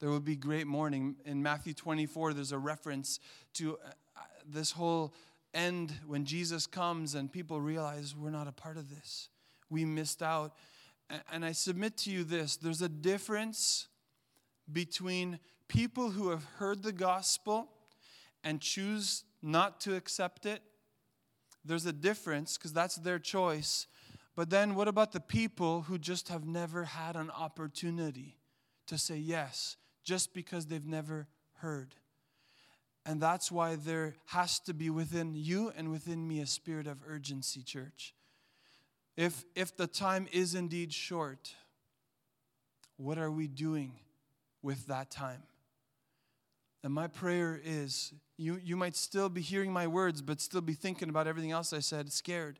There 0.00 0.08
will 0.08 0.20
be 0.20 0.36
great 0.36 0.66
mourning. 0.66 1.16
In 1.26 1.42
Matthew 1.42 1.74
24, 1.74 2.32
there's 2.32 2.52
a 2.52 2.58
reference 2.58 3.20
to 3.54 3.78
uh, 3.84 4.20
this 4.48 4.72
whole 4.72 5.12
end 5.52 5.92
when 6.06 6.24
Jesus 6.24 6.66
comes 6.66 7.14
and 7.14 7.30
people 7.30 7.60
realize 7.60 8.16
we're 8.16 8.30
not 8.30 8.48
a 8.48 8.52
part 8.52 8.78
of 8.78 8.88
this. 8.88 9.28
We 9.68 9.84
missed 9.84 10.22
out. 10.22 10.54
And 11.30 11.44
I 11.44 11.52
submit 11.52 11.98
to 11.98 12.10
you 12.10 12.24
this 12.24 12.56
there's 12.56 12.82
a 12.82 12.88
difference 12.88 13.88
between 14.72 15.38
people 15.68 16.10
who 16.10 16.30
have 16.30 16.44
heard 16.56 16.82
the 16.82 16.92
gospel 16.92 17.68
and 18.42 18.60
choose 18.60 19.24
not 19.42 19.80
to 19.82 19.94
accept 19.94 20.46
it. 20.46 20.62
There's 21.64 21.86
a 21.86 21.92
difference 21.92 22.56
because 22.56 22.72
that's 22.72 22.96
their 22.96 23.18
choice. 23.18 23.86
But 24.34 24.50
then 24.50 24.74
what 24.74 24.88
about 24.88 25.12
the 25.12 25.20
people 25.20 25.82
who 25.82 25.98
just 25.98 26.28
have 26.28 26.46
never 26.46 26.84
had 26.84 27.16
an 27.16 27.30
opportunity? 27.30 28.40
to 28.90 28.98
say 28.98 29.16
yes 29.16 29.76
just 30.02 30.34
because 30.34 30.66
they've 30.66 30.86
never 30.86 31.28
heard. 31.58 31.94
And 33.06 33.20
that's 33.20 33.50
why 33.50 33.76
there 33.76 34.16
has 34.26 34.58
to 34.60 34.74
be 34.74 34.90
within 34.90 35.34
you 35.34 35.72
and 35.76 35.92
within 35.92 36.26
me 36.26 36.40
a 36.40 36.46
spirit 36.46 36.88
of 36.88 36.98
urgency, 37.06 37.62
church. 37.62 38.14
If, 39.16 39.44
if 39.54 39.76
the 39.76 39.86
time 39.86 40.26
is 40.32 40.56
indeed 40.56 40.92
short, 40.92 41.54
what 42.96 43.16
are 43.16 43.30
we 43.30 43.46
doing 43.46 43.92
with 44.62 44.86
that 44.86 45.10
time? 45.10 45.42
And 46.82 46.92
my 46.92 47.06
prayer 47.06 47.60
is 47.62 48.12
you, 48.36 48.58
you 48.64 48.76
might 48.76 48.96
still 48.96 49.28
be 49.28 49.42
hearing 49.42 49.72
my 49.72 49.86
words, 49.86 50.22
but 50.22 50.40
still 50.40 50.62
be 50.62 50.72
thinking 50.72 51.10
about 51.10 51.26
everything 51.26 51.50
else 51.50 51.72
I 51.72 51.80
said, 51.80 52.10
scared. 52.10 52.58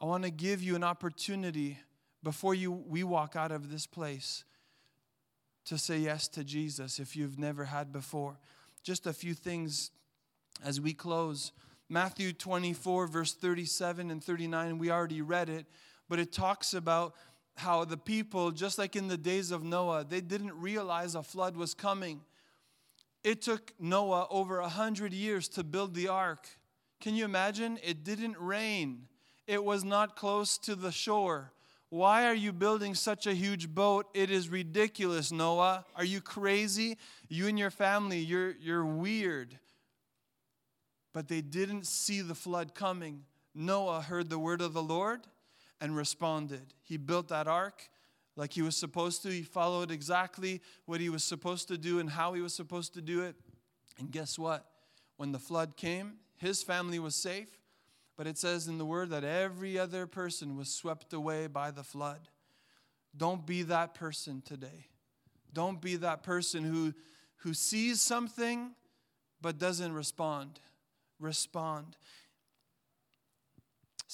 I 0.00 0.06
want 0.06 0.24
to 0.24 0.30
give 0.30 0.62
you 0.62 0.76
an 0.76 0.84
opportunity 0.84 1.78
before 2.22 2.54
you, 2.54 2.72
we 2.72 3.04
walk 3.04 3.36
out 3.36 3.52
of 3.52 3.70
this 3.70 3.86
place 3.86 4.44
to 5.66 5.78
say 5.78 5.98
yes 5.98 6.26
to 6.28 6.42
Jesus 6.42 6.98
if 6.98 7.14
you've 7.14 7.38
never 7.38 7.66
had 7.66 7.92
before. 7.92 8.38
Just 8.82 9.06
a 9.06 9.12
few 9.12 9.34
things 9.34 9.90
as 10.64 10.80
we 10.80 10.94
close. 10.94 11.52
Matthew 11.88 12.32
24, 12.32 13.06
verse 13.06 13.34
37 13.34 14.10
and 14.10 14.24
39, 14.24 14.78
we 14.78 14.90
already 14.90 15.20
read 15.20 15.50
it, 15.50 15.66
but 16.08 16.18
it 16.18 16.32
talks 16.32 16.72
about 16.72 17.14
how 17.56 17.84
the 17.84 17.96
people, 17.96 18.50
just 18.50 18.78
like 18.78 18.96
in 18.96 19.08
the 19.08 19.16
days 19.16 19.50
of 19.50 19.62
Noah, 19.62 20.04
they 20.08 20.20
didn't 20.20 20.58
realize 20.60 21.14
a 21.14 21.22
flood 21.22 21.56
was 21.56 21.74
coming. 21.74 22.20
It 23.22 23.42
took 23.42 23.72
Noah 23.78 24.26
over 24.30 24.58
a 24.58 24.68
hundred 24.68 25.12
years 25.12 25.48
to 25.50 25.64
build 25.64 25.94
the 25.94 26.08
ark. 26.08 26.46
Can 27.00 27.14
you 27.14 27.24
imagine? 27.24 27.78
It 27.82 28.04
didn't 28.04 28.36
rain. 28.38 29.06
It 29.46 29.62
was 29.62 29.84
not 29.84 30.16
close 30.16 30.58
to 30.58 30.74
the 30.74 30.92
shore. 30.92 31.52
Why 31.90 32.26
are 32.26 32.34
you 32.34 32.52
building 32.52 32.94
such 32.94 33.26
a 33.26 33.34
huge 33.34 33.68
boat? 33.68 34.06
It 34.14 34.30
is 34.30 34.48
ridiculous, 34.48 35.30
Noah. 35.30 35.84
Are 35.94 36.04
you 36.04 36.20
crazy? 36.20 36.98
You 37.28 37.46
and 37.46 37.58
your 37.58 37.70
family, 37.70 38.18
you're, 38.18 38.54
you're 38.60 38.84
weird. 38.84 39.58
But 41.12 41.28
they 41.28 41.40
didn't 41.40 41.86
see 41.86 42.20
the 42.20 42.34
flood 42.34 42.74
coming. 42.74 43.22
Noah 43.54 44.00
heard 44.00 44.28
the 44.28 44.38
word 44.38 44.60
of 44.60 44.72
the 44.72 44.82
Lord 44.82 45.20
and 45.80 45.96
responded. 45.96 46.74
He 46.82 46.96
built 46.96 47.28
that 47.28 47.46
ark 47.46 47.88
like 48.36 48.52
he 48.52 48.62
was 48.62 48.76
supposed 48.76 49.22
to. 49.22 49.30
He 49.30 49.42
followed 49.42 49.90
exactly 49.90 50.60
what 50.86 51.00
he 51.00 51.08
was 51.08 51.24
supposed 51.24 51.68
to 51.68 51.78
do 51.78 51.98
and 51.98 52.10
how 52.10 52.32
he 52.32 52.40
was 52.40 52.54
supposed 52.54 52.94
to 52.94 53.00
do 53.00 53.22
it. 53.22 53.36
And 53.98 54.10
guess 54.10 54.38
what? 54.38 54.66
When 55.16 55.32
the 55.32 55.38
flood 55.38 55.76
came, 55.76 56.14
his 56.36 56.62
family 56.62 56.98
was 56.98 57.14
safe, 57.14 57.60
but 58.16 58.26
it 58.26 58.38
says 58.38 58.66
in 58.66 58.78
the 58.78 58.84
word 58.84 59.10
that 59.10 59.24
every 59.24 59.78
other 59.78 60.06
person 60.06 60.56
was 60.56 60.68
swept 60.68 61.12
away 61.12 61.46
by 61.46 61.70
the 61.70 61.84
flood. 61.84 62.28
Don't 63.16 63.46
be 63.46 63.62
that 63.62 63.94
person 63.94 64.42
today. 64.44 64.88
Don't 65.52 65.80
be 65.80 65.96
that 65.96 66.24
person 66.24 66.64
who, 66.64 66.92
who 67.38 67.54
sees 67.54 68.02
something 68.02 68.72
but 69.40 69.58
doesn't 69.58 69.92
respond. 69.92 70.58
Respond. 71.20 71.96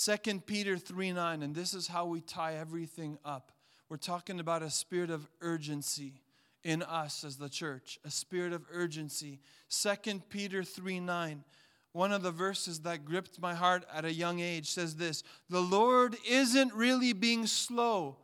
2 0.04 0.40
Peter 0.40 0.78
3 0.78 1.12
9, 1.12 1.42
and 1.42 1.54
this 1.54 1.74
is 1.74 1.88
how 1.88 2.06
we 2.06 2.20
tie 2.20 2.54
everything 2.54 3.18
up. 3.24 3.52
We're 3.88 3.96
talking 3.96 4.40
about 4.40 4.62
a 4.62 4.70
spirit 4.70 5.10
of 5.10 5.28
urgency 5.40 6.22
in 6.62 6.82
us 6.82 7.24
as 7.24 7.36
the 7.36 7.48
church, 7.48 7.98
a 8.04 8.10
spirit 8.10 8.52
of 8.52 8.64
urgency. 8.72 9.40
2 9.68 10.20
Peter 10.30 10.62
3 10.62 11.00
9 11.00 11.44
one 11.92 12.12
of 12.12 12.22
the 12.22 12.30
verses 12.30 12.80
that 12.80 13.04
gripped 13.04 13.40
my 13.40 13.52
heart 13.54 13.84
at 13.92 14.04
a 14.04 14.12
young 14.12 14.38
age 14.38 14.70
says 14.70 14.94
this 14.94 15.24
The 15.48 15.60
Lord 15.60 16.16
isn't 16.28 16.72
really 16.72 17.12
being 17.12 17.46
slow 17.46 18.16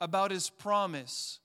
about 0.00 0.30
his 0.30 0.50
promise. 0.50 1.40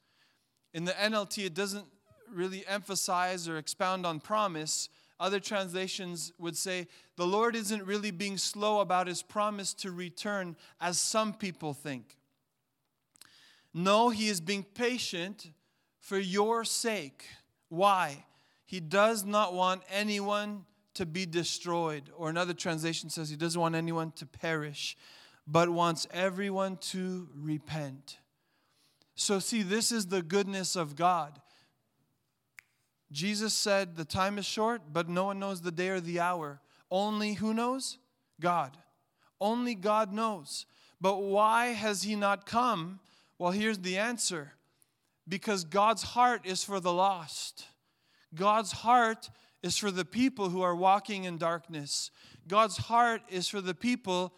In 0.73 0.85
the 0.85 0.91
NLT, 0.91 1.45
it 1.45 1.53
doesn't 1.53 1.85
really 2.31 2.65
emphasize 2.67 3.47
or 3.47 3.57
expound 3.57 4.05
on 4.05 4.19
promise. 4.19 4.89
Other 5.19 5.39
translations 5.39 6.33
would 6.37 6.57
say, 6.57 6.87
The 7.15 7.25
Lord 7.25 7.55
isn't 7.55 7.85
really 7.85 8.11
being 8.11 8.37
slow 8.37 8.79
about 8.79 9.07
his 9.07 9.21
promise 9.21 9.73
to 9.75 9.91
return, 9.91 10.55
as 10.81 10.99
some 10.99 11.33
people 11.33 11.73
think. 11.73 12.17
No, 13.73 14.09
he 14.09 14.27
is 14.27 14.41
being 14.41 14.63
patient 14.63 15.51
for 15.99 16.19
your 16.19 16.63
sake. 16.63 17.25
Why? 17.69 18.25
He 18.65 18.79
does 18.79 19.23
not 19.23 19.53
want 19.53 19.83
anyone 19.89 20.65
to 20.95 21.05
be 21.05 21.25
destroyed. 21.25 22.09
Or 22.15 22.29
another 22.29 22.53
translation 22.53 23.09
says 23.09 23.29
he 23.29 23.35
doesn't 23.35 23.59
want 23.59 23.75
anyone 23.75 24.11
to 24.13 24.25
perish, 24.25 24.95
but 25.47 25.69
wants 25.69 26.07
everyone 26.11 26.77
to 26.77 27.29
repent. 27.35 28.17
So, 29.15 29.39
see, 29.39 29.61
this 29.61 29.91
is 29.91 30.07
the 30.07 30.21
goodness 30.21 30.75
of 30.75 30.95
God. 30.95 31.39
Jesus 33.13 33.53
said, 33.53 33.95
The 33.95 34.05
time 34.05 34.37
is 34.37 34.45
short, 34.45 34.81
but 34.91 35.07
no 35.07 35.25
one 35.25 35.39
knows 35.39 35.61
the 35.61 35.71
day 35.71 35.89
or 35.89 36.01
the 36.01 36.19
hour. 36.19 36.59
Only 36.91 37.33
who 37.33 37.53
knows? 37.53 37.99
God. 38.41 38.75
Only 39.39 39.75
God 39.75 40.11
knows. 40.11 40.65
But 40.99 41.21
why 41.21 41.67
has 41.67 42.03
He 42.03 42.15
not 42.15 42.45
come? 42.45 42.99
Well, 43.37 43.51
here's 43.51 43.79
the 43.79 43.97
answer 43.97 44.53
because 45.27 45.63
God's 45.63 46.03
heart 46.03 46.41
is 46.45 46.63
for 46.63 46.79
the 46.79 46.91
lost. 46.91 47.65
God's 48.35 48.71
heart 48.71 49.29
is 49.61 49.77
for 49.77 49.91
the 49.91 50.05
people 50.05 50.49
who 50.49 50.61
are 50.61 50.75
walking 50.75 51.23
in 51.23 51.37
darkness. 51.37 52.11
God's 52.47 52.77
heart 52.77 53.21
is 53.29 53.47
for 53.47 53.61
the 53.61 53.75
people 53.75 54.33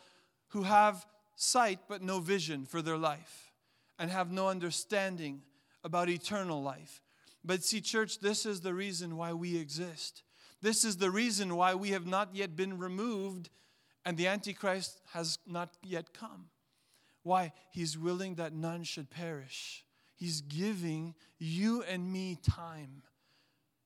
who 0.50 0.64
have 0.64 1.06
sight 1.36 1.80
but 1.88 2.02
no 2.02 2.20
vision 2.20 2.66
for 2.66 2.82
their 2.82 2.98
life 2.98 3.52
and 3.98 4.12
have 4.12 4.32
no 4.32 4.50
understanding 4.50 5.42
about 5.84 6.10
eternal 6.10 6.62
life. 6.62 7.02
But 7.46 7.64
see, 7.64 7.80
church, 7.80 8.20
this 8.20 8.46
is 8.46 8.62
the 8.62 8.74
reason 8.74 9.18
why 9.18 9.34
we 9.34 9.58
exist. 9.58 10.24
This 10.62 10.84
is 10.84 10.98
the 10.98 11.12
reason 11.12 11.56
why 11.56 11.76
we 11.76 11.92
have 11.92 12.08
not 12.08 12.34
yet 12.34 12.56
been 12.56 12.80
removed 12.80 13.50
and 14.04 14.18
the 14.18 14.28
Antichrist 14.28 15.00
has 15.14 15.38
not 15.48 15.70
yet 15.84 16.14
come. 16.14 16.46
Why? 17.24 17.54
He's 17.72 17.98
willing 17.98 18.36
that 18.36 18.54
none 18.54 18.84
should 18.84 19.10
perish. 19.10 19.84
He's 20.16 20.42
giving 20.42 21.16
you 21.38 21.84
and 21.84 22.12
me 22.12 22.38
time. 22.42 23.04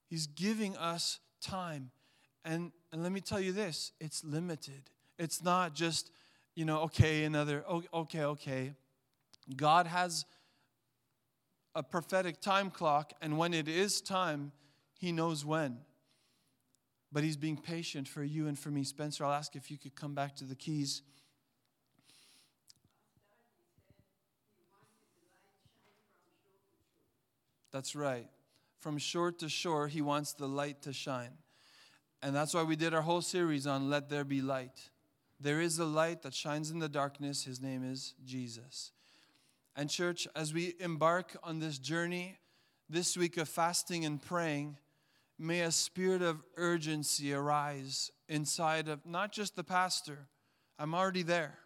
He's 0.08 0.28
giving 0.28 0.76
us 0.78 1.20
time. 1.42 1.92
And, 2.46 2.72
and 2.92 3.04
let 3.04 3.12
me 3.12 3.22
tell 3.22 3.40
you 3.40 3.52
this 3.52 3.92
it's 4.00 4.24
limited. 4.24 4.90
It's 5.18 5.44
not 5.44 5.74
just, 5.74 6.12
you 6.56 6.66
know, 6.66 6.82
okay, 6.84 7.24
another, 7.24 7.66
okay, 7.94 8.24
okay. 8.24 8.74
God 9.56 9.88
has 9.88 10.26
a 11.76 11.84
prophetic 11.84 12.42
time 12.42 12.72
clock, 12.72 13.14
and 13.22 13.38
when 13.38 13.54
it 13.54 13.68
is 13.68 14.02
time, 14.02 14.52
He 14.98 15.12
knows 15.12 15.46
when. 15.46 15.80
But 17.12 17.24
He's 17.24 17.38
being 17.38 17.58
patient 17.58 18.08
for 18.08 18.24
you 18.24 18.48
and 18.48 18.58
for 18.58 18.70
me. 18.70 18.84
Spencer, 18.84 19.26
I'll 19.26 19.34
ask 19.34 19.56
if 19.56 19.72
you 19.72 19.78
could 19.78 19.96
come 19.96 20.14
back 20.14 20.36
to 20.38 20.46
the 20.46 20.56
keys. 20.56 21.02
That's 27.72 27.96
right 27.96 28.28
from 28.80 28.98
shore 28.98 29.32
to 29.34 29.50
shore, 29.50 29.88
He 29.88 30.02
wants 30.02 30.34
the 30.34 30.48
light 30.48 30.82
to 30.84 30.94
shine. 30.94 31.38
And 32.22 32.36
that's 32.36 32.54
why 32.54 32.64
we 32.64 32.76
did 32.76 32.94
our 32.94 33.02
whole 33.02 33.22
series 33.22 33.68
on 33.68 33.90
Let 33.90 34.10
There 34.10 34.24
Be 34.24 34.42
Light. 34.42 34.90
There 35.40 35.62
is 35.62 35.80
a 35.80 35.86
light 35.86 36.24
that 36.24 36.34
shines 36.34 36.72
in 36.72 36.80
the 36.80 36.90
darkness. 36.90 37.44
His 37.44 37.62
name 37.62 37.90
is 37.90 38.14
Jesus. 38.26 38.92
And, 39.76 39.90
church, 39.90 40.28
as 40.36 40.54
we 40.54 40.76
embark 40.80 41.38
on 41.44 41.60
this 41.60 41.78
journey 41.78 42.38
this 42.90 43.16
week 43.16 43.38
of 43.38 43.48
fasting 43.48 44.04
and 44.04 44.22
praying, 44.22 44.78
may 45.38 45.62
a 45.62 45.72
spirit 45.72 46.22
of 46.22 46.44
urgency 46.58 47.34
arise 47.34 48.12
inside 48.28 48.88
of 48.88 49.06
not 49.06 49.32
just 49.32 49.56
the 49.56 49.64
pastor, 49.64 50.28
I'm 50.78 50.94
already 50.94 51.24
there, 51.24 51.60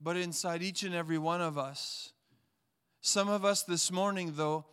but 0.00 0.16
inside 0.16 0.62
each 0.62 0.82
and 0.82 0.94
every 0.94 1.18
one 1.18 1.40
of 1.40 1.56
us. 1.56 2.12
Some 3.00 3.28
of 3.28 3.44
us 3.44 3.62
this 3.62 3.92
morning, 3.92 4.32
though, 4.34 4.64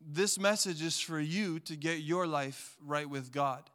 this 0.00 0.38
message 0.38 0.82
is 0.82 1.00
for 1.00 1.18
you 1.18 1.58
to 1.60 1.76
get 1.76 2.00
your 2.00 2.26
life 2.26 2.76
right 2.84 3.08
with 3.08 3.32
God. 3.32 3.70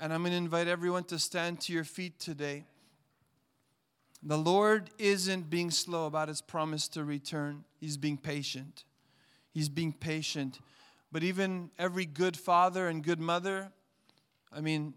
And 0.00 0.12
I'm 0.12 0.22
going 0.22 0.32
to 0.32 0.36
invite 0.38 0.66
everyone 0.66 1.04
to 1.04 1.18
stand 1.18 1.60
to 1.60 1.72
your 1.72 1.84
feet 1.84 2.18
today. 2.18 2.64
The 4.22 4.36
Lord 4.38 4.90
isn't 4.98 5.48
being 5.48 5.70
slow 5.70 6.06
about 6.06 6.28
his 6.28 6.42
promise 6.42 6.88
to 6.88 7.04
return, 7.04 7.64
he's 7.78 7.96
being 7.96 8.16
patient. 8.16 8.84
He's 9.52 9.68
being 9.68 9.92
patient. 9.92 10.60
But 11.10 11.24
even 11.24 11.70
every 11.76 12.06
good 12.06 12.36
father 12.36 12.86
and 12.86 13.02
good 13.02 13.18
mother, 13.18 13.72
I 14.52 14.60
mean, 14.60 14.94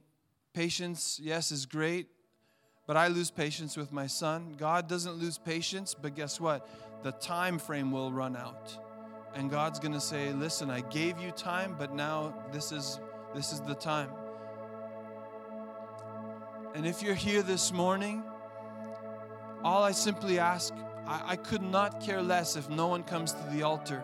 patience, 0.54 1.20
yes, 1.22 1.52
is 1.52 1.66
great, 1.66 2.08
but 2.86 2.96
I 2.96 3.08
lose 3.08 3.32
patience 3.32 3.76
with 3.76 3.92
my 3.92 4.06
son. 4.06 4.54
God 4.60 4.88
doesn't 4.88 5.14
lose 5.14 5.40
patience, 5.40 5.96
but 6.00 6.14
guess 6.14 6.40
what? 6.40 6.68
The 7.02 7.14
time 7.14 7.58
frame 7.58 7.92
will 7.92 8.12
run 8.12 8.36
out 8.36 8.78
and 9.36 9.50
God's 9.50 9.80
going 9.80 9.94
to 9.94 10.02
say, 10.02 10.32
"Listen, 10.32 10.70
I 10.70 10.82
gave 10.82 11.20
you 11.20 11.32
time, 11.32 11.76
but 11.78 11.94
now 11.94 12.34
this 12.52 12.72
is 12.72 13.00
this 13.34 13.52
is 13.52 13.62
the 13.62 13.76
time." 13.76 14.10
And 16.76 16.86
if 16.86 17.02
you're 17.02 17.16
here 17.16 17.42
this 17.42 17.72
morning, 17.72 18.24
all 19.64 19.84
I 19.84 19.92
simply 19.92 20.40
ask, 20.40 20.74
I, 21.08 21.22
I 21.28 21.36
could 21.36 21.62
not 21.62 22.02
care 22.02 22.22
less 22.22 22.56
if 22.56 22.70
no 22.70 22.88
one 22.88 23.04
comes 23.04 23.34
to 23.34 23.44
the 23.52 23.64
altar 23.64 24.04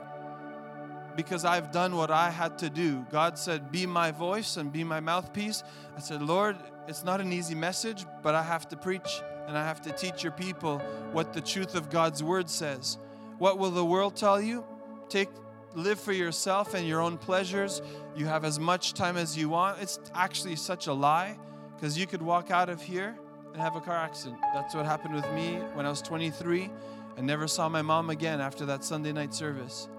because 1.16 1.44
I've 1.44 1.72
done 1.72 1.98
what 1.98 2.12
I 2.12 2.30
had 2.30 2.58
to 2.60 2.70
do. 2.70 3.06
God 3.12 3.38
said, 3.38 3.72
Be 3.72 3.86
my 3.86 4.12
voice 4.12 4.56
and 4.56 4.72
be 4.72 4.86
my 4.86 5.02
mouthpiece. 5.02 5.64
I 5.98 6.00
said, 6.00 6.22
Lord, 6.22 6.56
it's 6.88 7.04
not 7.04 7.20
an 7.20 7.34
easy 7.34 7.56
message, 7.56 8.06
but 8.24 8.36
I 8.36 8.44
have 8.44 8.70
to 8.70 8.78
preach 8.78 9.22
and 9.48 9.58
I 9.58 9.66
have 9.66 9.82
to 9.82 9.92
teach 9.92 10.24
your 10.24 10.32
people 10.32 10.80
what 11.12 11.34
the 11.34 11.42
truth 11.42 11.76
of 11.76 11.90
God's 11.90 12.24
word 12.24 12.50
says. 12.50 12.98
What 13.38 13.58
will 13.58 13.72
the 13.72 13.84
world 13.84 14.16
tell 14.16 14.40
you? 14.40 14.64
Take 15.10 15.30
live 15.76 16.00
for 16.00 16.14
yourself 16.14 16.74
and 16.74 16.88
your 16.88 17.02
own 17.02 17.18
pleasures. 17.18 17.82
You 18.16 18.28
have 18.28 18.46
as 18.46 18.60
much 18.60 18.94
time 18.94 19.18
as 19.18 19.38
you 19.38 19.50
want. 19.50 19.82
It's 19.82 20.00
actually 20.14 20.56
such 20.56 20.88
a 20.88 20.94
lie 20.94 21.38
because 21.76 21.98
you 21.98 22.08
could 22.08 22.22
walk 22.22 22.50
out 22.50 22.70
of 22.70 22.82
here 22.82 23.18
and 23.54 23.62
have 23.62 23.76
a 23.76 23.82
car 23.82 23.96
accident. 23.96 24.40
That's 24.54 24.76
what 24.76 24.86
happened 24.86 25.16
with 25.16 25.30
me 25.34 25.56
when 25.74 25.86
I 25.86 25.90
was 25.90 26.02
23 26.02 26.70
and 27.18 27.28
never 27.28 27.48
saw 27.48 27.68
my 27.68 27.82
mom 27.82 28.10
again 28.10 28.40
after 28.40 28.66
that 28.68 28.84
Sunday 28.84 29.12
night 29.12 29.34
service. 29.34 29.90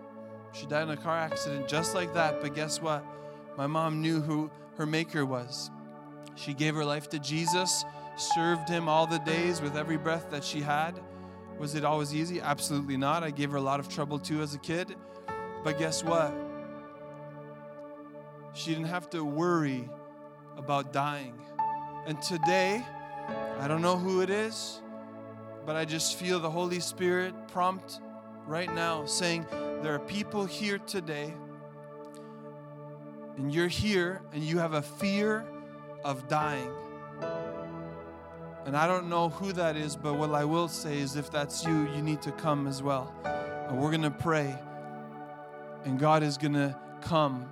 She 0.52 0.66
died 0.66 0.84
in 0.84 0.90
a 0.90 0.96
car 0.96 1.16
accident 1.16 1.68
just 1.68 1.94
like 1.94 2.14
that, 2.14 2.40
but 2.40 2.54
guess 2.54 2.80
what? 2.80 3.04
My 3.56 3.66
mom 3.66 4.00
knew 4.00 4.20
who 4.20 4.50
her 4.76 4.86
maker 4.86 5.24
was. 5.26 5.70
She 6.34 6.54
gave 6.54 6.74
her 6.74 6.84
life 6.84 7.08
to 7.10 7.18
Jesus, 7.18 7.84
served 8.16 8.68
him 8.68 8.88
all 8.88 9.06
the 9.06 9.18
days 9.18 9.60
with 9.60 9.76
every 9.76 9.96
breath 9.96 10.30
that 10.30 10.42
she 10.42 10.60
had. 10.60 10.98
Was 11.58 11.74
it 11.74 11.84
always 11.84 12.14
easy? 12.14 12.40
Absolutely 12.40 12.96
not. 12.96 13.22
I 13.22 13.30
gave 13.30 13.50
her 13.50 13.58
a 13.58 13.62
lot 13.62 13.80
of 13.80 13.88
trouble 13.88 14.18
too 14.18 14.40
as 14.40 14.54
a 14.54 14.58
kid. 14.58 14.96
But 15.62 15.78
guess 15.78 16.02
what? 16.02 16.32
She 18.54 18.70
didn't 18.70 18.86
have 18.86 19.10
to 19.10 19.24
worry 19.24 19.88
about 20.56 20.92
dying. 20.92 21.34
And 22.06 22.20
today, 22.22 22.84
I 23.58 23.68
don't 23.68 23.82
know 23.82 23.96
who 23.96 24.22
it 24.22 24.30
is, 24.30 24.80
but 25.66 25.76
I 25.76 25.84
just 25.84 26.16
feel 26.16 26.40
the 26.40 26.50
Holy 26.50 26.80
Spirit 26.80 27.34
prompt 27.48 28.00
right 28.46 28.72
now 28.74 29.04
saying, 29.04 29.46
There 29.82 29.94
are 29.94 29.98
people 29.98 30.44
here 30.44 30.78
today, 30.78 31.34
and 33.36 33.54
you're 33.54 33.68
here, 33.68 34.22
and 34.32 34.42
you 34.42 34.58
have 34.58 34.74
a 34.74 34.82
fear 34.82 35.44
of 36.04 36.28
dying. 36.28 36.70
And 38.66 38.76
I 38.76 38.86
don't 38.86 39.08
know 39.08 39.30
who 39.30 39.52
that 39.54 39.76
is, 39.76 39.96
but 39.96 40.14
what 40.14 40.30
I 40.30 40.44
will 40.44 40.68
say 40.68 40.98
is 40.98 41.16
if 41.16 41.30
that's 41.30 41.64
you, 41.64 41.90
you 41.94 42.02
need 42.02 42.22
to 42.22 42.32
come 42.32 42.66
as 42.66 42.82
well. 42.82 43.12
And 43.68 43.80
we're 43.80 43.90
going 43.90 44.02
to 44.02 44.10
pray. 44.10 44.58
And 45.84 45.98
God 45.98 46.22
is 46.22 46.36
going 46.36 46.52
to 46.54 46.76
come 47.00 47.48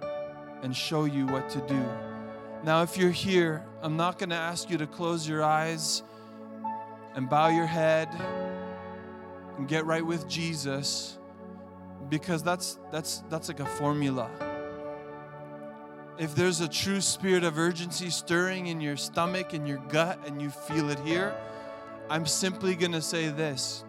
and 0.63 0.77
show 0.77 1.05
you 1.07 1.27
what 1.27 1.49
to 1.51 1.61
do. 1.67 2.08
Now, 2.65 2.83
if 2.83 2.97
you're 2.99 3.11
here, 3.11 3.65
I'm 3.83 3.97
not 3.97 4.19
going 4.19 4.31
to 4.31 4.37
ask 4.37 4.69
you 4.69 4.79
to 4.79 4.87
close 4.87 5.29
your 5.29 5.45
eyes 5.45 6.03
and 7.15 7.29
bow 7.29 7.49
your 7.49 7.67
head 7.67 8.09
and 9.57 9.69
get 9.69 9.87
right 9.87 10.05
with 10.05 10.29
Jesus 10.29 11.19
because 12.09 12.43
that's 12.43 12.79
that's 12.91 13.23
that's 13.29 13.49
like 13.49 13.61
a 13.61 13.67
formula. 13.67 14.31
If 16.19 16.35
there's 16.35 16.61
a 16.61 16.69
true 16.69 17.01
spirit 17.01 17.45
of 17.45 17.59
urgency 17.59 18.11
stirring 18.11 18.67
in 18.67 18.81
your 18.81 18.97
stomach 18.97 19.53
and 19.53 19.69
your 19.69 19.79
gut 19.89 20.19
and 20.27 20.43
you 20.43 20.51
feel 20.51 20.91
it 20.91 20.99
here, 21.01 21.33
I'm 22.11 22.27
simply 22.27 22.75
going 22.75 22.93
to 22.93 23.03
say 23.03 23.29
this. 23.29 23.85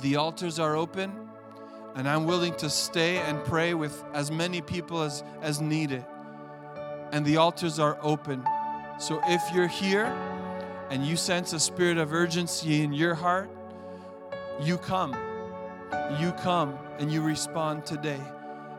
The 0.00 0.16
altars 0.16 0.58
are 0.58 0.74
open 0.74 1.12
and 1.94 2.08
I'm 2.08 2.26
willing 2.26 2.54
to 2.56 2.70
stay 2.70 3.18
and 3.18 3.44
pray 3.44 3.74
with 3.74 4.02
as 4.12 4.30
many 4.30 4.60
people 4.60 5.02
as, 5.02 5.22
as 5.40 5.60
needed. 5.60 6.04
And 7.12 7.24
the 7.24 7.36
altars 7.36 7.78
are 7.78 7.98
open. 8.02 8.42
So 8.98 9.20
if 9.26 9.42
you're 9.54 9.68
here 9.68 10.06
and 10.90 11.06
you 11.06 11.16
sense 11.16 11.52
a 11.52 11.60
spirit 11.60 11.98
of 11.98 12.12
urgency 12.12 12.82
in 12.82 12.92
your 12.92 13.14
heart, 13.14 13.50
you 14.60 14.78
come. 14.78 15.14
You 16.18 16.32
come 16.32 16.78
and 16.98 17.12
you 17.12 17.22
respond 17.22 17.86
today. 17.86 18.20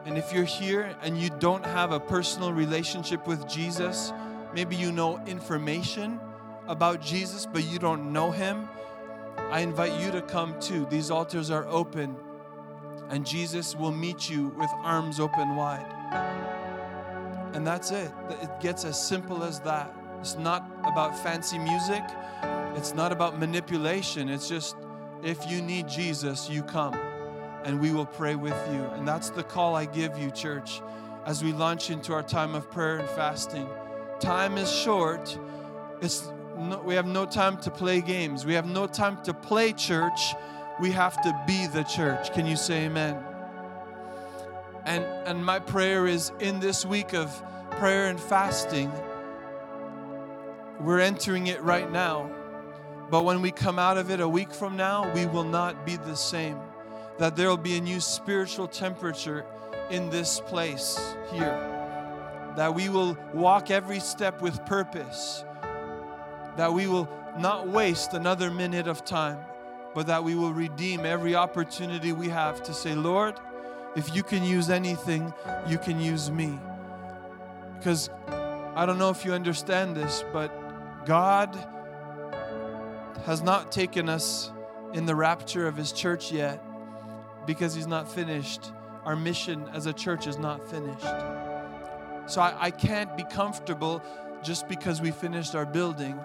And 0.06 0.18
if 0.18 0.34
you're 0.34 0.44
here 0.44 0.96
and 1.02 1.18
you 1.18 1.30
don't 1.40 1.66
have 1.66 1.92
a 1.92 2.00
personal 2.00 2.52
relationship 2.52 3.26
with 3.28 3.48
Jesus, 3.48 4.12
maybe 4.54 4.76
you 4.76 4.92
know 4.92 5.24
information 5.26 6.20
about 6.68 7.02
Jesus, 7.02 7.46
but 7.46 7.64
you 7.64 7.80
don't 7.80 8.12
know 8.12 8.32
him, 8.32 8.68
I 9.50 9.60
invite 9.60 10.00
you 10.02 10.12
to 10.12 10.22
come 10.22 10.60
too. 10.60 10.86
These 10.90 11.12
altars 11.12 11.50
are 11.52 11.68
open 11.68 12.16
and 13.10 13.26
Jesus 13.26 13.76
will 13.76 13.92
meet 13.92 14.30
you 14.30 14.48
with 14.58 14.70
arms 14.82 15.20
open 15.20 15.56
wide. 15.56 16.03
And 17.54 17.66
that's 17.66 17.92
it. 17.92 18.12
It 18.42 18.60
gets 18.60 18.86
as 18.86 19.02
simple 19.02 19.44
as 19.44 19.60
that. 19.62 19.94
It's 20.20 20.38
not 20.38 20.70
about 20.84 21.18
fancy 21.18 21.60
music, 21.60 22.04
it's 22.76 22.94
not 22.94 23.12
about 23.12 23.40
manipulation. 23.40 24.30
It's 24.30 24.48
just 24.48 24.76
if 25.24 25.50
you 25.50 25.62
need 25.62 25.88
Jesus, 25.88 26.50
you 26.50 26.64
come 26.64 26.96
and 27.64 27.80
we 27.80 27.92
will 27.92 28.06
pray 28.06 28.36
with 28.36 28.58
you. 28.72 28.84
And 28.96 29.08
that's 29.08 29.30
the 29.30 29.44
call 29.44 29.76
I 29.76 29.86
give 29.86 30.18
you, 30.18 30.32
church, 30.32 30.82
as 31.26 31.44
we 31.44 31.54
launch 31.54 31.90
into 31.90 32.14
our 32.14 32.24
time 32.24 32.56
of 32.56 32.70
prayer 32.72 32.98
and 32.98 33.10
fasting. 33.10 33.68
Time 34.20 34.58
is 34.58 34.72
short. 34.72 35.38
It's 36.02 36.32
no, 36.58 36.82
we 36.86 36.94
have 36.96 37.08
no 37.08 37.26
time 37.26 37.58
to 37.62 37.72
play 37.72 38.02
games. 38.02 38.46
We 38.46 38.54
have 38.54 38.68
no 38.68 38.88
time 38.88 39.22
to 39.24 39.34
play 39.34 39.74
church 39.74 40.34
we 40.80 40.92
have 40.92 41.22
to 41.22 41.44
be 41.46 41.68
the 41.68 41.84
church. 41.84 42.34
Can 42.34 42.46
you 42.46 42.56
say 42.56 42.86
amen? 42.86 43.33
And, 44.86 45.04
and 45.26 45.46
my 45.46 45.60
prayer 45.60 46.08
is 46.08 46.32
in 46.40 46.60
this 46.60 46.86
week 46.86 47.14
of 47.14 47.32
prayer 47.72 48.08
and 48.08 48.20
fasting, 48.20 48.92
we're 50.80 51.00
entering 51.00 51.48
it 51.48 51.62
right 51.62 51.90
now. 51.92 52.30
But 53.10 53.24
when 53.24 53.42
we 53.42 53.52
come 53.52 53.80
out 53.80 53.98
of 53.98 54.12
it 54.12 54.20
a 54.20 54.28
week 54.28 54.52
from 54.52 54.76
now, 54.76 55.12
we 55.14 55.26
will 55.26 55.44
not 55.44 55.86
be 55.86 55.96
the 55.98 56.16
same. 56.16 56.58
That 57.20 57.36
there 57.36 57.48
will 57.48 57.58
be 57.58 57.78
a 57.78 57.82
new 57.82 58.00
spiritual 58.00 58.68
temperature 58.68 59.46
in 59.90 60.10
this 60.10 60.40
place 60.40 61.16
here. 61.32 61.70
That 62.56 62.74
we 62.74 62.90
will 62.90 63.18
walk 63.34 63.72
every 63.72 64.00
step 64.00 64.42
with 64.42 64.66
purpose. 64.66 65.44
That 66.58 66.74
we 66.74 66.88
will 66.88 67.08
not 67.38 67.68
waste 67.68 68.14
another 68.14 68.52
minute 68.52 68.88
of 68.88 69.06
time 69.06 69.40
but 69.94 70.08
that 70.08 70.24
we 70.24 70.36
will 70.36 70.54
redeem 70.54 71.06
every 71.06 71.36
opportunity 71.36 72.12
we 72.12 72.30
have 72.30 72.64
to 72.64 72.74
say, 72.74 72.96
Lord, 72.96 73.40
if 73.96 74.16
you 74.16 74.24
can 74.24 74.44
use 74.44 74.70
anything, 74.70 75.34
you 75.68 75.78
can 75.78 76.00
use 76.00 76.32
me. 76.32 76.60
Because 77.78 78.10
I 78.76 78.86
don't 78.86 78.98
know 78.98 79.10
if 79.10 79.24
you 79.26 79.34
understand 79.34 79.96
this, 79.96 80.24
but 80.34 81.06
God 81.06 81.56
has 83.26 83.42
not 83.42 83.72
taken 83.72 84.10
us 84.10 84.52
in 84.94 85.06
the 85.06 85.16
rapture 85.16 85.68
of 85.68 85.76
His 85.76 85.92
church 85.92 86.32
yet 86.32 86.64
because 87.46 87.76
He's 87.76 87.88
not 87.88 88.12
finished. 88.12 88.72
Our 89.06 89.16
mission 89.16 89.68
as 89.74 89.86
a 89.86 89.94
church 89.94 90.28
is 90.28 90.38
not 90.38 90.68
finished. 90.70 91.06
So 92.26 92.42
I, 92.42 92.56
I 92.58 92.72
can't 92.72 93.16
be 93.18 93.24
comfortable 93.26 94.02
just 94.44 94.68
because 94.68 95.02
we 95.02 95.12
finished 95.12 95.56
our 95.56 95.66
building. 95.66 96.20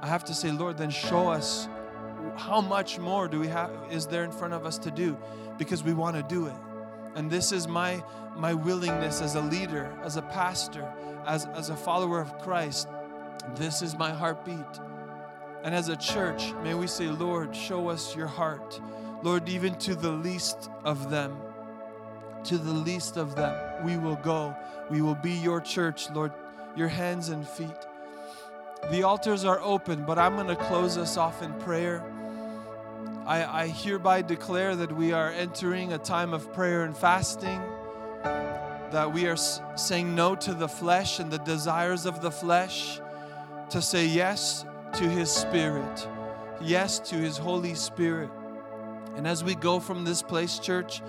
I 0.00 0.06
have 0.06 0.24
to 0.26 0.34
say, 0.34 0.52
Lord, 0.52 0.78
then 0.78 0.90
show 0.90 1.28
us 1.28 1.68
how 2.38 2.60
much 2.60 2.98
more 2.98 3.28
do 3.28 3.40
we 3.40 3.48
have 3.48 3.70
is 3.90 4.06
there 4.06 4.24
in 4.24 4.30
front 4.30 4.54
of 4.54 4.64
us 4.64 4.78
to 4.78 4.90
do? 4.90 5.16
Because 5.58 5.82
we 5.82 5.92
want 5.92 6.16
to 6.16 6.22
do 6.22 6.46
it. 6.46 6.54
And 7.14 7.30
this 7.30 7.52
is 7.52 7.66
my 7.66 8.02
my 8.36 8.54
willingness 8.54 9.20
as 9.20 9.34
a 9.34 9.40
leader 9.40 9.92
as 10.04 10.16
a 10.16 10.22
pastor 10.22 10.88
as 11.26 11.46
as 11.46 11.70
a 11.70 11.76
follower 11.76 12.20
of 12.20 12.38
christ. 12.38 12.88
This 13.56 13.82
is 13.82 13.98
my 13.98 14.12
heartbeat. 14.12 14.80
And 15.64 15.74
as 15.74 15.88
a 15.88 15.96
church 15.96 16.52
may 16.62 16.74
we 16.74 16.86
say 16.86 17.08
lord 17.08 17.56
show 17.56 17.88
us 17.88 18.14
your 18.14 18.28
heart. 18.28 18.80
Lord 19.22 19.48
even 19.48 19.74
to 19.80 19.96
the 19.96 20.12
least 20.12 20.70
of 20.84 21.10
them 21.10 21.36
to 22.44 22.56
the 22.56 22.72
least 22.72 23.16
of 23.16 23.34
them 23.34 23.84
we 23.84 23.96
will 23.96 24.16
go. 24.16 24.54
We 24.88 25.02
will 25.02 25.16
be 25.16 25.32
your 25.32 25.60
church 25.60 26.08
lord 26.10 26.32
your 26.76 26.88
hands 26.88 27.30
and 27.30 27.46
feet. 27.46 27.86
The 28.92 29.02
altars 29.02 29.44
are 29.44 29.60
open, 29.60 30.04
but 30.04 30.18
I'm 30.18 30.36
going 30.36 30.46
to 30.46 30.56
close 30.56 30.96
us 30.96 31.16
off 31.16 31.42
in 31.42 31.52
prayer. 31.54 32.02
I, 33.28 33.64
I 33.64 33.66
hereby 33.68 34.22
declare 34.22 34.74
that 34.76 34.90
we 34.90 35.12
are 35.12 35.30
entering 35.30 35.92
a 35.92 35.98
time 35.98 36.32
of 36.32 36.50
prayer 36.54 36.84
and 36.84 36.96
fasting, 36.96 37.60
that 38.22 39.12
we 39.12 39.26
are 39.26 39.36
saying 39.36 40.14
no 40.14 40.34
to 40.36 40.54
the 40.54 40.66
flesh 40.66 41.18
and 41.18 41.30
the 41.30 41.36
desires 41.36 42.06
of 42.06 42.22
the 42.22 42.30
flesh, 42.30 43.02
to 43.68 43.82
say 43.82 44.06
yes 44.06 44.64
to 44.94 45.04
His 45.04 45.30
Spirit, 45.30 46.08
yes 46.62 46.98
to 47.00 47.16
His 47.16 47.36
Holy 47.36 47.74
Spirit. 47.74 48.30
And 49.14 49.26
as 49.26 49.44
we 49.44 49.54
go 49.54 49.78
from 49.78 50.04
this 50.04 50.22
place, 50.22 50.58
church, 50.58 51.02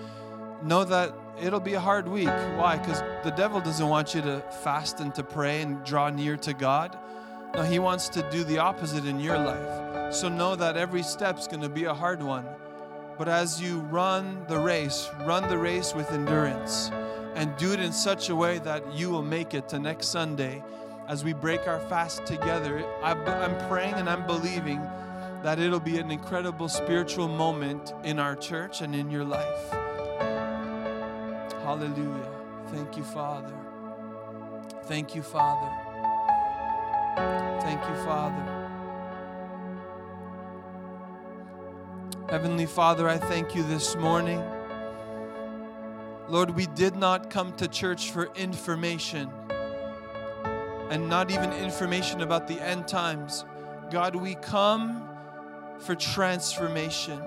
know 0.62 0.84
that 0.84 1.14
it'll 1.40 1.58
be 1.58 1.72
a 1.72 1.80
hard 1.80 2.06
week. 2.06 2.28
Why? 2.28 2.76
Because 2.76 3.00
the 3.24 3.32
devil 3.34 3.62
doesn't 3.62 3.88
want 3.88 4.14
you 4.14 4.20
to 4.20 4.40
fast 4.62 5.00
and 5.00 5.14
to 5.14 5.22
pray 5.22 5.62
and 5.62 5.82
draw 5.86 6.10
near 6.10 6.36
to 6.36 6.52
God. 6.52 6.98
No, 7.54 7.62
he 7.62 7.78
wants 7.78 8.08
to 8.10 8.28
do 8.30 8.44
the 8.44 8.58
opposite 8.58 9.04
in 9.04 9.20
your 9.20 9.38
life. 9.38 10.14
So 10.14 10.28
know 10.28 10.56
that 10.56 10.76
every 10.76 11.02
step's 11.02 11.46
going 11.46 11.62
to 11.62 11.68
be 11.68 11.84
a 11.84 11.94
hard 11.94 12.22
one. 12.22 12.46
But 13.18 13.28
as 13.28 13.60
you 13.60 13.80
run 13.80 14.44
the 14.48 14.58
race, 14.58 15.08
run 15.24 15.48
the 15.48 15.58
race 15.58 15.94
with 15.94 16.10
endurance 16.10 16.90
and 17.34 17.56
do 17.56 17.72
it 17.72 17.80
in 17.80 17.92
such 17.92 18.28
a 18.28 18.36
way 18.36 18.58
that 18.60 18.94
you 18.94 19.10
will 19.10 19.22
make 19.22 19.52
it 19.54 19.68
to 19.68 19.78
next 19.78 20.08
Sunday 20.08 20.62
as 21.06 21.22
we 21.22 21.32
break 21.32 21.68
our 21.68 21.80
fast 21.80 22.24
together. 22.24 22.84
I'm 23.02 23.68
praying 23.68 23.94
and 23.94 24.08
I'm 24.08 24.26
believing 24.26 24.80
that 25.42 25.58
it'll 25.58 25.80
be 25.80 25.98
an 25.98 26.10
incredible 26.10 26.68
spiritual 26.68 27.28
moment 27.28 27.92
in 28.04 28.18
our 28.18 28.36
church 28.36 28.80
and 28.80 28.94
in 28.94 29.10
your 29.10 29.24
life. 29.24 29.70
Hallelujah. 31.62 32.30
Thank 32.68 32.96
you, 32.96 33.04
Father. 33.04 33.54
Thank 34.84 35.14
you, 35.14 35.22
Father. 35.22 35.89
Thank 37.16 37.80
you, 37.88 37.94
Father. 38.04 38.46
Heavenly 42.28 42.66
Father, 42.66 43.08
I 43.08 43.18
thank 43.18 43.54
you 43.54 43.62
this 43.62 43.96
morning. 43.96 44.42
Lord, 46.28 46.50
we 46.50 46.66
did 46.66 46.94
not 46.94 47.28
come 47.28 47.52
to 47.54 47.66
church 47.66 48.12
for 48.12 48.32
information 48.36 49.28
and 50.90 51.08
not 51.08 51.30
even 51.30 51.52
information 51.52 52.20
about 52.20 52.46
the 52.46 52.60
end 52.60 52.86
times. 52.86 53.44
God, 53.90 54.14
we 54.14 54.36
come 54.36 55.08
for 55.80 55.96
transformation 55.96 57.20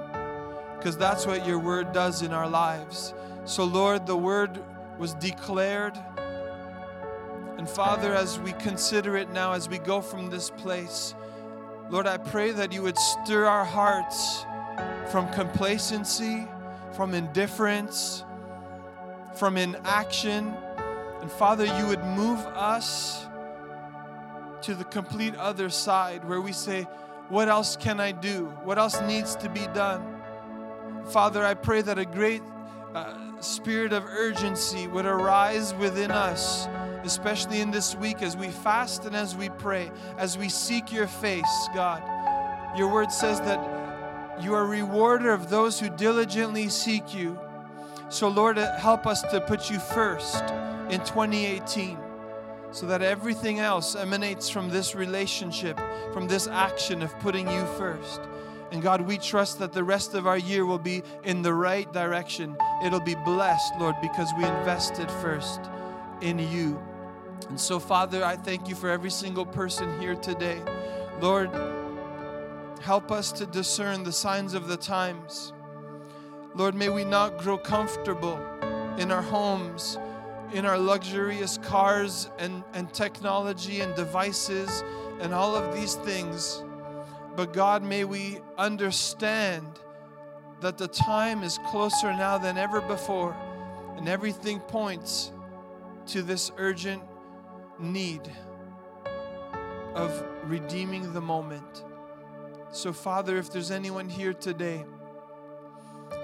because 0.78 0.98
that's 0.98 1.26
what 1.26 1.46
your 1.46 1.60
word 1.60 1.92
does 1.92 2.22
in 2.22 2.32
our 2.32 2.48
lives. 2.48 3.14
So, 3.46 3.66
Lord, 3.66 4.06
the 4.06 4.16
word 4.16 4.64
was 4.98 5.14
declared. 5.16 5.98
And 7.64 7.70
Father, 7.70 8.14
as 8.14 8.42
we 8.42 8.52
consider 8.52 9.16
it 9.16 9.32
now, 9.32 9.54
as 9.54 9.70
we 9.70 9.78
go 9.78 10.02
from 10.02 10.30
this 10.30 10.50
place, 10.50 11.16
Lord, 11.90 12.08
I 12.08 12.18
pray 12.18 12.52
that 12.52 12.74
you 12.74 12.82
would 12.82 12.98
stir 12.98 13.46
our 13.46 13.64
hearts 13.64 14.46
from 15.10 15.32
complacency, 15.32 16.46
from 16.92 17.14
indifference, 17.14 18.26
from 19.36 19.56
inaction. 19.56 20.54
And 21.22 21.32
Father, 21.32 21.64
you 21.64 21.88
would 21.88 22.04
move 22.04 22.40
us 22.48 23.26
to 24.64 24.76
the 24.76 24.84
complete 24.84 25.34
other 25.36 25.70
side 25.70 26.28
where 26.28 26.42
we 26.42 26.52
say, 26.52 26.84
What 27.30 27.48
else 27.48 27.78
can 27.78 28.02
I 28.02 28.12
do? 28.12 28.48
What 28.66 28.78
else 28.78 29.00
needs 29.04 29.38
to 29.38 29.48
be 29.48 29.68
done? 29.68 30.22
Father, 31.14 31.46
I 31.46 31.54
pray 31.54 31.82
that 31.82 31.98
a 31.98 32.06
great 32.06 32.42
uh, 32.94 33.40
spirit 33.40 33.94
of 33.94 34.04
urgency 34.04 34.88
would 34.88 35.06
arise 35.06 35.74
within 35.76 36.12
us, 36.12 36.68
especially 37.04 37.62
in 37.62 37.72
this 37.72 37.96
week 37.96 38.22
as 38.22 38.36
we 38.36 38.50
fast 38.50 39.06
and 39.06 39.16
as 39.16 39.36
we 39.36 39.50
pray, 39.50 39.92
as 40.18 40.38
we 40.38 40.50
seek 40.50 40.92
your 40.92 41.08
face, 41.08 41.68
God. 41.74 42.02
Your 42.78 42.92
word 42.92 43.12
says 43.12 43.40
that 43.42 44.42
you 44.42 44.54
are 44.54 44.64
a 44.64 44.68
rewarder 44.68 45.32
of 45.32 45.50
those 45.50 45.80
who 45.80 45.90
diligently 45.90 46.70
seek 46.70 47.14
you. 47.14 47.40
So, 48.10 48.28
Lord, 48.28 48.58
uh, 48.58 48.78
help 48.78 49.06
us 49.06 49.22
to 49.24 49.42
put 49.42 49.70
you 49.70 49.80
first 49.80 50.44
in 50.90 51.00
2018 51.02 51.98
so 52.72 52.88
that 52.88 53.02
everything 53.02 53.60
else 53.60 53.96
emanates 53.96 54.50
from 54.50 54.70
this 54.70 54.96
relationship, 54.96 55.80
from 56.12 56.28
this 56.28 56.48
action 56.48 57.04
of 57.04 57.18
putting 57.20 57.48
you 57.48 57.66
first. 57.78 58.22
And 58.72 58.82
God, 58.82 59.02
we 59.02 59.20
trust 59.20 59.60
that 59.60 59.72
the 59.72 59.84
rest 59.84 60.16
of 60.16 60.26
our 60.26 60.38
year 60.38 60.66
will 60.66 60.80
be 60.80 61.04
in 61.24 61.44
the 61.44 61.54
right 61.54 61.92
direction. 61.94 62.58
It'll 62.84 63.00
be 63.00 63.14
blessed, 63.14 63.74
Lord, 63.80 63.96
because 64.02 64.32
we 64.36 64.46
invested 64.46 65.12
first 65.12 65.62
in 66.22 66.40
you. 66.40 66.82
And 67.50 67.60
so, 67.60 67.80
Father, 67.80 68.24
I 68.24 68.36
thank 68.36 68.68
you 68.68 68.76
for 68.76 68.90
every 68.90 69.12
single 69.12 69.46
person 69.46 70.00
here 70.00 70.16
today. 70.16 70.62
Lord, 71.22 71.50
help 72.82 73.12
us 73.12 73.32
to 73.34 73.46
discern 73.46 74.04
the 74.04 74.12
signs 74.12 74.54
of 74.54 74.68
the 74.68 74.78
times. 74.78 75.54
Lord, 76.56 76.76
may 76.76 76.90
we 76.90 77.04
not 77.04 77.38
grow 77.40 77.58
comfortable 77.58 78.38
in 78.98 79.12
our 79.12 79.22
homes, 79.22 79.98
in 80.54 80.66
our 80.66 80.78
luxurious 80.78 81.58
cars 81.58 82.30
and, 82.38 82.64
and 82.74 82.94
technology 82.94 83.82
and 83.82 83.96
devices 83.96 84.84
and 85.20 85.34
all 85.34 85.56
of 85.56 85.74
these 85.76 85.96
things. 85.96 86.64
But 87.36 87.54
God, 87.54 87.84
may 87.84 88.04
we 88.04 88.40
understand 88.58 89.66
that 90.62 90.78
the 90.78 90.88
time 90.88 91.44
is 91.44 91.60
closer 91.68 92.14
now 92.14 92.38
than 92.38 92.58
ever 92.58 92.82
before, 92.82 93.36
and 93.98 94.08
everything 94.08 94.60
points 94.60 95.32
to 96.08 96.22
this 96.22 96.52
urgent 96.58 97.02
need 97.80 98.22
of 99.96 100.24
redeeming 100.46 101.14
the 101.14 101.22
moment. 101.22 101.84
So, 102.72 102.92
Father, 102.92 103.38
if 103.38 103.52
there's 103.52 103.72
anyone 103.72 104.10
here 104.10 104.34
today 104.34 104.84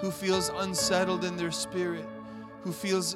who 0.02 0.12
feels 0.12 0.50
unsettled 0.50 1.24
in 1.24 1.38
their 1.38 1.52
spirit, 1.52 2.08
who 2.62 2.72
feels 2.72 3.16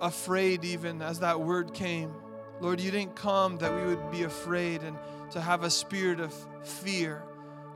afraid 0.00 0.64
even 0.64 1.00
as 1.02 1.20
that 1.20 1.40
word 1.40 1.72
came, 1.72 2.12
Lord, 2.60 2.80
you 2.80 2.90
didn't 2.90 3.16
come 3.16 3.58
that 3.58 3.74
we 3.74 3.86
would 3.86 4.10
be 4.10 4.22
afraid 4.22 4.82
and 4.82 4.96
to 5.30 5.40
have 5.40 5.64
a 5.64 5.70
spirit 5.70 6.20
of 6.20 6.34
fear, 6.62 7.22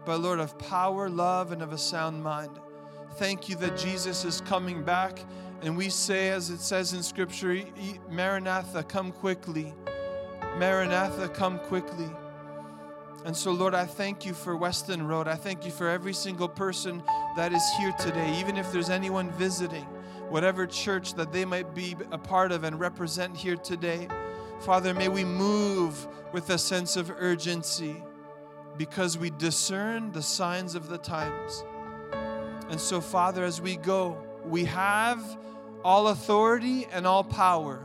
but 0.04 0.20
Lord, 0.20 0.38
of 0.38 0.58
power, 0.58 1.08
love, 1.08 1.52
and 1.52 1.62
of 1.62 1.72
a 1.72 1.78
sound 1.78 2.22
mind. 2.22 2.58
Thank 3.16 3.48
you 3.48 3.56
that 3.56 3.78
Jesus 3.78 4.26
is 4.26 4.42
coming 4.42 4.82
back. 4.82 5.24
And 5.62 5.74
we 5.74 5.88
say, 5.88 6.28
as 6.28 6.50
it 6.50 6.60
says 6.60 6.92
in 6.92 7.02
Scripture, 7.02 7.62
Maranatha, 8.10 8.82
come 8.82 9.10
quickly. 9.10 9.72
Maranatha, 10.58 11.30
come 11.30 11.58
quickly. 11.60 12.10
And 13.24 13.34
so, 13.34 13.52
Lord, 13.52 13.74
I 13.74 13.86
thank 13.86 14.26
you 14.26 14.34
for 14.34 14.54
Weston 14.54 15.06
Road. 15.06 15.28
I 15.28 15.34
thank 15.34 15.64
you 15.64 15.70
for 15.70 15.88
every 15.88 16.12
single 16.12 16.46
person 16.46 17.02
that 17.36 17.54
is 17.54 17.62
here 17.78 17.92
today, 17.98 18.38
even 18.38 18.58
if 18.58 18.70
there's 18.70 18.90
anyone 18.90 19.30
visiting, 19.32 19.84
whatever 20.28 20.66
church 20.66 21.14
that 21.14 21.32
they 21.32 21.46
might 21.46 21.74
be 21.74 21.96
a 22.12 22.18
part 22.18 22.52
of 22.52 22.64
and 22.64 22.78
represent 22.78 23.34
here 23.34 23.56
today. 23.56 24.08
Father, 24.60 24.92
may 24.92 25.08
we 25.08 25.24
move 25.24 26.06
with 26.32 26.50
a 26.50 26.58
sense 26.58 26.96
of 26.96 27.10
urgency 27.10 27.96
because 28.76 29.16
we 29.16 29.30
discern 29.30 30.12
the 30.12 30.22
signs 30.22 30.74
of 30.74 30.90
the 30.90 30.98
times. 30.98 31.64
And 32.70 32.80
so, 32.80 33.00
Father, 33.00 33.44
as 33.44 33.60
we 33.60 33.76
go, 33.76 34.18
we 34.44 34.64
have 34.64 35.22
all 35.84 36.08
authority 36.08 36.86
and 36.92 37.06
all 37.06 37.24
power. 37.24 37.82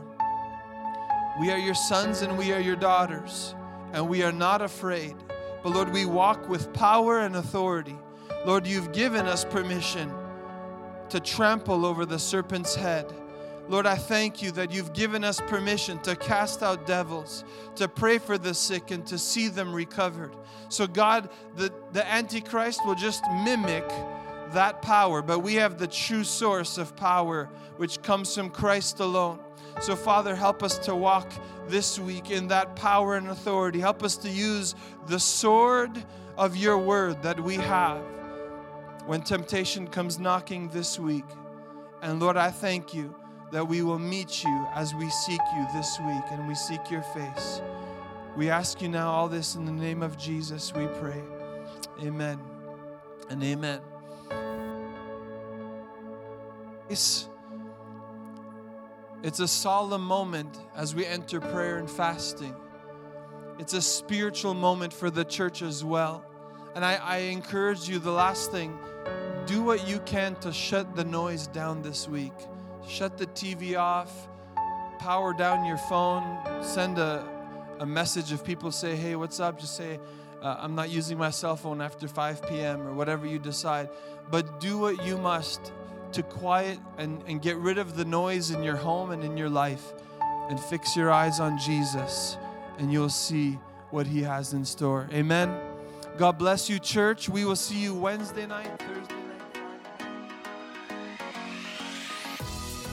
We 1.40 1.50
are 1.50 1.58
your 1.58 1.74
sons 1.74 2.22
and 2.22 2.36
we 2.36 2.52
are 2.52 2.60
your 2.60 2.76
daughters, 2.76 3.54
and 3.92 4.08
we 4.08 4.22
are 4.22 4.32
not 4.32 4.60
afraid. 4.60 5.14
But 5.62 5.72
Lord, 5.72 5.92
we 5.92 6.04
walk 6.04 6.48
with 6.48 6.72
power 6.72 7.20
and 7.20 7.36
authority. 7.36 7.98
Lord, 8.44 8.66
you've 8.66 8.92
given 8.92 9.26
us 9.26 9.44
permission 9.44 10.12
to 11.08 11.20
trample 11.20 11.86
over 11.86 12.04
the 12.04 12.18
serpent's 12.18 12.74
head 12.74 13.12
Lord, 13.68 13.86
I 13.86 13.94
thank 13.94 14.42
you 14.42 14.50
that 14.52 14.72
you've 14.72 14.92
given 14.92 15.22
us 15.22 15.40
permission 15.40 15.98
to 16.00 16.16
cast 16.16 16.62
out 16.62 16.86
devils, 16.86 17.44
to 17.76 17.88
pray 17.88 18.18
for 18.18 18.36
the 18.36 18.54
sick, 18.54 18.90
and 18.90 19.06
to 19.06 19.18
see 19.18 19.48
them 19.48 19.72
recovered. 19.72 20.36
So, 20.68 20.86
God, 20.86 21.30
the, 21.56 21.72
the 21.92 22.06
Antichrist 22.06 22.84
will 22.84 22.96
just 22.96 23.22
mimic 23.44 23.88
that 24.54 24.82
power, 24.82 25.22
but 25.22 25.40
we 25.40 25.54
have 25.54 25.78
the 25.78 25.86
true 25.86 26.24
source 26.24 26.78
of 26.78 26.96
power, 26.96 27.48
which 27.76 28.02
comes 28.02 28.34
from 28.34 28.50
Christ 28.50 29.00
alone. 29.00 29.38
So, 29.80 29.96
Father, 29.96 30.34
help 30.34 30.62
us 30.62 30.78
to 30.80 30.94
walk 30.94 31.30
this 31.66 31.98
week 31.98 32.30
in 32.30 32.48
that 32.48 32.76
power 32.76 33.16
and 33.16 33.28
authority. 33.28 33.80
Help 33.80 34.02
us 34.02 34.16
to 34.18 34.28
use 34.28 34.74
the 35.06 35.18
sword 35.18 35.90
of 36.36 36.56
your 36.56 36.78
word 36.78 37.22
that 37.22 37.40
we 37.40 37.56
have 37.56 38.02
when 39.06 39.22
temptation 39.22 39.86
comes 39.86 40.18
knocking 40.18 40.68
this 40.68 40.98
week. 40.98 41.24
And 42.02 42.20
Lord, 42.20 42.36
I 42.36 42.50
thank 42.50 42.94
you 42.94 43.14
that 43.50 43.66
we 43.66 43.82
will 43.82 43.98
meet 43.98 44.42
you 44.42 44.66
as 44.74 44.94
we 44.94 45.08
seek 45.10 45.40
you 45.56 45.66
this 45.74 45.98
week 46.00 46.24
and 46.30 46.48
we 46.48 46.54
seek 46.54 46.90
your 46.90 47.02
face. 47.02 47.60
We 48.36 48.48
ask 48.48 48.80
you 48.80 48.88
now 48.88 49.10
all 49.10 49.28
this 49.28 49.56
in 49.56 49.66
the 49.66 49.72
name 49.72 50.02
of 50.02 50.16
Jesus, 50.16 50.72
we 50.74 50.86
pray. 50.86 51.22
Amen 52.02 52.40
and 53.28 53.42
amen. 53.42 53.91
It's, 56.92 57.28
it's 59.22 59.40
a 59.40 59.48
solemn 59.48 60.04
moment 60.04 60.58
as 60.76 60.94
we 60.94 61.06
enter 61.06 61.40
prayer 61.40 61.78
and 61.78 61.90
fasting. 61.90 62.54
It's 63.58 63.72
a 63.72 63.80
spiritual 63.80 64.52
moment 64.52 64.92
for 64.92 65.10
the 65.10 65.24
church 65.24 65.62
as 65.62 65.82
well. 65.82 66.22
And 66.74 66.84
I, 66.84 66.96
I 66.96 67.16
encourage 67.18 67.88
you, 67.88 67.98
the 67.98 68.12
last 68.12 68.52
thing, 68.52 68.78
do 69.46 69.62
what 69.62 69.88
you 69.88 70.00
can 70.00 70.34
to 70.40 70.52
shut 70.52 70.94
the 70.94 71.04
noise 71.04 71.46
down 71.46 71.80
this 71.80 72.08
week 72.08 72.34
shut 72.86 73.16
the 73.16 73.26
TV 73.26 73.78
off, 73.78 74.28
power 74.98 75.32
down 75.32 75.64
your 75.64 75.78
phone, 75.78 76.24
send 76.62 76.98
a, 76.98 77.26
a 77.78 77.86
message 77.86 78.32
if 78.32 78.44
people 78.44 78.70
say, 78.70 78.96
hey, 78.96 79.16
what's 79.16 79.40
up? 79.40 79.58
Just 79.58 79.76
say, 79.76 79.98
uh, 80.42 80.56
I'm 80.58 80.74
not 80.74 80.90
using 80.90 81.16
my 81.16 81.30
cell 81.30 81.56
phone 81.56 81.80
after 81.80 82.08
5 82.08 82.48
p.m. 82.48 82.82
or 82.82 82.92
whatever 82.92 83.26
you 83.26 83.38
decide. 83.38 83.88
But 84.30 84.60
do 84.60 84.78
what 84.78 85.04
you 85.04 85.16
must 85.16 85.72
to 86.14 86.22
quiet 86.22 86.78
and, 86.98 87.22
and 87.26 87.40
get 87.40 87.56
rid 87.56 87.78
of 87.78 87.96
the 87.96 88.04
noise 88.04 88.50
in 88.50 88.62
your 88.62 88.76
home 88.76 89.10
and 89.10 89.22
in 89.24 89.36
your 89.36 89.48
life 89.48 89.92
and 90.48 90.58
fix 90.58 90.96
your 90.96 91.10
eyes 91.10 91.40
on 91.40 91.58
Jesus, 91.58 92.36
and 92.78 92.92
you'll 92.92 93.08
see 93.08 93.58
what 93.90 94.06
He 94.06 94.22
has 94.22 94.52
in 94.52 94.64
store. 94.64 95.08
Amen. 95.12 95.54
God 96.18 96.38
bless 96.38 96.68
you, 96.68 96.78
church. 96.78 97.28
We 97.28 97.44
will 97.44 97.56
see 97.56 97.78
you 97.78 97.94
Wednesday 97.94 98.46
night, 98.46 98.70
Thursday. 98.78 99.14
Night. 99.14 99.22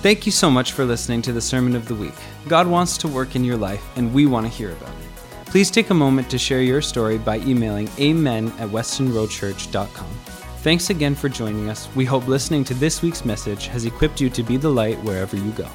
Thank 0.01 0.25
you 0.25 0.31
so 0.31 0.49
much 0.49 0.71
for 0.71 0.85
listening 0.85 1.21
to 1.23 1.33
the 1.33 1.41
Sermon 1.41 1.75
of 1.75 1.87
the 1.87 1.95
Week. 1.95 2.13
God 2.47 2.67
wants 2.67 2.97
to 2.99 3.07
work 3.07 3.35
in 3.35 3.43
your 3.43 3.57
life, 3.57 3.83
and 3.97 4.13
we 4.13 4.25
want 4.25 4.45
to 4.45 4.51
hear 4.51 4.71
about 4.71 4.89
it. 4.89 5.45
Please 5.47 5.69
take 5.71 5.89
a 5.89 5.93
moment 5.93 6.29
to 6.29 6.37
share 6.37 6.61
your 6.61 6.81
story 6.81 7.17
by 7.17 7.39
emailing 7.39 7.89
amen 7.99 8.53
at 8.59 8.69
westonroadchurch.com. 8.69 10.18
Thanks 10.61 10.89
again 10.89 11.15
for 11.15 11.29
joining 11.29 11.69
us. 11.69 11.87
We 11.95 12.03
hope 12.03 12.27
listening 12.27 12.65
to 12.65 12.73
this 12.73 13.01
week's 13.01 13.23
message 13.23 13.67
has 13.67 13.85
equipped 13.85 14.19
you 14.19 14.29
to 14.31 14.43
be 14.43 14.57
the 14.57 14.67
light 14.67 15.01
wherever 15.05 15.37
you 15.37 15.51
go. 15.51 15.69